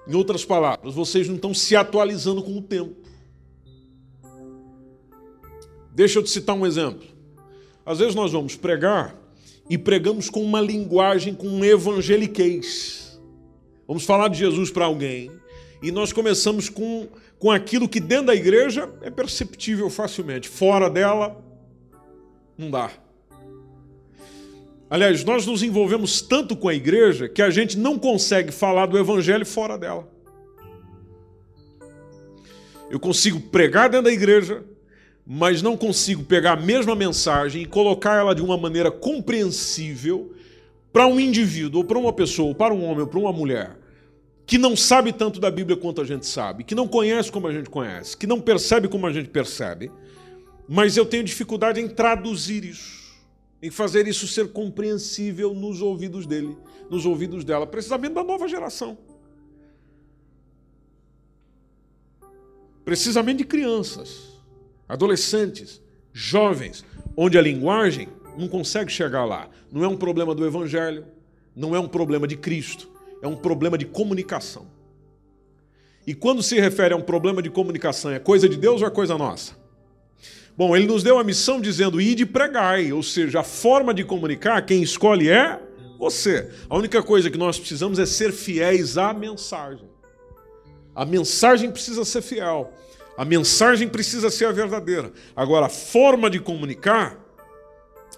Em 0.07 0.15
outras 0.15 0.45
palavras, 0.45 0.95
vocês 0.95 1.29
não 1.29 1.37
estão 1.37 1.53
se 1.53 1.75
atualizando 1.75 2.43
com 2.43 2.57
o 2.57 2.63
tempo. 2.63 2.95
Deixa 5.93 6.19
eu 6.19 6.23
te 6.23 6.31
citar 6.31 6.55
um 6.55 6.67
exemplo. 6.67 7.07
Às 7.85 7.99
vezes 7.99 8.15
nós 8.15 8.33
vamos 8.33 8.55
pregar 8.55 9.17
e 9.69 9.77
pregamos 9.77 10.29
com 10.29 10.43
uma 10.43 10.61
linguagem, 10.61 11.35
com 11.35 11.49
um 11.49 11.65
evangeliquez. 11.65 13.21
Vamos 13.87 14.05
falar 14.05 14.29
de 14.29 14.39
Jesus 14.39 14.71
para 14.71 14.85
alguém 14.85 15.31
e 15.83 15.91
nós 15.91 16.13
começamos 16.13 16.69
com, 16.69 17.09
com 17.39 17.51
aquilo 17.51 17.89
que 17.89 18.01
dentro 18.01 18.27
da 18.27 18.35
igreja 18.35 18.93
é 19.03 19.11
perceptível 19.11 19.89
facilmente. 19.89 20.49
Fora 20.49 20.91
dela, 20.91 21.43
não 22.59 22.71
dá. 22.71 22.91
Aliás, 24.89 25.25
nós 25.25 25.45
nos 25.45 25.65
envolvemos 25.65 26.23
tanto 26.23 26.55
com 26.57 26.69
a 26.69 26.75
igreja 26.75 27.29
que 27.29 27.43
a 27.43 27.51
gente 27.51 27.77
não 27.77 27.99
consegue 27.99 28.53
falar 28.53 28.87
do 28.87 28.97
evangelho 28.97 29.45
fora 29.45 29.77
dela. 29.77 30.09
Eu 32.89 33.01
consigo 33.01 33.41
pregar 33.41 33.91
dentro 33.91 34.05
da 34.05 34.13
igreja, 34.13 34.65
mas 35.27 35.61
não 35.61 35.77
consigo 35.77 36.23
pegar 36.23 36.53
a 36.53 36.61
mesma 36.61 36.95
mensagem 36.95 37.63
e 37.63 37.67
colocar 37.67 38.15
ela 38.15 38.33
de 38.33 38.43
uma 38.43 38.57
maneira 38.57 38.89
compreensível 38.93 40.33
para 40.93 41.05
um 41.09 41.19
indivíduo, 41.19 41.81
ou 41.81 41.85
para 41.85 41.99
uma 41.99 42.13
pessoa, 42.13 42.49
ou 42.49 42.55
para 42.55 42.73
um 42.73 42.85
homem, 42.85 43.01
ou 43.01 43.09
para 43.09 43.19
uma 43.19 43.33
mulher, 43.33 43.77
que 44.47 44.57
não 44.57 44.77
sabe 44.77 45.13
tanto 45.13 45.41
da 45.41 45.51
Bíblia 45.51 45.77
quanto 45.77 46.01
a 46.01 46.05
gente 46.05 46.27
sabe, 46.27 46.63
que 46.63 46.77
não 46.77 46.87
conhece 46.87 47.31
como 47.31 47.49
a 47.49 47.53
gente 47.53 47.69
conhece, 47.69 48.17
que 48.17 48.27
não 48.27 48.41
percebe 48.41 48.87
como 48.87 49.05
a 49.05 49.13
gente 49.13 49.29
percebe, 49.29 49.91
mas 50.69 50.97
eu 50.97 51.05
tenho 51.05 51.25
dificuldade 51.25 51.81
em 51.81 51.89
traduzir 51.89 52.65
isso 52.65 53.06
em 53.63 53.71
fazer 53.71 54.07
isso 54.07 54.27
ser 54.27 54.53
compreensível 54.53 55.55
nos 55.55 55.81
ouvidos 55.81 56.27
dele, 56.27 56.57
nos 56.91 57.07
ouvidos 57.07 57.45
dela, 57.45 57.67
precisamente 57.67 58.15
da 58.15 58.23
nova 58.23 58.47
geração. 58.47 58.99
Precisamente 62.85 63.39
de 63.39 63.45
crianças, 63.45 64.41
adolescentes, 64.89 65.83
jovens, 66.13 66.85
onde 67.17 67.37
a 67.37 67.43
linguagem 67.43 68.09
não 68.39 68.49
consegue 68.49 68.93
chegar 68.93 69.25
lá. 69.25 69.49
Não 69.73 69.83
é 69.83 69.89
um 69.89 69.97
problema 69.97 70.35
do 70.35 70.47
evangelho, 70.47 71.05
não 71.55 71.75
é 71.75 71.81
um 71.81 71.89
problema 71.89 72.29
de 72.29 72.37
Cristo, 72.37 72.89
é 73.23 73.27
um 73.27 73.37
problema 73.37 73.77
de 73.77 73.87
comunicação. 73.87 74.67
E 76.07 76.15
quando 76.15 76.43
se 76.43 76.61
refere 76.61 76.95
a 76.95 76.97
um 76.97 77.03
problema 77.03 77.43
de 77.43 77.51
comunicação, 77.51 78.13
é 78.13 78.19
coisa 78.19 78.49
de 78.49 78.57
Deus 78.57 78.81
ou 78.81 78.87
é 78.87 78.91
coisa 78.91 79.19
nossa? 79.19 79.66
Bom, 80.57 80.75
ele 80.75 80.87
nos 80.87 81.03
deu 81.03 81.19
a 81.19 81.25
missão 81.25 81.61
dizendo: 81.61 82.01
ide 82.01 82.23
e 82.23 82.27
pregai, 82.27 82.93
ou 82.93 83.03
seja, 83.03 83.41
a 83.41 83.45
forma 83.45 83.93
de 83.93 84.05
comunicar, 84.05 84.65
quem 84.65 84.83
escolhe 84.83 85.29
é 85.29 85.61
você. 85.99 86.51
A 86.69 86.77
única 86.77 87.03
coisa 87.03 87.31
que 87.31 87.39
nós 87.39 87.59
precisamos 87.59 87.99
é 87.99 88.07
ser 88.07 88.33
fiéis 88.33 88.97
à 88.97 89.13
mensagem. 89.13 89.89
A 90.95 91.05
mensagem 91.05 91.71
precisa 91.71 92.05
ser 92.05 92.23
fiel. 92.23 92.73
A 93.19 93.25
mensagem 93.25 93.89
precisa 93.89 94.31
ser 94.31 94.47
a 94.47 94.53
verdadeira. 94.53 95.13
Agora, 95.35 95.67
a 95.67 95.71
forma 95.71 96.29
de 96.31 96.39
comunicar 96.39 97.19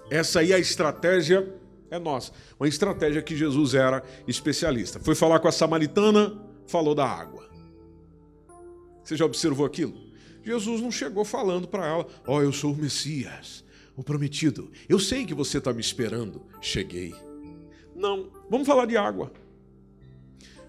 Essa 0.09 0.39
aí 0.39 0.51
é 0.51 0.55
a 0.55 0.59
estratégia 0.59 1.47
é 1.91 1.99
nossa. 1.99 2.31
Uma 2.59 2.67
estratégia 2.67 3.21
que 3.21 3.35
Jesus 3.35 3.73
era 3.73 4.03
especialista. 4.27 4.99
Foi 4.99 5.15
falar 5.15 5.39
com 5.39 5.47
a 5.47 5.51
samaritana, 5.51 6.39
falou 6.67 6.95
da 6.95 7.05
água. 7.05 7.49
Você 9.03 9.15
já 9.15 9.25
observou 9.25 9.65
aquilo? 9.65 10.08
Jesus 10.49 10.81
não 10.81 10.91
chegou 10.91 11.23
falando 11.23 11.67
para 11.67 11.85
ela: 11.85 12.07
Ó, 12.25 12.37
oh, 12.37 12.41
eu 12.41 12.51
sou 12.51 12.73
o 12.73 12.75
Messias, 12.75 13.63
o 13.95 14.03
prometido. 14.03 14.71
Eu 14.87 14.97
sei 14.97 15.23
que 15.23 15.33
você 15.35 15.59
está 15.59 15.71
me 15.71 15.79
esperando. 15.79 16.41
Cheguei. 16.59 17.13
Não, 17.95 18.31
vamos 18.49 18.65
falar 18.65 18.87
de 18.87 18.97
água. 18.97 19.31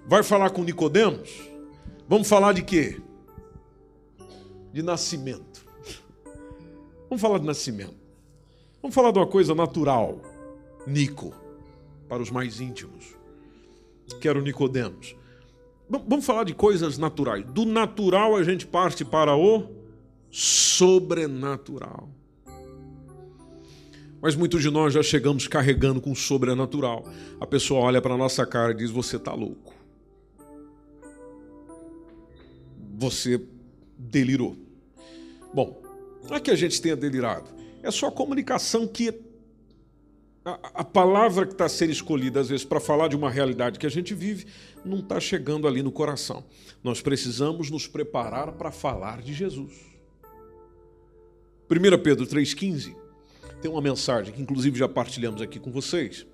Vai 0.07 0.23
falar 0.23 0.51
com 0.51 0.63
Nicodemos? 0.63 1.31
Vamos 2.07 2.29
falar 2.29 2.53
de 2.53 2.63
quê? 2.63 3.01
De 4.71 4.83
nascimento. 4.83 5.65
Vamos 7.09 7.23
falar 7.23 7.39
de 7.39 7.47
nascimento. 7.47 7.97
Vamos 8.83 8.95
falar 8.95 9.13
de 9.13 9.19
uma 9.19 9.27
coisa 9.27 9.55
natural. 9.55 10.21
Nico, 10.87 11.33
para 12.07 12.23
os 12.23 12.31
mais 12.31 12.61
íntimos. 12.61 13.17
Quero 14.21 14.43
Nicodemos. 14.43 15.17
Vamos 15.91 16.25
falar 16.25 16.45
de 16.45 16.55
coisas 16.55 16.97
naturais. 16.97 17.45
Do 17.47 17.67
natural 17.67 18.37
a 18.37 18.45
gente 18.45 18.65
parte 18.65 19.05
para 19.05 19.35
o 19.35 19.67
sobrenatural. 20.31 22.09
Mas 24.23 24.37
muitos 24.37 24.63
de 24.63 24.71
nós 24.71 24.95
já 24.95 25.03
chegamos 25.03 25.49
carregando 25.49 26.01
com 26.01 26.13
o 26.13 26.17
sobrenatural. 26.17 27.05
A 27.41 27.47
pessoa 27.47 27.81
olha 27.81 28.01
para 28.01 28.15
a 28.15 28.17
nossa 28.17 28.47
cara 28.47 28.71
e 28.71 28.77
diz: 28.77 28.91
Você 28.91 29.17
está 29.17 29.35
louco. 29.35 29.75
Você 32.97 33.43
delirou. 33.99 34.57
Bom, 35.53 35.83
não 36.29 36.37
é 36.37 36.41
que 36.41 36.53
a 36.53 36.57
gente 36.57 36.81
tenha 36.81 36.95
delirado. 36.95 37.51
É 37.83 37.91
só 37.91 38.07
a 38.07 38.13
comunicação 38.13 38.87
que 38.87 39.11
a, 40.45 40.59
a 40.75 40.85
palavra 40.85 41.47
que 41.47 41.53
está 41.53 41.67
a 41.67 41.69
ser 41.69 41.91
escolhida, 41.91 42.41
às 42.41 42.49
vezes, 42.49 42.65
para 42.65 42.81
falar 42.81 43.09
de 43.09 43.17
uma 43.17 43.31
realidade 43.31 43.79
que 43.79 43.87
a 43.87 43.91
gente 43.91 44.15
vive, 44.15 44.47
não 44.85 45.01
está 45.01 45.21
chegando 45.21 45.69
ali 45.69 45.83
no 45.83 45.93
coração. 45.93 46.45
Nós 46.83 47.01
precisamos 47.03 47.71
nos 47.71 47.87
preparar 47.87 48.53
para 48.53 48.71
falar 48.71 49.21
de 49.21 49.35
Jesus. 49.35 49.73
1 51.71 52.03
Pedro 52.03 52.27
3,15 52.27 52.97
tem 53.61 53.71
uma 53.71 53.83
mensagem 53.83 54.33
que, 54.33 54.41
inclusive, 54.41 54.79
já 54.79 54.89
partilhamos 54.89 55.43
aqui 55.43 55.61
com 55.61 55.71
vocês, 55.71 56.27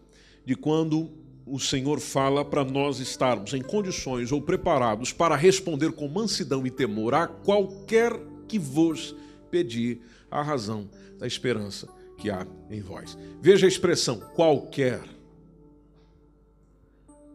de 0.44 0.54
quando 0.54 1.10
o 1.44 1.58
Senhor 1.58 2.00
fala 2.00 2.44
para 2.44 2.64
nós 2.64 3.00
estarmos 3.00 3.52
em 3.52 3.60
condições 3.60 4.30
ou 4.30 4.40
preparados 4.40 5.12
para 5.12 5.36
responder 5.36 5.92
com 5.92 6.08
mansidão 6.08 6.66
e 6.66 6.70
temor 6.70 7.14
a 7.14 7.26
qualquer 7.26 8.12
que 8.48 8.58
vos 8.58 9.14
pedir 9.50 10.00
a 10.30 10.42
razão 10.42 10.88
da 11.18 11.26
esperança 11.26 11.95
que 12.16 12.30
há 12.30 12.46
em 12.70 12.80
vós. 12.80 13.16
Veja 13.40 13.66
a 13.66 13.68
expressão 13.68 14.20
qualquer. 14.34 15.02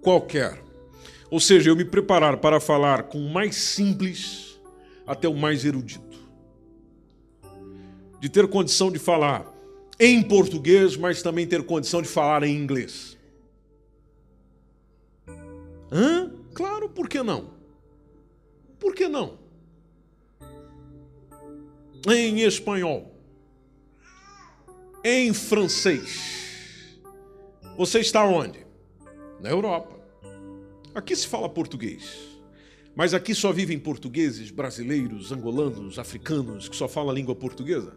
Qualquer. 0.02 0.62
Ou 1.30 1.40
seja, 1.40 1.70
eu 1.70 1.76
me 1.76 1.86
preparar 1.86 2.38
para 2.38 2.60
falar 2.60 3.04
com 3.04 3.20
o 3.20 3.30
mais 3.30 3.56
simples 3.56 4.60
até 5.06 5.28
o 5.28 5.36
mais 5.36 5.64
erudito. 5.64 6.20
De 8.20 8.30
ter 8.30 8.48
condição 8.48 8.92
de 8.92 9.00
falar 9.00 9.46
em 10.00 10.22
português, 10.22 10.98
mas 10.98 11.22
também 11.22 11.48
ter 11.48 11.64
condição 11.64 12.02
de 12.02 12.08
falar 12.08 12.44
em 12.44 12.56
inglês. 12.56 13.18
Hã? 15.92 16.32
Claro, 16.54 16.90
por 16.90 17.08
que 17.08 17.22
não? 17.22 17.52
Por 18.80 18.96
que 18.96 19.08
não? 19.08 19.40
Em 22.08 22.42
espanhol 22.42 23.11
em 25.04 25.34
francês. 25.34 27.00
Você 27.78 28.00
está 28.00 28.24
onde? 28.24 28.66
Na 29.40 29.50
Europa. 29.50 30.00
Aqui 30.94 31.16
se 31.16 31.28
fala 31.28 31.50
português. 31.50 32.32
Mas 32.96 33.14
aqui 33.14 33.34
só 33.34 33.52
vivem 33.52 33.80
portugueses, 33.80 34.52
brasileiros, 34.52 35.32
angolanos, 35.32 35.98
africanos 35.98 36.68
que 36.68 36.76
só 36.76 36.88
falam 36.88 37.10
a 37.10 37.14
língua 37.14 37.34
portuguesa? 37.34 37.94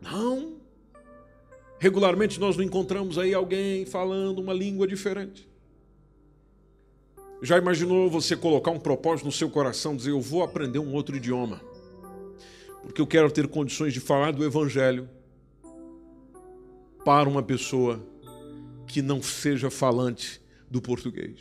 Não. 0.00 0.56
Regularmente 1.78 2.40
nós 2.40 2.56
não 2.56 2.64
encontramos 2.64 3.18
aí 3.18 3.34
alguém 3.34 3.84
falando 3.84 4.38
uma 4.38 4.52
língua 4.52 4.86
diferente. 4.86 5.48
Já 7.42 7.58
imaginou 7.58 8.08
você 8.08 8.36
colocar 8.36 8.70
um 8.70 8.78
propósito 8.78 9.26
no 9.26 9.32
seu 9.32 9.50
coração, 9.50 9.94
dizer 9.94 10.10
eu 10.10 10.20
vou 10.20 10.42
aprender 10.42 10.78
um 10.78 10.94
outro 10.94 11.16
idioma? 11.16 11.60
Porque 12.82 13.00
eu 13.00 13.06
quero 13.06 13.30
ter 13.30 13.46
condições 13.48 13.92
de 13.92 14.00
falar 14.00 14.32
do 14.32 14.44
evangelho 14.44 15.08
para 17.04 17.28
uma 17.28 17.42
pessoa 17.42 18.00
que 18.86 19.02
não 19.02 19.22
seja 19.22 19.70
falante 19.70 20.40
do 20.70 20.80
português. 20.80 21.38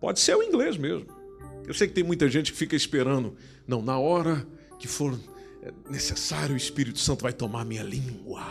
Pode 0.00 0.20
ser 0.20 0.36
o 0.36 0.42
inglês 0.42 0.76
mesmo. 0.76 1.06
Eu 1.66 1.72
sei 1.72 1.88
que 1.88 1.94
tem 1.94 2.04
muita 2.04 2.28
gente 2.28 2.52
que 2.52 2.58
fica 2.58 2.76
esperando. 2.76 3.36
Não, 3.66 3.80
na 3.80 3.98
hora 3.98 4.46
que 4.78 4.86
for 4.86 5.18
é, 5.62 5.72
necessário, 5.88 6.54
o 6.54 6.58
Espírito 6.58 6.98
Santo 6.98 7.22
vai 7.22 7.32
tomar 7.32 7.64
minha 7.64 7.82
língua. 7.82 8.44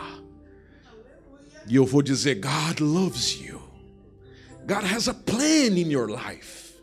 E 1.68 1.76
eu 1.76 1.86
vou 1.86 2.02
dizer: 2.02 2.40
God 2.40 2.80
loves 2.80 3.40
you. 3.40 3.62
God 4.66 4.84
has 4.84 5.08
a 5.08 5.14
plan 5.14 5.78
in 5.78 5.90
your 5.90 6.08
life. 6.08 6.74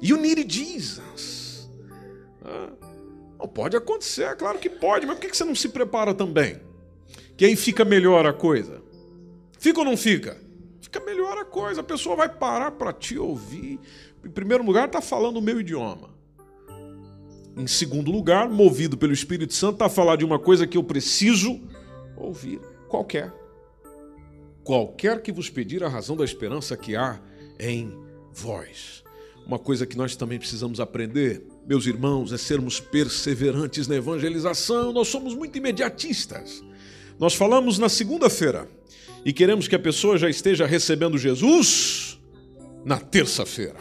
You 0.00 0.16
need 0.16 0.52
Jesus. 0.52 1.70
Ah, 2.42 2.72
não 3.38 3.48
pode 3.48 3.76
acontecer, 3.76 4.24
é 4.24 4.34
claro 4.34 4.58
que 4.58 4.68
pode, 4.68 5.06
mas 5.06 5.18
por 5.18 5.28
que 5.28 5.36
você 5.36 5.44
não 5.44 5.54
se 5.54 5.68
prepara 5.68 6.14
também? 6.14 6.60
Que 7.36 7.44
aí 7.44 7.56
fica 7.56 7.84
melhor 7.84 8.26
a 8.26 8.32
coisa. 8.32 8.82
Fica 9.58 9.80
ou 9.80 9.84
não 9.84 9.96
fica? 9.96 10.36
Fica 10.80 11.00
melhor 11.00 11.38
a 11.38 11.44
coisa, 11.44 11.80
a 11.80 11.84
pessoa 11.84 12.14
vai 12.14 12.28
parar 12.28 12.72
para 12.72 12.92
te 12.92 13.18
ouvir. 13.18 13.80
Em 14.24 14.30
primeiro 14.30 14.64
lugar, 14.64 14.86
está 14.86 15.00
falando 15.00 15.38
o 15.38 15.42
meu 15.42 15.60
idioma. 15.60 16.14
Em 17.56 17.66
segundo 17.66 18.10
lugar, 18.10 18.48
movido 18.48 18.96
pelo 18.96 19.12
Espírito 19.12 19.54
Santo, 19.54 19.74
está 19.74 19.86
a 19.86 19.90
falar 19.90 20.16
de 20.16 20.24
uma 20.24 20.38
coisa 20.38 20.66
que 20.66 20.76
eu 20.76 20.84
preciso 20.84 21.60
ouvir. 22.16 22.60
Qualquer. 22.88 23.32
Qualquer 24.62 25.22
que 25.22 25.32
vos 25.32 25.50
pedir 25.50 25.84
a 25.84 25.88
razão 25.88 26.16
da 26.16 26.24
esperança 26.24 26.76
que 26.76 26.96
há 26.96 27.20
em 27.58 27.96
vós. 28.32 29.04
Uma 29.46 29.58
coisa 29.58 29.86
que 29.86 29.96
nós 29.96 30.16
também 30.16 30.38
precisamos 30.38 30.80
aprender, 30.80 31.46
meus 31.66 31.86
irmãos, 31.86 32.32
é 32.32 32.38
sermos 32.38 32.80
perseverantes 32.80 33.86
na 33.86 33.96
evangelização. 33.96 34.92
Nós 34.92 35.08
somos 35.08 35.34
muito 35.34 35.58
imediatistas. 35.58 36.64
Nós 37.18 37.34
falamos 37.34 37.78
na 37.78 37.88
segunda-feira 37.88 38.68
e 39.24 39.32
queremos 39.32 39.68
que 39.68 39.74
a 39.74 39.78
pessoa 39.78 40.18
já 40.18 40.28
esteja 40.28 40.66
recebendo 40.66 41.16
Jesus 41.16 42.20
na 42.84 42.98
terça-feira. 42.98 43.78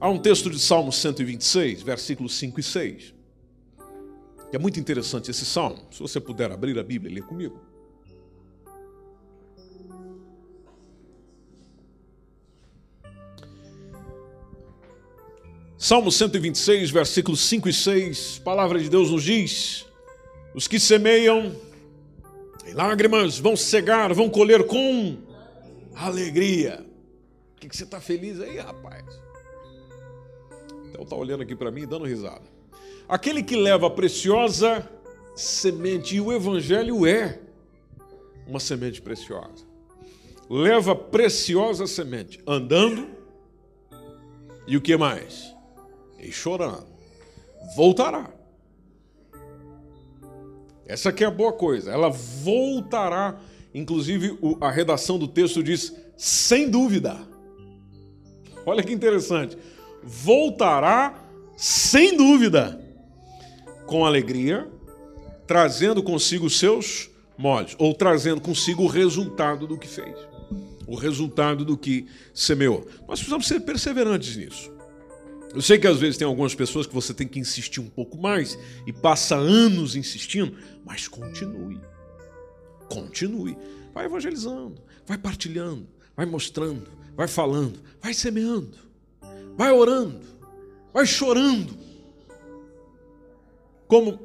Há 0.00 0.08
um 0.08 0.18
texto 0.18 0.48
de 0.48 0.58
Salmo 0.58 0.92
126, 0.92 1.82
versículos 1.82 2.34
5 2.34 2.60
e 2.60 2.62
6. 2.62 3.14
É 4.52 4.58
muito 4.58 4.80
interessante 4.80 5.30
esse 5.30 5.44
salmo. 5.44 5.86
Se 5.90 6.00
você 6.00 6.18
puder 6.20 6.50
abrir 6.50 6.78
a 6.78 6.82
Bíblia 6.82 7.10
e 7.10 7.14
ler 7.16 7.24
comigo. 7.24 7.60
Salmo 15.76 16.10
126, 16.10 16.90
versículos 16.90 17.40
5 17.40 17.68
e 17.68 17.72
6, 17.72 18.38
a 18.40 18.44
palavra 18.44 18.80
de 18.80 18.88
Deus 18.88 19.10
nos 19.10 19.22
diz: 19.22 19.87
os 20.54 20.66
que 20.66 20.80
semeiam 20.80 21.54
em 22.66 22.74
lágrimas 22.74 23.38
vão 23.38 23.56
cegar, 23.56 24.12
vão 24.12 24.28
colher 24.28 24.66
com 24.66 25.16
alegria. 25.94 26.84
O 27.56 27.60
que, 27.60 27.68
que 27.68 27.76
você 27.76 27.84
está 27.84 28.00
feliz 28.00 28.40
aí, 28.40 28.58
rapaz? 28.58 29.04
Então 30.88 31.02
está 31.02 31.16
olhando 31.16 31.42
aqui 31.42 31.56
para 31.56 31.70
mim 31.70 31.82
e 31.82 31.86
dando 31.86 32.04
risada. 32.04 32.44
Aquele 33.08 33.42
que 33.42 33.56
leva 33.56 33.86
a 33.86 33.90
preciosa 33.90 34.88
semente, 35.34 36.16
e 36.16 36.20
o 36.20 36.32
Evangelho 36.32 37.06
é 37.06 37.40
uma 38.46 38.60
semente 38.60 39.00
preciosa. 39.00 39.66
Leva 40.48 40.94
preciosa 40.94 41.86
semente, 41.86 42.40
andando, 42.46 43.08
e 44.66 44.76
o 44.76 44.80
que 44.80 44.96
mais? 44.96 45.54
E 46.18 46.32
chorando. 46.32 46.86
Voltará 47.76 48.37
essa 50.88 51.10
aqui 51.10 51.22
é 51.22 51.26
a 51.26 51.30
boa 51.30 51.52
coisa. 51.52 51.92
Ela 51.92 52.08
voltará. 52.08 53.38
Inclusive, 53.74 54.38
a 54.60 54.70
redação 54.70 55.18
do 55.18 55.28
texto 55.28 55.62
diz 55.62 55.94
sem 56.16 56.70
dúvida. 56.70 57.16
Olha 58.64 58.82
que 58.82 58.92
interessante. 58.92 59.56
Voltará 60.02 61.22
sem 61.56 62.16
dúvida, 62.16 62.80
com 63.86 64.06
alegria, 64.06 64.66
trazendo 65.46 66.02
consigo 66.02 66.48
seus 66.48 67.10
molhos, 67.36 67.76
ou 67.78 67.92
trazendo 67.92 68.40
consigo 68.40 68.84
o 68.84 68.86
resultado 68.86 69.66
do 69.66 69.76
que 69.76 69.86
fez, 69.86 70.14
o 70.86 70.94
resultado 70.94 71.64
do 71.64 71.76
que 71.76 72.06
semeou. 72.32 72.86
Nós 73.08 73.18
precisamos 73.18 73.46
ser 73.46 73.60
perseverantes 73.60 74.36
nisso. 74.36 74.77
Eu 75.54 75.62
sei 75.62 75.78
que 75.78 75.86
às 75.86 75.98
vezes 75.98 76.16
tem 76.16 76.26
algumas 76.26 76.54
pessoas 76.54 76.86
que 76.86 76.94
você 76.94 77.14
tem 77.14 77.26
que 77.26 77.40
insistir 77.40 77.80
um 77.80 77.88
pouco 77.88 78.18
mais 78.18 78.58
e 78.86 78.92
passa 78.92 79.34
anos 79.36 79.96
insistindo, 79.96 80.56
mas 80.84 81.08
continue. 81.08 81.80
Continue. 82.88 83.56
Vai 83.94 84.04
evangelizando, 84.04 84.80
vai 85.06 85.16
partilhando, 85.16 85.88
vai 86.14 86.26
mostrando, 86.26 86.86
vai 87.16 87.26
falando, 87.26 87.80
vai 88.00 88.12
semeando, 88.12 88.76
vai 89.56 89.72
orando, 89.72 90.20
vai 90.92 91.06
chorando. 91.06 91.76
Como 93.86 94.20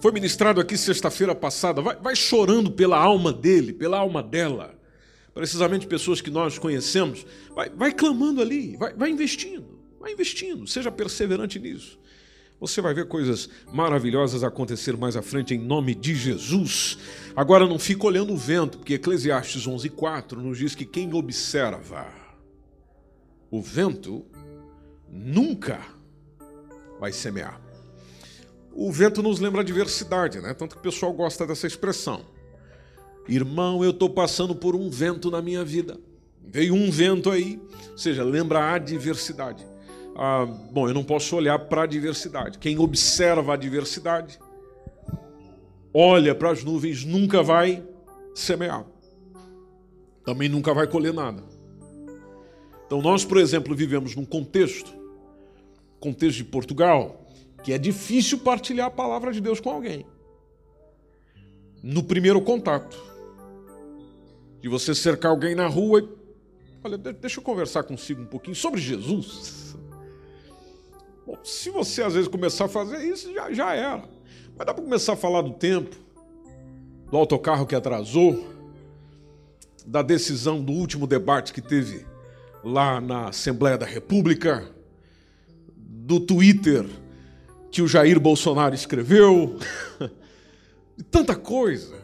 foi 0.00 0.12
ministrado 0.12 0.60
aqui 0.60 0.76
sexta-feira 0.76 1.34
passada, 1.34 1.82
vai, 1.82 1.96
vai 1.96 2.14
chorando 2.14 2.70
pela 2.70 2.96
alma 2.96 3.32
dele, 3.32 3.72
pela 3.72 3.98
alma 3.98 4.22
dela. 4.22 4.78
Precisamente 5.34 5.86
pessoas 5.86 6.20
que 6.20 6.30
nós 6.30 6.58
conhecemos, 6.58 7.26
vai, 7.54 7.68
vai 7.68 7.92
clamando 7.92 8.40
ali, 8.40 8.76
vai, 8.76 8.94
vai 8.94 9.10
investindo. 9.10 9.77
Vai 10.00 10.12
investindo, 10.12 10.66
seja 10.66 10.90
perseverante 10.90 11.58
nisso. 11.58 11.98
Você 12.60 12.80
vai 12.80 12.92
ver 12.92 13.06
coisas 13.06 13.48
maravilhosas 13.72 14.42
acontecer 14.42 14.96
mais 14.96 15.16
à 15.16 15.22
frente 15.22 15.54
em 15.54 15.58
nome 15.58 15.94
de 15.94 16.14
Jesus. 16.14 16.98
Agora 17.36 17.66
não 17.66 17.78
fica 17.78 18.06
olhando 18.06 18.32
o 18.32 18.36
vento, 18.36 18.78
porque 18.78 18.94
Eclesiastes 18.94 19.66
11:4 19.66 20.36
nos 20.36 20.58
diz 20.58 20.74
que 20.74 20.84
quem 20.84 21.14
observa 21.14 22.06
o 23.50 23.62
vento 23.62 24.26
nunca 25.08 25.80
vai 26.98 27.12
semear. 27.12 27.60
O 28.72 28.92
vento 28.92 29.22
nos 29.22 29.38
lembra 29.38 29.60
a 29.60 29.64
diversidade, 29.64 30.40
né? 30.40 30.52
Tanto 30.52 30.74
que 30.74 30.80
o 30.80 30.82
pessoal 30.82 31.12
gosta 31.12 31.46
dessa 31.46 31.66
expressão. 31.66 32.24
Irmão, 33.28 33.84
eu 33.84 33.90
estou 33.90 34.10
passando 34.10 34.54
por 34.54 34.74
um 34.74 34.90
vento 34.90 35.30
na 35.30 35.40
minha 35.40 35.64
vida. 35.64 35.98
Veio 36.44 36.74
um 36.74 36.90
vento 36.90 37.30
aí, 37.30 37.60
ou 37.90 37.98
seja, 37.98 38.24
lembra 38.24 38.72
a 38.72 38.78
diversidade 38.78 39.64
ah, 40.20 40.44
bom, 40.44 40.88
eu 40.88 40.94
não 40.94 41.04
posso 41.04 41.36
olhar 41.36 41.56
para 41.60 41.82
a 41.82 41.86
diversidade. 41.86 42.58
Quem 42.58 42.76
observa 42.76 43.54
a 43.54 43.56
diversidade, 43.56 44.36
olha 45.94 46.34
para 46.34 46.50
as 46.50 46.64
nuvens, 46.64 47.04
nunca 47.04 47.40
vai 47.40 47.86
semear. 48.34 48.84
Também 50.24 50.48
nunca 50.48 50.74
vai 50.74 50.88
colher 50.88 51.14
nada. 51.14 51.44
Então, 52.84 53.00
nós, 53.00 53.24
por 53.24 53.38
exemplo, 53.38 53.76
vivemos 53.76 54.16
num 54.16 54.24
contexto, 54.24 54.92
contexto 56.00 56.38
de 56.38 56.44
Portugal, 56.44 57.24
que 57.62 57.72
é 57.72 57.78
difícil 57.78 58.38
partilhar 58.38 58.88
a 58.88 58.90
palavra 58.90 59.32
de 59.32 59.40
Deus 59.40 59.60
com 59.60 59.70
alguém. 59.70 60.04
No 61.80 62.02
primeiro 62.02 62.40
contato. 62.40 63.00
De 64.60 64.68
você 64.68 64.96
cercar 64.96 65.30
alguém 65.30 65.54
na 65.54 65.68
rua 65.68 66.00
e. 66.00 66.08
Olha, 66.82 66.98
deixa 66.98 67.38
eu 67.38 67.44
conversar 67.44 67.84
consigo 67.84 68.22
um 68.22 68.26
pouquinho 68.26 68.56
sobre 68.56 68.80
Jesus. 68.80 69.57
Bom, 71.28 71.36
se 71.44 71.68
você 71.68 72.02
às 72.02 72.14
vezes 72.14 72.26
começar 72.26 72.64
a 72.64 72.68
fazer 72.68 73.04
isso, 73.04 73.30
já, 73.34 73.52
já 73.52 73.74
era. 73.74 74.02
Mas 74.56 74.66
dá 74.66 74.72
para 74.72 74.82
começar 74.82 75.12
a 75.12 75.16
falar 75.16 75.42
do 75.42 75.52
tempo, 75.52 75.94
do 77.10 77.18
autocarro 77.18 77.66
que 77.66 77.74
atrasou, 77.74 78.48
da 79.86 80.00
decisão 80.00 80.64
do 80.64 80.72
último 80.72 81.06
debate 81.06 81.52
que 81.52 81.60
teve 81.60 82.06
lá 82.64 82.98
na 82.98 83.28
Assembleia 83.28 83.76
da 83.76 83.84
República, 83.84 84.66
do 85.76 86.18
Twitter 86.18 86.86
que 87.70 87.82
o 87.82 87.86
Jair 87.86 88.18
Bolsonaro 88.18 88.74
escreveu, 88.74 89.58
e 90.96 91.02
tanta 91.02 91.36
coisa. 91.36 91.94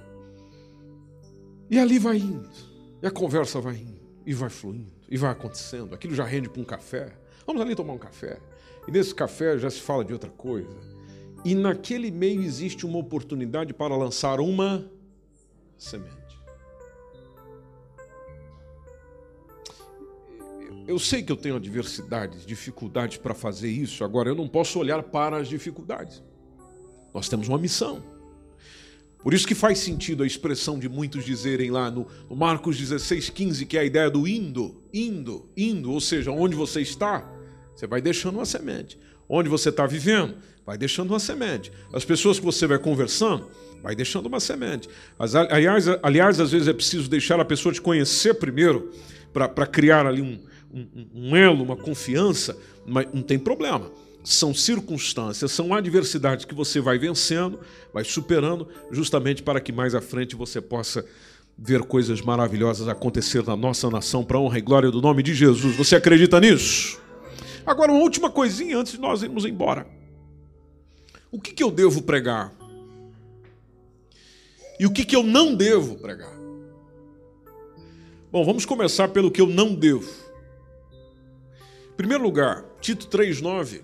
E 1.70 1.78
ali 1.78 1.98
vai 1.98 2.18
indo, 2.18 2.50
e 3.02 3.06
a 3.06 3.10
conversa 3.10 3.58
vai 3.58 3.76
indo, 3.76 4.02
e 4.26 4.34
vai 4.34 4.50
fluindo, 4.50 4.92
e 5.08 5.16
vai 5.16 5.30
acontecendo. 5.30 5.94
Aquilo 5.94 6.14
já 6.14 6.24
rende 6.24 6.50
para 6.50 6.60
um 6.60 6.64
café. 6.64 7.16
Vamos 7.46 7.62
ali 7.62 7.74
tomar 7.74 7.94
um 7.94 7.98
café. 7.98 8.38
E 8.86 8.92
nesse 8.92 9.14
café 9.14 9.58
já 9.58 9.70
se 9.70 9.80
fala 9.80 10.04
de 10.04 10.12
outra 10.12 10.30
coisa. 10.30 10.76
E 11.44 11.54
naquele 11.54 12.10
meio 12.10 12.42
existe 12.42 12.86
uma 12.86 12.98
oportunidade 12.98 13.74
para 13.74 13.96
lançar 13.96 14.40
uma 14.40 14.90
semente. 15.76 16.24
Eu 20.86 20.98
sei 20.98 21.22
que 21.22 21.32
eu 21.32 21.36
tenho 21.36 21.56
adversidades, 21.56 22.44
dificuldades 22.44 23.16
para 23.16 23.34
fazer 23.34 23.70
isso, 23.70 24.04
agora 24.04 24.28
eu 24.28 24.34
não 24.34 24.46
posso 24.46 24.78
olhar 24.78 25.02
para 25.02 25.38
as 25.38 25.48
dificuldades. 25.48 26.22
Nós 27.12 27.28
temos 27.28 27.48
uma 27.48 27.56
missão. 27.56 28.02
Por 29.22 29.32
isso 29.32 29.46
que 29.46 29.54
faz 29.54 29.78
sentido 29.78 30.22
a 30.22 30.26
expressão 30.26 30.78
de 30.78 30.86
muitos 30.86 31.24
dizerem 31.24 31.70
lá 31.70 31.90
no, 31.90 32.06
Marcos 32.28 32.76
16, 32.76 33.30
15, 33.30 33.64
que 33.64 33.78
é 33.78 33.80
a 33.80 33.84
ideia 33.84 34.10
do 34.10 34.28
indo, 34.28 34.82
indo, 34.92 35.48
indo, 35.56 35.90
ou 35.90 36.00
seja, 36.02 36.30
onde 36.30 36.54
você 36.54 36.82
está, 36.82 37.33
você 37.74 37.86
vai 37.86 38.00
deixando 38.00 38.36
uma 38.36 38.44
semente. 38.44 38.98
Onde 39.28 39.48
você 39.48 39.70
está 39.70 39.86
vivendo, 39.86 40.34
vai 40.66 40.76
deixando 40.76 41.10
uma 41.10 41.18
semente. 41.18 41.72
As 41.92 42.04
pessoas 42.04 42.38
que 42.38 42.44
você 42.44 42.66
vai 42.66 42.78
conversando, 42.78 43.48
vai 43.82 43.94
deixando 43.94 44.26
uma 44.26 44.40
semente. 44.40 44.88
Aliás, 45.50 45.86
aliás 46.02 46.40
às 46.40 46.52
vezes 46.52 46.68
é 46.68 46.72
preciso 46.72 47.08
deixar 47.08 47.40
a 47.40 47.44
pessoa 47.44 47.72
te 47.72 47.80
conhecer 47.80 48.34
primeiro, 48.34 48.90
para 49.32 49.66
criar 49.66 50.06
ali 50.06 50.22
um, 50.22 50.38
um, 50.72 51.06
um 51.14 51.36
elo, 51.36 51.64
uma 51.64 51.76
confiança, 51.76 52.56
mas 52.86 53.06
não 53.12 53.22
tem 53.22 53.38
problema. 53.38 53.90
São 54.22 54.54
circunstâncias, 54.54 55.52
são 55.52 55.74
adversidades 55.74 56.44
que 56.44 56.54
você 56.54 56.80
vai 56.80 56.98
vencendo, 56.98 57.58
vai 57.92 58.04
superando, 58.04 58.68
justamente 58.90 59.42
para 59.42 59.60
que 59.60 59.72
mais 59.72 59.94
à 59.94 60.00
frente 60.00 60.34
você 60.34 60.60
possa 60.60 61.04
ver 61.58 61.82
coisas 61.82 62.20
maravilhosas 62.20 62.88
acontecer 62.88 63.44
na 63.44 63.56
nossa 63.56 63.90
nação 63.90 64.24
para 64.24 64.38
honra 64.38 64.58
e 64.58 64.62
glória 64.62 64.90
do 64.90 65.02
nome 65.02 65.22
de 65.22 65.34
Jesus. 65.34 65.76
Você 65.76 65.94
acredita 65.94 66.40
nisso? 66.40 67.03
Agora, 67.66 67.92
uma 67.92 68.02
última 68.02 68.30
coisinha 68.30 68.78
antes 68.78 68.92
de 68.92 69.00
nós 69.00 69.22
irmos 69.22 69.44
embora. 69.44 69.86
O 71.30 71.40
que, 71.40 71.52
que 71.52 71.62
eu 71.62 71.70
devo 71.70 72.02
pregar? 72.02 72.52
E 74.78 74.86
o 74.86 74.92
que, 74.92 75.04
que 75.04 75.16
eu 75.16 75.22
não 75.22 75.54
devo 75.54 75.96
pregar? 75.96 76.34
Bom, 78.30 78.44
vamos 78.44 78.66
começar 78.66 79.08
pelo 79.08 79.30
que 79.30 79.40
eu 79.40 79.46
não 79.46 79.74
devo. 79.74 80.10
Em 81.92 81.96
primeiro 81.96 82.22
lugar, 82.24 82.64
Tito 82.80 83.06
3,9 83.06 83.82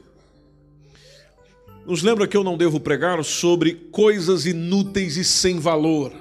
nos 1.86 2.02
lembra 2.02 2.28
que 2.28 2.36
eu 2.36 2.44
não 2.44 2.56
devo 2.56 2.78
pregar 2.78 3.24
sobre 3.24 3.74
coisas 3.74 4.46
inúteis 4.46 5.16
e 5.16 5.24
sem 5.24 5.58
valor. 5.58 6.12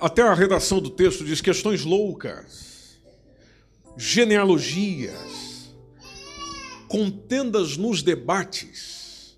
Até 0.00 0.22
a 0.22 0.34
redação 0.34 0.80
do 0.80 0.90
texto 0.90 1.24
diz 1.24 1.40
questões 1.40 1.84
loucas 1.84 2.77
genealogias, 3.98 5.74
contendas 6.86 7.76
nos 7.76 8.00
debates, 8.00 9.36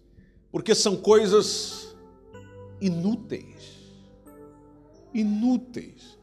porque 0.53 0.75
são 0.75 0.97
coisas 0.97 1.97
inúteis. 2.79 3.81
Inúteis. 5.15 6.19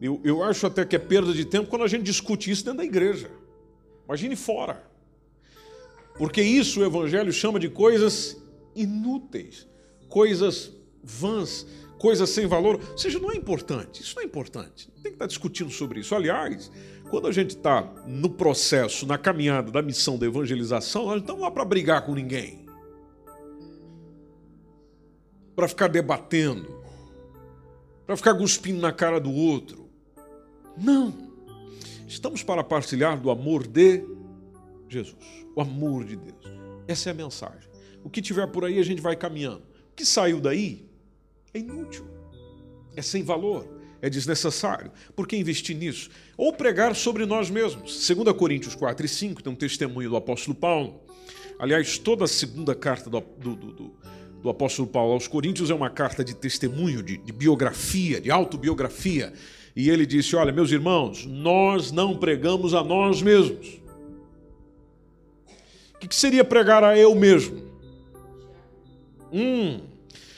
Eu, 0.00 0.20
eu 0.24 0.42
acho 0.44 0.66
até 0.66 0.84
que 0.84 0.96
é 0.96 0.98
perda 0.98 1.32
de 1.32 1.44
tempo 1.44 1.68
quando 1.68 1.84
a 1.84 1.88
gente 1.88 2.04
discute 2.04 2.50
isso 2.50 2.64
dentro 2.64 2.78
da 2.78 2.84
igreja. 2.84 3.30
Imagine 4.06 4.36
fora. 4.36 4.88
Porque 6.16 6.40
isso 6.40 6.80
o 6.80 6.84
Evangelho 6.84 7.32
chama 7.32 7.58
de 7.58 7.68
coisas 7.68 8.36
inúteis, 8.74 9.66
coisas 10.08 10.72
vãs, 11.02 11.66
coisas 12.02 12.28
sem 12.30 12.48
valor. 12.48 12.80
Ou 12.90 12.98
seja, 12.98 13.20
não 13.20 13.30
é 13.30 13.36
importante. 13.36 14.02
Isso 14.02 14.16
não 14.16 14.24
é 14.24 14.26
importante. 14.26 14.90
Não 14.92 15.02
tem 15.02 15.12
que 15.12 15.14
estar 15.14 15.26
discutindo 15.26 15.70
sobre 15.70 16.00
isso. 16.00 16.12
Aliás, 16.16 16.70
quando 17.08 17.28
a 17.28 17.32
gente 17.32 17.50
está 17.50 17.82
no 18.08 18.28
processo, 18.28 19.06
na 19.06 19.16
caminhada 19.16 19.70
da 19.70 19.80
missão 19.80 20.18
da 20.18 20.26
evangelização, 20.26 21.02
nós 21.02 21.12
não 21.12 21.20
estamos 21.20 21.42
lá 21.42 21.50
para 21.50 21.64
brigar 21.64 22.04
com 22.04 22.12
ninguém. 22.12 22.66
Para 25.54 25.68
ficar 25.68 25.86
debatendo. 25.86 26.82
Para 28.04 28.16
ficar 28.16 28.34
cuspindo 28.34 28.80
na 28.80 28.90
cara 28.90 29.20
do 29.20 29.30
outro. 29.30 29.88
Não. 30.76 31.30
Estamos 32.08 32.42
para 32.42 32.64
partilhar 32.64 33.20
do 33.20 33.30
amor 33.30 33.64
de 33.64 34.04
Jesus. 34.88 35.16
O 35.54 35.60
amor 35.60 36.04
de 36.04 36.16
Deus. 36.16 36.52
Essa 36.88 37.10
é 37.10 37.12
a 37.12 37.14
mensagem. 37.14 37.70
O 38.02 38.10
que 38.10 38.20
tiver 38.20 38.48
por 38.48 38.64
aí 38.64 38.80
a 38.80 38.82
gente 38.82 39.00
vai 39.00 39.14
caminhando. 39.14 39.62
O 39.92 39.94
que 39.94 40.04
saiu 40.04 40.40
daí 40.40 40.91
é 41.54 41.58
inútil. 41.58 42.06
É 42.96 43.02
sem 43.02 43.22
valor 43.22 43.82
é 44.02 44.10
desnecessário. 44.10 44.90
Por 45.14 45.28
que 45.28 45.36
investir 45.36 45.76
nisso? 45.76 46.10
Ou 46.36 46.52
pregar 46.52 46.94
sobre 46.96 47.24
nós 47.24 47.48
mesmos. 47.48 48.04
2 48.06 48.36
Coríntios 48.36 48.74
4 48.74 49.06
e 49.06 49.08
5 49.08 49.42
tem 49.44 49.52
um 49.52 49.56
testemunho 49.56 50.10
do 50.10 50.16
apóstolo 50.16 50.56
Paulo. 50.56 51.00
Aliás, 51.56 51.96
toda 51.98 52.24
a 52.24 52.28
segunda 52.28 52.74
carta 52.74 53.08
do, 53.08 53.20
do, 53.20 53.54
do, 53.54 53.94
do 54.42 54.50
apóstolo 54.50 54.88
Paulo 54.88 55.12
aos 55.12 55.28
Coríntios 55.28 55.70
é 55.70 55.74
uma 55.74 55.88
carta 55.88 56.24
de 56.24 56.34
testemunho, 56.34 57.00
de, 57.00 57.16
de 57.16 57.32
biografia, 57.32 58.20
de 58.20 58.28
autobiografia. 58.28 59.32
E 59.76 59.88
ele 59.88 60.04
disse: 60.04 60.34
Olha, 60.34 60.52
meus 60.52 60.72
irmãos, 60.72 61.24
nós 61.24 61.92
não 61.92 62.16
pregamos 62.16 62.74
a 62.74 62.82
nós 62.82 63.22
mesmos. 63.22 63.80
O 65.94 65.98
que 65.98 66.12
seria 66.12 66.42
pregar 66.42 66.82
a 66.82 66.98
eu 66.98 67.14
mesmo? 67.14 67.70
Hum, 69.32 69.80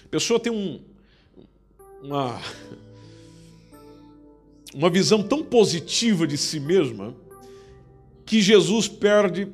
a 0.05 0.09
pessoa 0.09 0.39
tem 0.39 0.53
um, 0.53 0.79
uma, 2.05 2.39
uma 4.75 4.91
visão 4.91 5.23
tão 5.23 5.43
positiva 5.43 6.27
de 6.27 6.37
si 6.37 6.61
mesma 6.61 7.17
que 8.27 8.43
Jesus 8.43 8.87
perde 8.87 9.51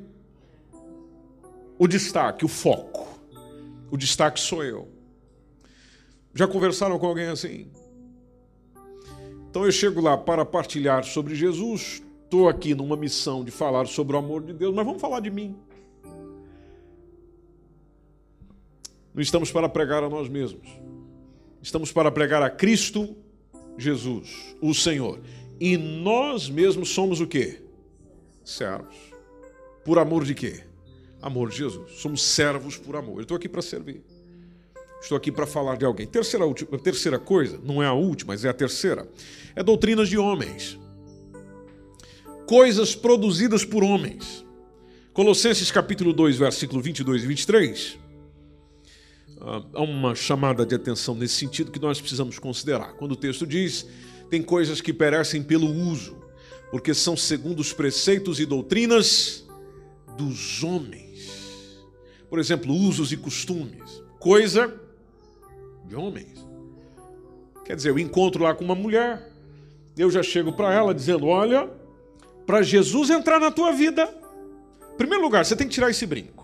o 1.79 1.87
destaque, 1.87 2.43
o 2.43 2.49
foco. 2.49 3.07
O 3.89 3.95
destaque 3.95 4.39
sou 4.39 4.63
eu. 4.63 4.89
Já 6.33 6.45
conversaram 6.47 6.99
com 6.99 7.07
alguém 7.07 7.27
assim? 7.27 7.71
Então 9.49 9.65
eu 9.65 9.71
chego 9.71 10.01
lá 10.01 10.17
para 10.17 10.45
partilhar 10.45 11.03
sobre 11.05 11.35
Jesus, 11.35 12.01
estou 12.23 12.47
aqui 12.47 12.75
numa 12.75 12.95
missão 12.97 13.43
de 13.43 13.51
falar 13.51 13.87
sobre 13.87 14.15
o 14.15 14.19
amor 14.19 14.43
de 14.43 14.53
Deus, 14.53 14.73
mas 14.75 14.85
vamos 14.85 15.01
falar 15.01 15.21
de 15.21 15.29
mim. 15.29 15.55
Não 19.13 19.21
estamos 19.21 19.51
para 19.51 19.67
pregar 19.67 20.03
a 20.03 20.09
nós 20.09 20.29
mesmos. 20.29 20.90
Estamos 21.61 21.91
para 21.91 22.11
pregar 22.11 22.41
a 22.41 22.49
Cristo 22.49 23.15
Jesus, 23.77 24.55
o 24.61 24.73
Senhor. 24.73 25.19
E 25.59 25.77
nós 25.77 26.49
mesmos 26.49 26.89
somos 26.89 27.21
o 27.21 27.27
quê? 27.27 27.61
Servos. 28.43 28.95
Por 29.85 29.99
amor 29.99 30.25
de 30.25 30.33
quê? 30.33 30.63
Amor 31.21 31.49
de 31.49 31.57
Jesus. 31.57 31.99
Somos 31.99 32.23
servos 32.23 32.77
por 32.77 32.95
amor. 32.95 33.17
Eu 33.17 33.21
estou 33.21 33.37
aqui 33.37 33.47
para 33.47 33.61
servir. 33.61 34.03
Estou 35.01 35.17
aqui 35.17 35.31
para 35.31 35.47
falar 35.47 35.77
de 35.77 35.85
alguém. 35.85 36.05
Terceira, 36.05 36.45
terceira 36.83 37.19
coisa, 37.19 37.59
não 37.63 37.81
é 37.81 37.87
a 37.87 37.93
última, 37.93 38.33
mas 38.33 38.45
é 38.45 38.49
a 38.49 38.53
terceira, 38.53 39.09
é 39.55 39.63
doutrinas 39.63 40.07
de 40.07 40.17
homens. 40.17 40.79
Coisas 42.45 42.93
produzidas 42.93 43.65
por 43.65 43.83
homens. 43.83 44.45
Colossenses 45.11 45.71
capítulo 45.71 46.13
2, 46.13 46.37
versículo 46.37 46.81
22 46.81 47.23
e 47.23 47.27
23. 47.27 47.97
Ah, 49.41 49.63
há 49.73 49.81
uma 49.81 50.13
chamada 50.13 50.65
de 50.65 50.75
atenção 50.75 51.15
nesse 51.15 51.35
sentido 51.35 51.71
que 51.71 51.79
nós 51.79 51.99
precisamos 51.99 52.37
considerar. 52.37 52.93
Quando 52.93 53.13
o 53.13 53.15
texto 53.15 53.45
diz: 53.45 53.87
tem 54.29 54.41
coisas 54.41 54.79
que 54.79 54.93
perecem 54.93 55.41
pelo 55.41 55.67
uso, 55.67 56.15
porque 56.69 56.93
são 56.93 57.17
segundo 57.17 57.59
os 57.59 57.73
preceitos 57.73 58.39
e 58.39 58.45
doutrinas 58.45 59.45
dos 60.17 60.63
homens. 60.63 61.81
Por 62.29 62.39
exemplo, 62.39 62.73
usos 62.73 63.11
e 63.11 63.17
costumes. 63.17 64.03
Coisa 64.19 64.73
de 65.85 65.95
homens. 65.95 66.45
Quer 67.65 67.75
dizer, 67.75 67.89
eu 67.89 67.99
encontro 67.99 68.43
lá 68.43 68.53
com 68.53 68.63
uma 68.63 68.75
mulher, 68.75 69.31
eu 69.97 70.09
já 70.11 70.21
chego 70.21 70.53
para 70.53 70.71
ela 70.71 70.93
dizendo: 70.93 71.25
olha, 71.25 71.67
para 72.45 72.61
Jesus 72.61 73.09
entrar 73.09 73.39
na 73.39 73.49
tua 73.49 73.71
vida, 73.71 74.07
em 74.93 74.97
primeiro 74.97 75.23
lugar, 75.23 75.43
você 75.43 75.55
tem 75.55 75.67
que 75.67 75.73
tirar 75.73 75.89
esse 75.89 76.05
brinco. 76.05 76.40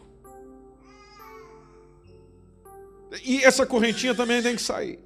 E 3.23 3.43
essa 3.43 3.65
correntinha 3.65 4.13
também 4.13 4.41
tem 4.41 4.55
que 4.55 4.61
sair. 4.61 4.99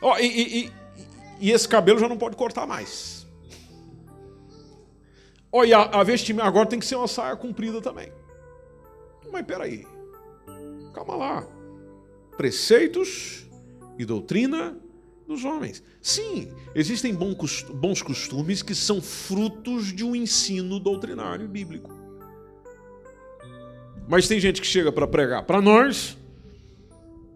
Oh, 0.00 0.16
e, 0.18 0.26
e, 0.66 0.72
e, 1.40 1.50
esse 1.50 1.68
cabelo 1.68 1.98
já 1.98 2.08
não 2.08 2.18
pode 2.18 2.36
cortar 2.36 2.66
mais. 2.66 3.26
Oh, 5.50 5.64
e 5.64 5.72
a, 5.72 5.82
a 5.82 6.02
vestimenta 6.02 6.46
agora 6.46 6.68
tem 6.68 6.78
que 6.78 6.86
ser 6.86 6.96
uma 6.96 7.08
saia 7.08 7.36
comprida 7.36 7.80
também. 7.80 8.12
Mas 9.32 9.44
peraí. 9.46 9.86
Calma 10.94 11.16
lá 11.16 11.58
preceitos 12.38 13.48
e 13.98 14.04
doutrina 14.04 14.78
dos 15.26 15.44
homens. 15.44 15.82
Sim, 16.00 16.50
existem 16.72 17.12
bons 17.12 18.00
costumes 18.00 18.62
que 18.62 18.76
são 18.76 19.02
frutos 19.02 19.92
de 19.92 20.04
um 20.04 20.14
ensino 20.14 20.78
doutrinário 20.78 21.48
bíblico. 21.48 21.92
Mas 24.08 24.28
tem 24.28 24.38
gente 24.38 24.60
que 24.60 24.66
chega 24.66 24.92
para 24.92 25.06
pregar 25.06 25.42
para 25.42 25.60
nós 25.60 26.16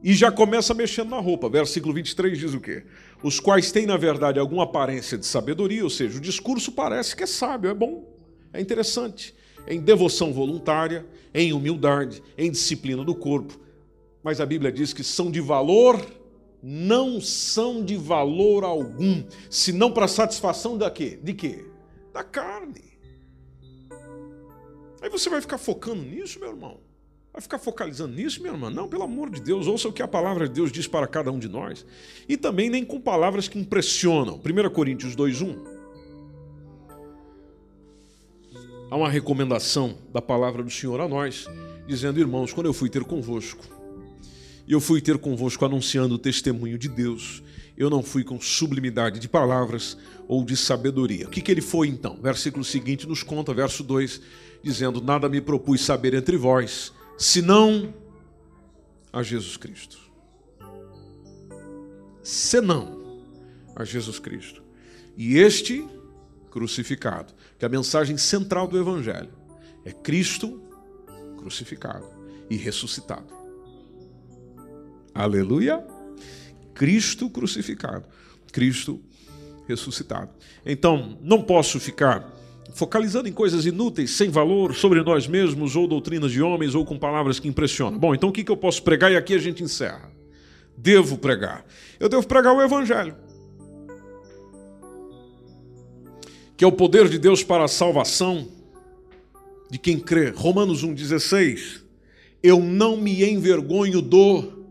e 0.03 0.13
já 0.15 0.33
começa 0.33 0.75
mexendo 0.75 1.11
na 1.11 1.21
roupa. 1.21 1.49
Versículo 1.49 1.95
23 1.95 2.39
diz 2.39 2.55
o 2.55 2.61
quê? 2.61 2.83
Os 3.23 3.39
quais 3.39 3.71
têm, 3.71 3.87
na 3.87 3.97
verdade, 3.97 4.39
alguma 4.39 4.65
aparência 4.65 5.17
de 5.17 5.25
sabedoria, 5.25 5.85
ou 5.85 5.91
seja, 5.91 6.19
o 6.19 6.21
discurso 6.21 6.73
parece 6.73 7.15
que 7.15 7.23
é 7.23 7.27
sábio, 7.27 7.71
é 7.71 7.75
bom, 7.75 8.05
é 8.53 8.61
interessante, 8.61 9.35
em 9.67 9.81
devoção 9.81 10.33
voluntária, 10.33 11.07
em 11.33 11.53
humildade, 11.53 12.23
em 12.37 12.51
disciplina 12.51 13.05
do 13.05 13.15
corpo, 13.15 13.59
mas 14.23 14.41
a 14.41 14.47
Bíblia 14.47 14.73
diz 14.73 14.93
que 14.93 15.05
são 15.05 15.31
de 15.31 15.41
valor, 15.41 16.05
não 16.63 17.21
são 17.21 17.85
de 17.85 17.97
valor 17.97 18.65
algum, 18.65 19.23
senão 19.49 19.93
para 19.93 20.09
satisfação 20.09 20.77
da 20.77 20.91
quê? 20.91 21.19
De 21.23 21.33
quê? 21.33 21.65
Da 22.13 22.25
carne. 22.25 22.93
Aí 25.01 25.11
você 25.11 25.29
vai 25.29 25.41
ficar 25.41 25.59
focando 25.59 26.03
nisso, 26.03 26.39
meu 26.39 26.51
irmão? 26.51 26.79
Vai 27.33 27.41
ficar 27.41 27.59
focalizando 27.59 28.15
nisso, 28.15 28.43
minha 28.43 28.53
irmã? 28.53 28.69
Não, 28.69 28.87
pelo 28.87 29.05
amor 29.05 29.31
de 29.31 29.41
Deus, 29.41 29.67
ouça 29.67 29.89
o 29.89 29.93
que 29.93 30.03
a 30.03 30.09
palavra 30.09 30.47
de 30.47 30.55
Deus 30.55 30.71
diz 30.71 30.87
para 30.87 31.07
cada 31.07 31.33
um 31.33 31.39
de 31.39 31.49
nós. 31.49 31.87
E 32.29 32.37
também 32.37 32.69
nem 32.69 32.85
com 32.85 33.01
palavras 33.01 33.49
que 33.49 33.59
impressionam. 33.59 34.39
1 34.39 34.71
Coríntios 34.71 35.17
2,1. 35.17 35.57
Há 38.91 38.97
uma 38.97 39.09
recomendação 39.09 39.97
da 40.13 40.21
palavra 40.21 40.63
do 40.63 40.71
Senhor 40.71 41.01
a 41.01 41.09
nós, 41.09 41.47
dizendo, 41.87 42.21
irmãos, 42.21 42.53
quando 42.53 42.67
eu 42.67 42.75
fui 42.75 42.91
ter 42.91 43.03
convosco, 43.05 43.65
e 44.69 44.73
eu 44.75 44.81
fui 44.81 45.01
ter 45.01 45.17
convosco 45.17 45.65
anunciando 45.65 46.17
o 46.17 46.19
testemunho 46.19 46.77
de 46.77 46.89
Deus. 46.89 47.43
Eu 47.77 47.89
não 47.89 48.03
fui 48.03 48.23
com 48.23 48.39
sublimidade 48.39 49.19
de 49.19 49.29
palavras 49.29 49.97
ou 50.29 50.45
de 50.45 50.55
sabedoria. 50.57 51.27
O 51.27 51.31
que, 51.31 51.41
que 51.41 51.51
ele 51.51 51.63
foi 51.63 51.89
então? 51.89 52.19
Versículo 52.23 52.63
seguinte 52.63 53.09
nos 53.09 53.23
conta, 53.23 53.55
verso 53.55 53.83
2, 53.83 54.21
dizendo: 54.63 55.01
Nada 55.01 55.29
me 55.29 55.41
propus 55.41 55.81
saber 55.81 56.13
entre 56.13 56.37
vós, 56.37 56.93
senão 57.19 57.95
a 59.13 59.23
Jesus 59.23 59.57
Cristo. 59.57 59.99
Senão 62.23 63.03
a 63.75 63.85
Jesus 63.85 64.19
Cristo. 64.19 64.63
E 65.17 65.39
este 65.39 65.87
crucificado, 66.51 67.33
que 67.59 67.65
é 67.65 67.67
a 67.67 67.71
mensagem 67.71 68.17
central 68.17 68.67
do 68.69 68.79
Evangelho 68.79 69.33
é 69.85 69.93
Cristo 69.93 70.63
crucificado 71.37 72.09
e 72.49 72.57
ressuscitado. 72.57 73.33
Aleluia! 75.15 75.85
Cristo 76.75 77.29
crucificado, 77.29 78.09
Cristo 78.53 79.03
ressuscitado. 79.67 80.31
Então, 80.65 81.19
não 81.21 81.43
posso 81.43 81.79
ficar 81.79 82.33
focalizando 82.75 83.29
em 83.29 83.33
coisas 83.33 83.67
inúteis, 83.67 84.11
sem 84.13 84.29
valor, 84.29 84.75
sobre 84.75 85.03
nós 85.03 85.27
mesmos, 85.27 85.77
ou 85.77 85.87
doutrinas 85.87 86.33
de 86.33 86.43
homens, 86.43 86.75
ou 86.75 86.85
com 86.85 86.99
palavras 86.99 87.39
que 87.39 87.49
impressionam. 87.49 87.99
Bom, 87.99 88.15
então 88.15 88.29
o 88.29 88.33
que 88.33 88.51
eu 88.51 88.57
posso 88.57 88.83
pregar? 88.83 89.13
E 89.13 89.17
aqui 89.17 89.35
a 89.35 89.39
gente 89.39 89.63
encerra. 89.63 90.11
Devo 90.77 91.19
pregar. 91.19 91.65
Eu 92.01 92.09
devo 92.09 92.27
pregar 92.27 92.55
o 92.55 92.63
Evangelho. 92.63 93.15
Que 96.57 96.65
é 96.65 96.67
o 96.67 96.73
poder 96.73 97.09
de 97.09 97.19
Deus 97.19 97.43
para 97.43 97.65
a 97.65 97.69
salvação 97.69 98.49
de 99.71 99.79
quem 99.79 99.99
crê. 99.99 100.31
Romanos 100.31 100.85
1,16. 100.85 101.83
Eu 102.43 102.61
não 102.61 102.97
me 102.97 103.25
envergonho 103.25 104.03
do 104.03 104.63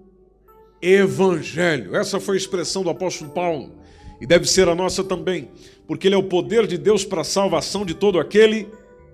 evangelho. 0.81 1.95
Essa 1.95 2.19
foi 2.19 2.35
a 2.35 2.37
expressão 2.37 2.83
do 2.83 2.89
apóstolo 2.89 3.31
Paulo 3.31 3.80
e 4.21 4.27
deve 4.27 4.47
ser 4.47 4.69
a 4.69 4.75
nossa 4.75 5.03
também, 5.03 5.49
porque 5.87 6.07
ele 6.07 6.13
é 6.13 6.17
o 6.17 6.23
poder 6.23 6.67
de 6.67 6.77
Deus 6.77 7.03
para 7.03 7.21
a 7.21 7.23
salvação 7.23 7.83
de 7.83 7.95
todo 7.95 8.19
aquele 8.19 8.69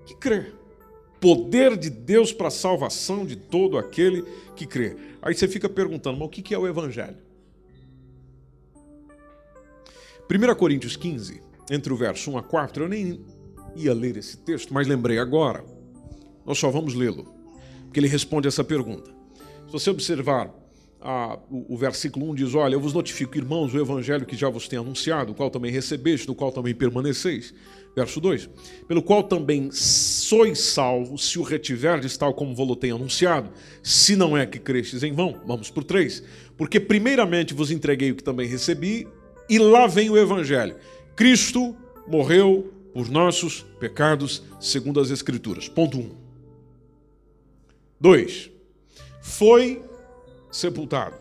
que 0.05 0.13
crê. 0.13 0.51
Poder 1.21 1.77
de 1.77 1.89
Deus 1.89 2.33
para 2.33 2.49
a 2.49 2.51
salvação 2.51 3.25
de 3.25 3.37
todo 3.37 3.77
aquele 3.77 4.23
que 4.53 4.67
crê. 4.67 4.97
Aí 5.21 5.33
você 5.33 5.47
fica 5.47 5.69
perguntando, 5.69 6.19
mas 6.19 6.27
o 6.27 6.29
que 6.29 6.53
é 6.53 6.57
o 6.57 6.67
evangelho? 6.67 7.17
1 10.29 10.55
Coríntios 10.55 10.97
15, 10.97 11.41
entre 11.71 11.93
o 11.93 11.95
verso 11.95 12.29
1 12.29 12.37
a 12.39 12.43
4, 12.43 12.83
eu 12.83 12.89
nem 12.89 13.25
ia 13.77 13.93
ler 13.93 14.17
esse 14.17 14.37
texto, 14.37 14.73
mas 14.73 14.87
lembrei 14.87 15.19
agora. 15.19 15.63
Nós 16.45 16.59
só 16.59 16.69
vamos 16.69 16.93
lê-lo, 16.93 17.33
porque 17.85 17.99
ele 17.99 18.09
responde 18.09 18.45
essa 18.45 18.63
pergunta. 18.63 19.09
Se 19.67 19.71
você 19.71 19.89
observar 19.89 20.53
a, 21.01 21.37
o, 21.49 21.73
o, 21.73 21.77
versículo 21.77 22.29
1 22.31 22.35
diz: 22.35 22.55
Olha, 22.55 22.73
eu 22.73 22.79
vos 22.79 22.93
notifico, 22.93 23.37
irmãos, 23.37 23.73
o 23.73 23.79
evangelho 23.79 24.25
que 24.25 24.35
já 24.35 24.49
vos 24.49 24.67
tenho 24.67 24.81
anunciado, 24.81 25.31
o 25.31 25.35
qual 25.35 25.49
também 25.49 25.71
recebeste, 25.71 26.27
no 26.27 26.35
qual 26.35 26.51
também 26.51 26.73
permaneceis. 26.73 27.53
Verso 27.95 28.19
2: 28.19 28.49
Pelo 28.87 29.01
qual 29.01 29.23
também 29.23 29.71
sois 29.71 30.59
salvos, 30.59 31.29
se 31.29 31.39
o 31.39 31.43
retiverdes, 31.43 32.17
tal 32.17 32.33
como 32.33 32.53
vos 32.55 32.77
tenho 32.77 32.95
anunciado, 32.95 33.49
se 33.81 34.15
não 34.15 34.37
é 34.37 34.45
que 34.45 34.59
crestes 34.59 35.03
em 35.03 35.13
vão. 35.13 35.41
Vamos 35.45 35.69
por 35.69 35.83
3. 35.83 36.23
Porque 36.57 36.79
primeiramente 36.79 37.53
vos 37.53 37.71
entreguei 37.71 38.11
o 38.11 38.15
que 38.15 38.23
também 38.23 38.47
recebi, 38.47 39.07
e 39.49 39.59
lá 39.59 39.87
vem 39.87 40.09
o 40.09 40.17
evangelho. 40.17 40.75
Cristo 41.15 41.75
morreu 42.07 42.73
por 42.93 43.09
nossos 43.09 43.61
pecados, 43.79 44.43
segundo 44.59 44.99
as 44.99 45.09
Escrituras. 45.09 45.67
Ponto 45.67 45.97
1. 45.97 46.01
Um. 46.01 46.11
2. 47.99 48.51
Foi 49.21 49.81
sepultado 50.51 51.15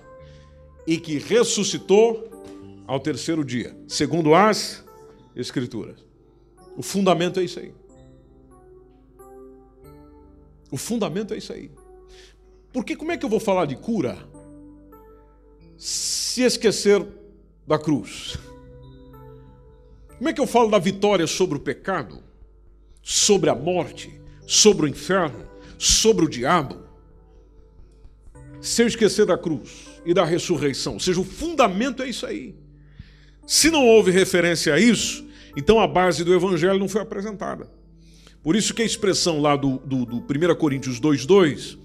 e 0.86 0.98
que 0.98 1.18
ressuscitou 1.18 2.30
ao 2.86 3.00
terceiro 3.00 3.44
dia, 3.44 3.76
segundo 3.88 4.34
as 4.34 4.84
Escrituras. 5.34 6.02
O 6.76 6.82
fundamento 6.82 7.38
é 7.38 7.44
isso 7.44 7.60
aí. 7.60 7.74
O 10.70 10.78
fundamento 10.78 11.34
é 11.34 11.36
isso 11.36 11.52
aí. 11.52 11.70
Porque 12.72 12.96
como 12.96 13.12
é 13.12 13.18
que 13.18 13.24
eu 13.24 13.28
vou 13.28 13.38
falar 13.40 13.66
de 13.66 13.76
cura 13.76 14.16
se 15.76 16.42
esquecer 16.42 17.06
da 17.66 17.78
cruz? 17.78 18.38
Como 20.16 20.30
é 20.30 20.32
que 20.32 20.40
eu 20.40 20.46
falo 20.46 20.70
da 20.70 20.78
vitória 20.78 21.26
sobre 21.26 21.58
o 21.58 21.60
pecado 21.60 22.24
sobre 23.08 23.48
a 23.48 23.54
morte, 23.54 24.20
sobre 24.48 24.84
o 24.84 24.88
inferno, 24.88 25.46
sobre 25.78 26.24
o 26.24 26.28
diabo. 26.28 26.85
Se 28.66 28.82
eu 28.82 28.88
esquecer 28.88 29.24
da 29.24 29.38
cruz 29.38 29.86
e 30.04 30.12
da 30.12 30.24
ressurreição, 30.24 30.94
ou 30.94 31.00
seja, 31.00 31.20
o 31.20 31.24
fundamento 31.24 32.02
é 32.02 32.08
isso 32.08 32.26
aí. 32.26 32.52
Se 33.46 33.70
não 33.70 33.86
houve 33.86 34.10
referência 34.10 34.74
a 34.74 34.80
isso, 34.80 35.24
então 35.56 35.78
a 35.78 35.86
base 35.86 36.24
do 36.24 36.34
evangelho 36.34 36.76
não 36.76 36.88
foi 36.88 37.00
apresentada. 37.00 37.70
Por 38.42 38.56
isso 38.56 38.74
que 38.74 38.82
a 38.82 38.84
expressão 38.84 39.40
lá 39.40 39.54
do, 39.54 39.78
do, 39.78 40.04
do 40.04 40.16
1 40.16 40.54
Coríntios 40.56 41.00
2,2 41.00 41.78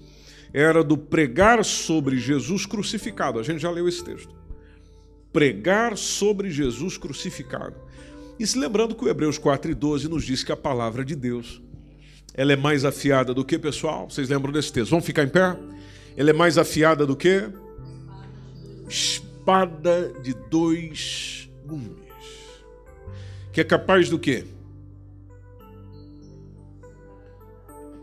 era 0.52 0.82
do 0.82 0.98
pregar 0.98 1.64
sobre 1.64 2.18
Jesus 2.18 2.66
crucificado. 2.66 3.38
A 3.38 3.44
gente 3.44 3.62
já 3.62 3.70
leu 3.70 3.86
esse 3.86 4.02
texto. 4.02 4.34
Pregar 5.32 5.96
sobre 5.96 6.50
Jesus 6.50 6.98
crucificado. 6.98 7.76
E 8.40 8.46
se 8.46 8.58
lembrando 8.58 8.96
que 8.96 9.04
o 9.04 9.08
Hebreus 9.08 9.38
4,12 9.38 10.08
nos 10.08 10.24
diz 10.24 10.42
que 10.42 10.50
a 10.50 10.56
palavra 10.56 11.04
de 11.04 11.14
Deus 11.14 11.62
ela 12.34 12.52
é 12.52 12.56
mais 12.56 12.84
afiada 12.84 13.32
do 13.32 13.44
que, 13.44 13.56
pessoal? 13.56 14.10
Vocês 14.10 14.28
lembram 14.28 14.52
desse 14.52 14.72
texto? 14.72 14.90
Vamos 14.90 15.06
ficar 15.06 15.22
em 15.22 15.28
pé? 15.28 15.56
Ela 16.16 16.30
é 16.30 16.32
mais 16.32 16.58
afiada 16.58 17.06
do 17.06 17.16
que? 17.16 17.48
Espada 18.88 20.12
de 20.22 20.34
dois 20.34 21.50
gumes. 21.64 22.02
Que 23.52 23.60
é 23.60 23.64
capaz 23.64 24.08
do 24.08 24.18
quê? 24.18 24.44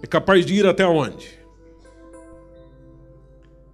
É 0.02 0.08
capaz 0.08 0.46
de 0.46 0.54
ir 0.54 0.66
até 0.66 0.86
onde? 0.86 1.40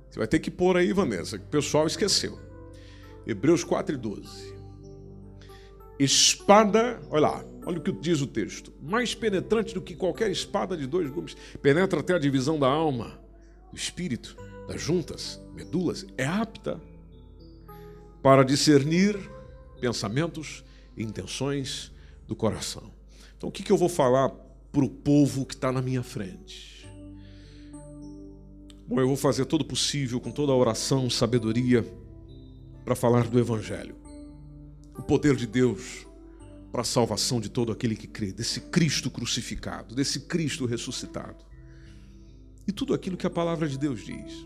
Você 0.10 0.20
vai 0.20 0.28
ter 0.28 0.40
que 0.40 0.50
pôr 0.50 0.78
aí, 0.78 0.94
Vanessa, 0.94 1.38
que 1.38 1.46
o 1.46 1.50
pessoal 1.50 1.86
esqueceu. 1.86 2.40
Hebreus 3.28 3.64
4 3.64 3.96
e 3.96 3.98
12. 3.98 4.56
Espada, 6.00 7.00
olha 7.10 7.22
lá, 7.22 7.46
olha 7.66 7.80
o 7.80 7.82
que 7.82 7.92
diz 7.92 8.22
o 8.22 8.28
texto. 8.28 8.74
Mais 8.82 9.16
penetrante 9.16 9.74
do 9.74 9.82
que 9.82 9.96
qualquer 9.96 10.30
espada 10.30 10.76
de 10.76 10.88
dois 10.88 11.10
gumes. 11.10 11.36
Penetra 11.62 12.00
até 12.00 12.14
a 12.14 12.20
divisão 12.20 12.60
da 12.60 12.68
alma, 12.68 13.20
do 13.76 13.78
espírito, 13.78 14.38
das 14.70 14.82
juntas, 14.82 15.38
medulas. 15.54 16.06
É 16.18 16.26
apta 16.26 16.82
para 18.24 18.42
discernir 18.42 19.20
pensamentos 19.82 20.64
e 20.96 21.04
intenções 21.04 21.92
do 22.26 22.38
coração. 22.38 22.90
Então, 23.38 23.50
o 23.50 23.52
que, 23.52 23.62
que 23.62 23.72
eu 23.72 23.78
vou 23.78 23.90
falar 23.90 24.30
para 24.72 24.86
o 24.86 24.90
povo 24.90 25.46
que 25.46 25.54
está 25.54 25.74
na 25.74 25.82
minha 25.82 26.02
frente? 26.02 26.90
Bom, 28.88 29.02
eu 29.02 29.08
vou 29.08 29.18
fazer 29.18 29.44
todo 29.44 29.62
o 29.62 29.66
possível, 29.66 30.22
com 30.22 30.32
toda 30.32 30.54
a 30.54 30.56
oração, 30.56 31.10
sabedoria, 31.10 31.86
para 32.86 32.96
falar 32.96 33.28
do 33.28 33.38
Evangelho. 33.38 33.96
O 34.98 35.02
poder 35.02 35.36
de 35.36 35.46
Deus 35.46 36.08
para 36.72 36.82
a 36.82 36.86
salvação 36.86 37.42
de 37.42 37.50
todo 37.50 37.74
aquele 37.74 37.96
que 37.96 38.08
crê, 38.08 38.32
desse 38.32 38.62
Cristo 38.62 39.12
crucificado, 39.12 39.94
desse 39.94 40.22
Cristo 40.22 40.66
ressuscitado. 40.66 41.44
E 42.68 42.72
tudo 42.72 42.94
aquilo 42.94 43.18
que 43.18 43.28
a 43.28 43.30
palavra 43.30 43.68
de 43.68 43.78
Deus 43.78 44.02
diz. 44.02 44.46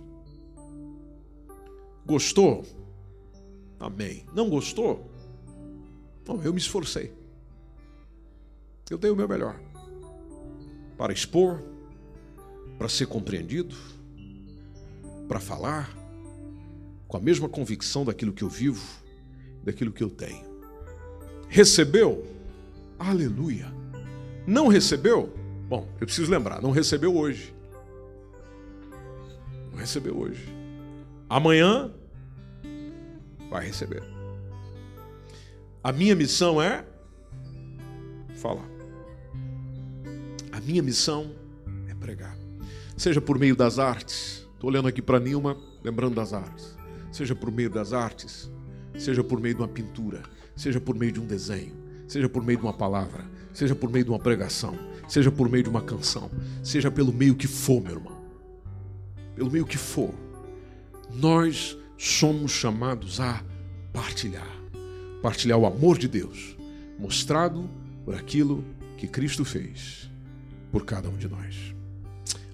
Gostou? 2.05 2.65
Amém. 3.79 4.25
Não 4.33 4.49
gostou? 4.49 5.09
Bom, 6.25 6.41
eu 6.43 6.53
me 6.53 6.59
esforcei. 6.59 7.13
Eu 8.89 8.97
dei 8.97 9.11
o 9.11 9.15
meu 9.15 9.27
melhor 9.27 9.59
para 10.97 11.13
expor, 11.13 11.63
para 12.77 12.89
ser 12.89 13.05
compreendido, 13.05 13.73
para 15.29 15.39
falar 15.39 15.95
com 17.07 17.15
a 17.15 17.19
mesma 17.21 17.47
convicção 17.47 18.03
daquilo 18.03 18.33
que 18.33 18.43
eu 18.43 18.49
vivo, 18.49 18.85
daquilo 19.63 19.93
que 19.93 20.03
eu 20.03 20.09
tenho. 20.09 20.43
Recebeu? 21.47 22.27
Aleluia. 22.99 23.73
Não 24.45 24.67
recebeu? 24.67 25.33
Bom, 25.69 25.87
eu 26.01 26.05
preciso 26.05 26.29
lembrar, 26.29 26.61
não 26.61 26.71
recebeu 26.71 27.15
hoje. 27.15 27.53
Recebeu 29.79 30.17
hoje. 30.17 30.45
Amanhã 31.29 31.89
vai 33.49 33.65
receber. 33.65 34.03
A 35.81 35.93
minha 35.93 36.15
missão 36.15 36.61
é 36.61 36.85
falar. 38.35 38.67
A 40.51 40.59
minha 40.59 40.83
missão 40.83 41.31
é 41.87 41.95
pregar. 41.95 42.37
Seja 42.97 43.21
por 43.21 43.39
meio 43.39 43.55
das 43.55 43.79
artes. 43.79 44.45
Estou 44.53 44.69
olhando 44.69 44.89
aqui 44.89 45.01
para 45.01 45.19
Nilma, 45.19 45.55
lembrando 45.81 46.15
das 46.15 46.33
artes. 46.33 46.77
Seja 47.09 47.33
por 47.33 47.49
meio 47.49 47.69
das 47.69 47.93
artes, 47.93 48.51
seja 48.97 49.23
por 49.23 49.39
meio 49.39 49.55
de 49.55 49.61
uma 49.61 49.67
pintura, 49.67 50.21
seja 50.55 50.81
por 50.81 50.93
meio 50.93 51.13
de 51.13 51.19
um 51.21 51.25
desenho, 51.25 51.73
seja 52.07 52.27
por 52.27 52.43
meio 52.43 52.59
de 52.59 52.65
uma 52.65 52.73
palavra, 52.73 53.25
seja 53.53 53.73
por 53.73 53.89
meio 53.89 54.03
de 54.03 54.11
uma 54.11 54.19
pregação, 54.19 54.77
seja 55.07 55.31
por 55.31 55.49
meio 55.49 55.63
de 55.63 55.69
uma 55.69 55.81
canção, 55.81 56.29
seja 56.61 56.91
pelo 56.91 57.13
meio 57.13 57.33
que 57.33 57.47
for, 57.47 57.81
meu 57.81 57.93
irmão. 57.93 58.18
Pelo 59.39 59.49
meio 59.49 59.65
que 59.65 59.77
for. 59.77 60.13
Nós 61.13 61.77
somos 61.97 62.51
chamados 62.51 63.21
a 63.21 63.41
partilhar. 63.93 64.45
Partilhar 65.21 65.57
o 65.57 65.65
amor 65.65 65.97
de 65.97 66.09
Deus, 66.09 66.57
mostrado 66.99 67.69
por 68.03 68.15
aquilo 68.15 68.65
que 68.97 69.07
Cristo 69.07 69.45
fez 69.45 70.11
por 70.73 70.83
cada 70.83 71.07
um 71.07 71.15
de 71.15 71.29
nós. 71.29 71.73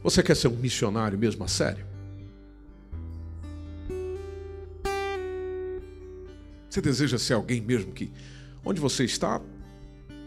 Você 0.04 0.22
quer 0.22 0.36
ser 0.36 0.48
um 0.48 0.56
missionário 0.56 1.18
mesmo 1.18 1.44
a 1.44 1.48
sério? 1.48 1.88
Você 6.70 6.82
deseja 6.82 7.18
ser 7.18 7.34
alguém 7.34 7.62
mesmo 7.62 7.94
que, 7.94 8.12
onde 8.64 8.80
você 8.80 9.06
está, 9.06 9.42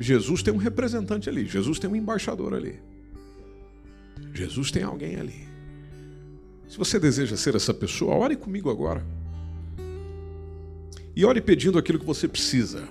Jesus 0.00 0.42
tem 0.42 0.52
um 0.52 0.56
representante 0.56 1.28
ali, 1.28 1.46
Jesus 1.46 1.78
tem 1.78 1.88
um 1.88 1.94
embaixador 1.94 2.52
ali. 2.52 2.80
Jesus 4.34 4.72
tem 4.72 4.82
alguém 4.82 5.14
ali. 5.14 5.48
Se 6.68 6.76
você 6.76 6.98
deseja 6.98 7.36
ser 7.36 7.54
essa 7.54 7.72
pessoa, 7.72 8.14
ore 8.14 8.36
comigo 8.36 8.70
agora. 8.70 9.04
E 11.16 11.24
ore 11.24 11.40
pedindo 11.40 11.78
aquilo 11.78 11.98
que 11.98 12.04
você 12.04 12.28
precisa. 12.28 12.86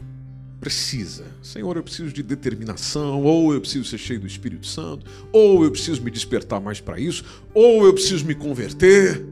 Precisa. 0.59 1.25
Senhor, 1.43 1.77
eu 1.77 1.83
preciso 1.83 2.11
de 2.11 2.23
determinação, 2.23 3.23
ou 3.23 3.53
eu 3.53 3.61
preciso 3.61 3.85
ser 3.85 3.99
cheio 3.99 4.19
do 4.19 4.25
Espírito 4.25 4.65
Santo, 4.65 5.05
ou 5.31 5.63
eu 5.63 5.69
preciso 5.69 6.01
me 6.01 6.09
despertar 6.09 6.59
mais 6.59 6.81
para 6.81 6.99
isso, 6.99 7.23
ou 7.53 7.85
eu 7.85 7.93
preciso 7.93 8.25
me 8.25 8.33
converter, 8.33 9.23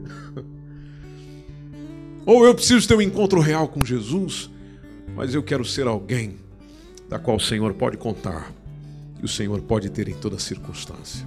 ou 2.24 2.46
eu 2.46 2.54
preciso 2.54 2.86
ter 2.86 2.94
um 2.94 3.02
encontro 3.02 3.40
real 3.40 3.66
com 3.66 3.84
Jesus, 3.84 4.48
mas 5.16 5.34
eu 5.34 5.42
quero 5.42 5.64
ser 5.64 5.88
alguém 5.88 6.36
da 7.08 7.18
qual 7.18 7.36
o 7.36 7.40
Senhor 7.40 7.74
pode 7.74 7.96
contar 7.96 8.52
e 9.20 9.24
o 9.24 9.28
Senhor 9.28 9.60
pode 9.62 9.90
ter 9.90 10.08
em 10.08 10.14
toda 10.14 10.38
circunstância. 10.38 11.26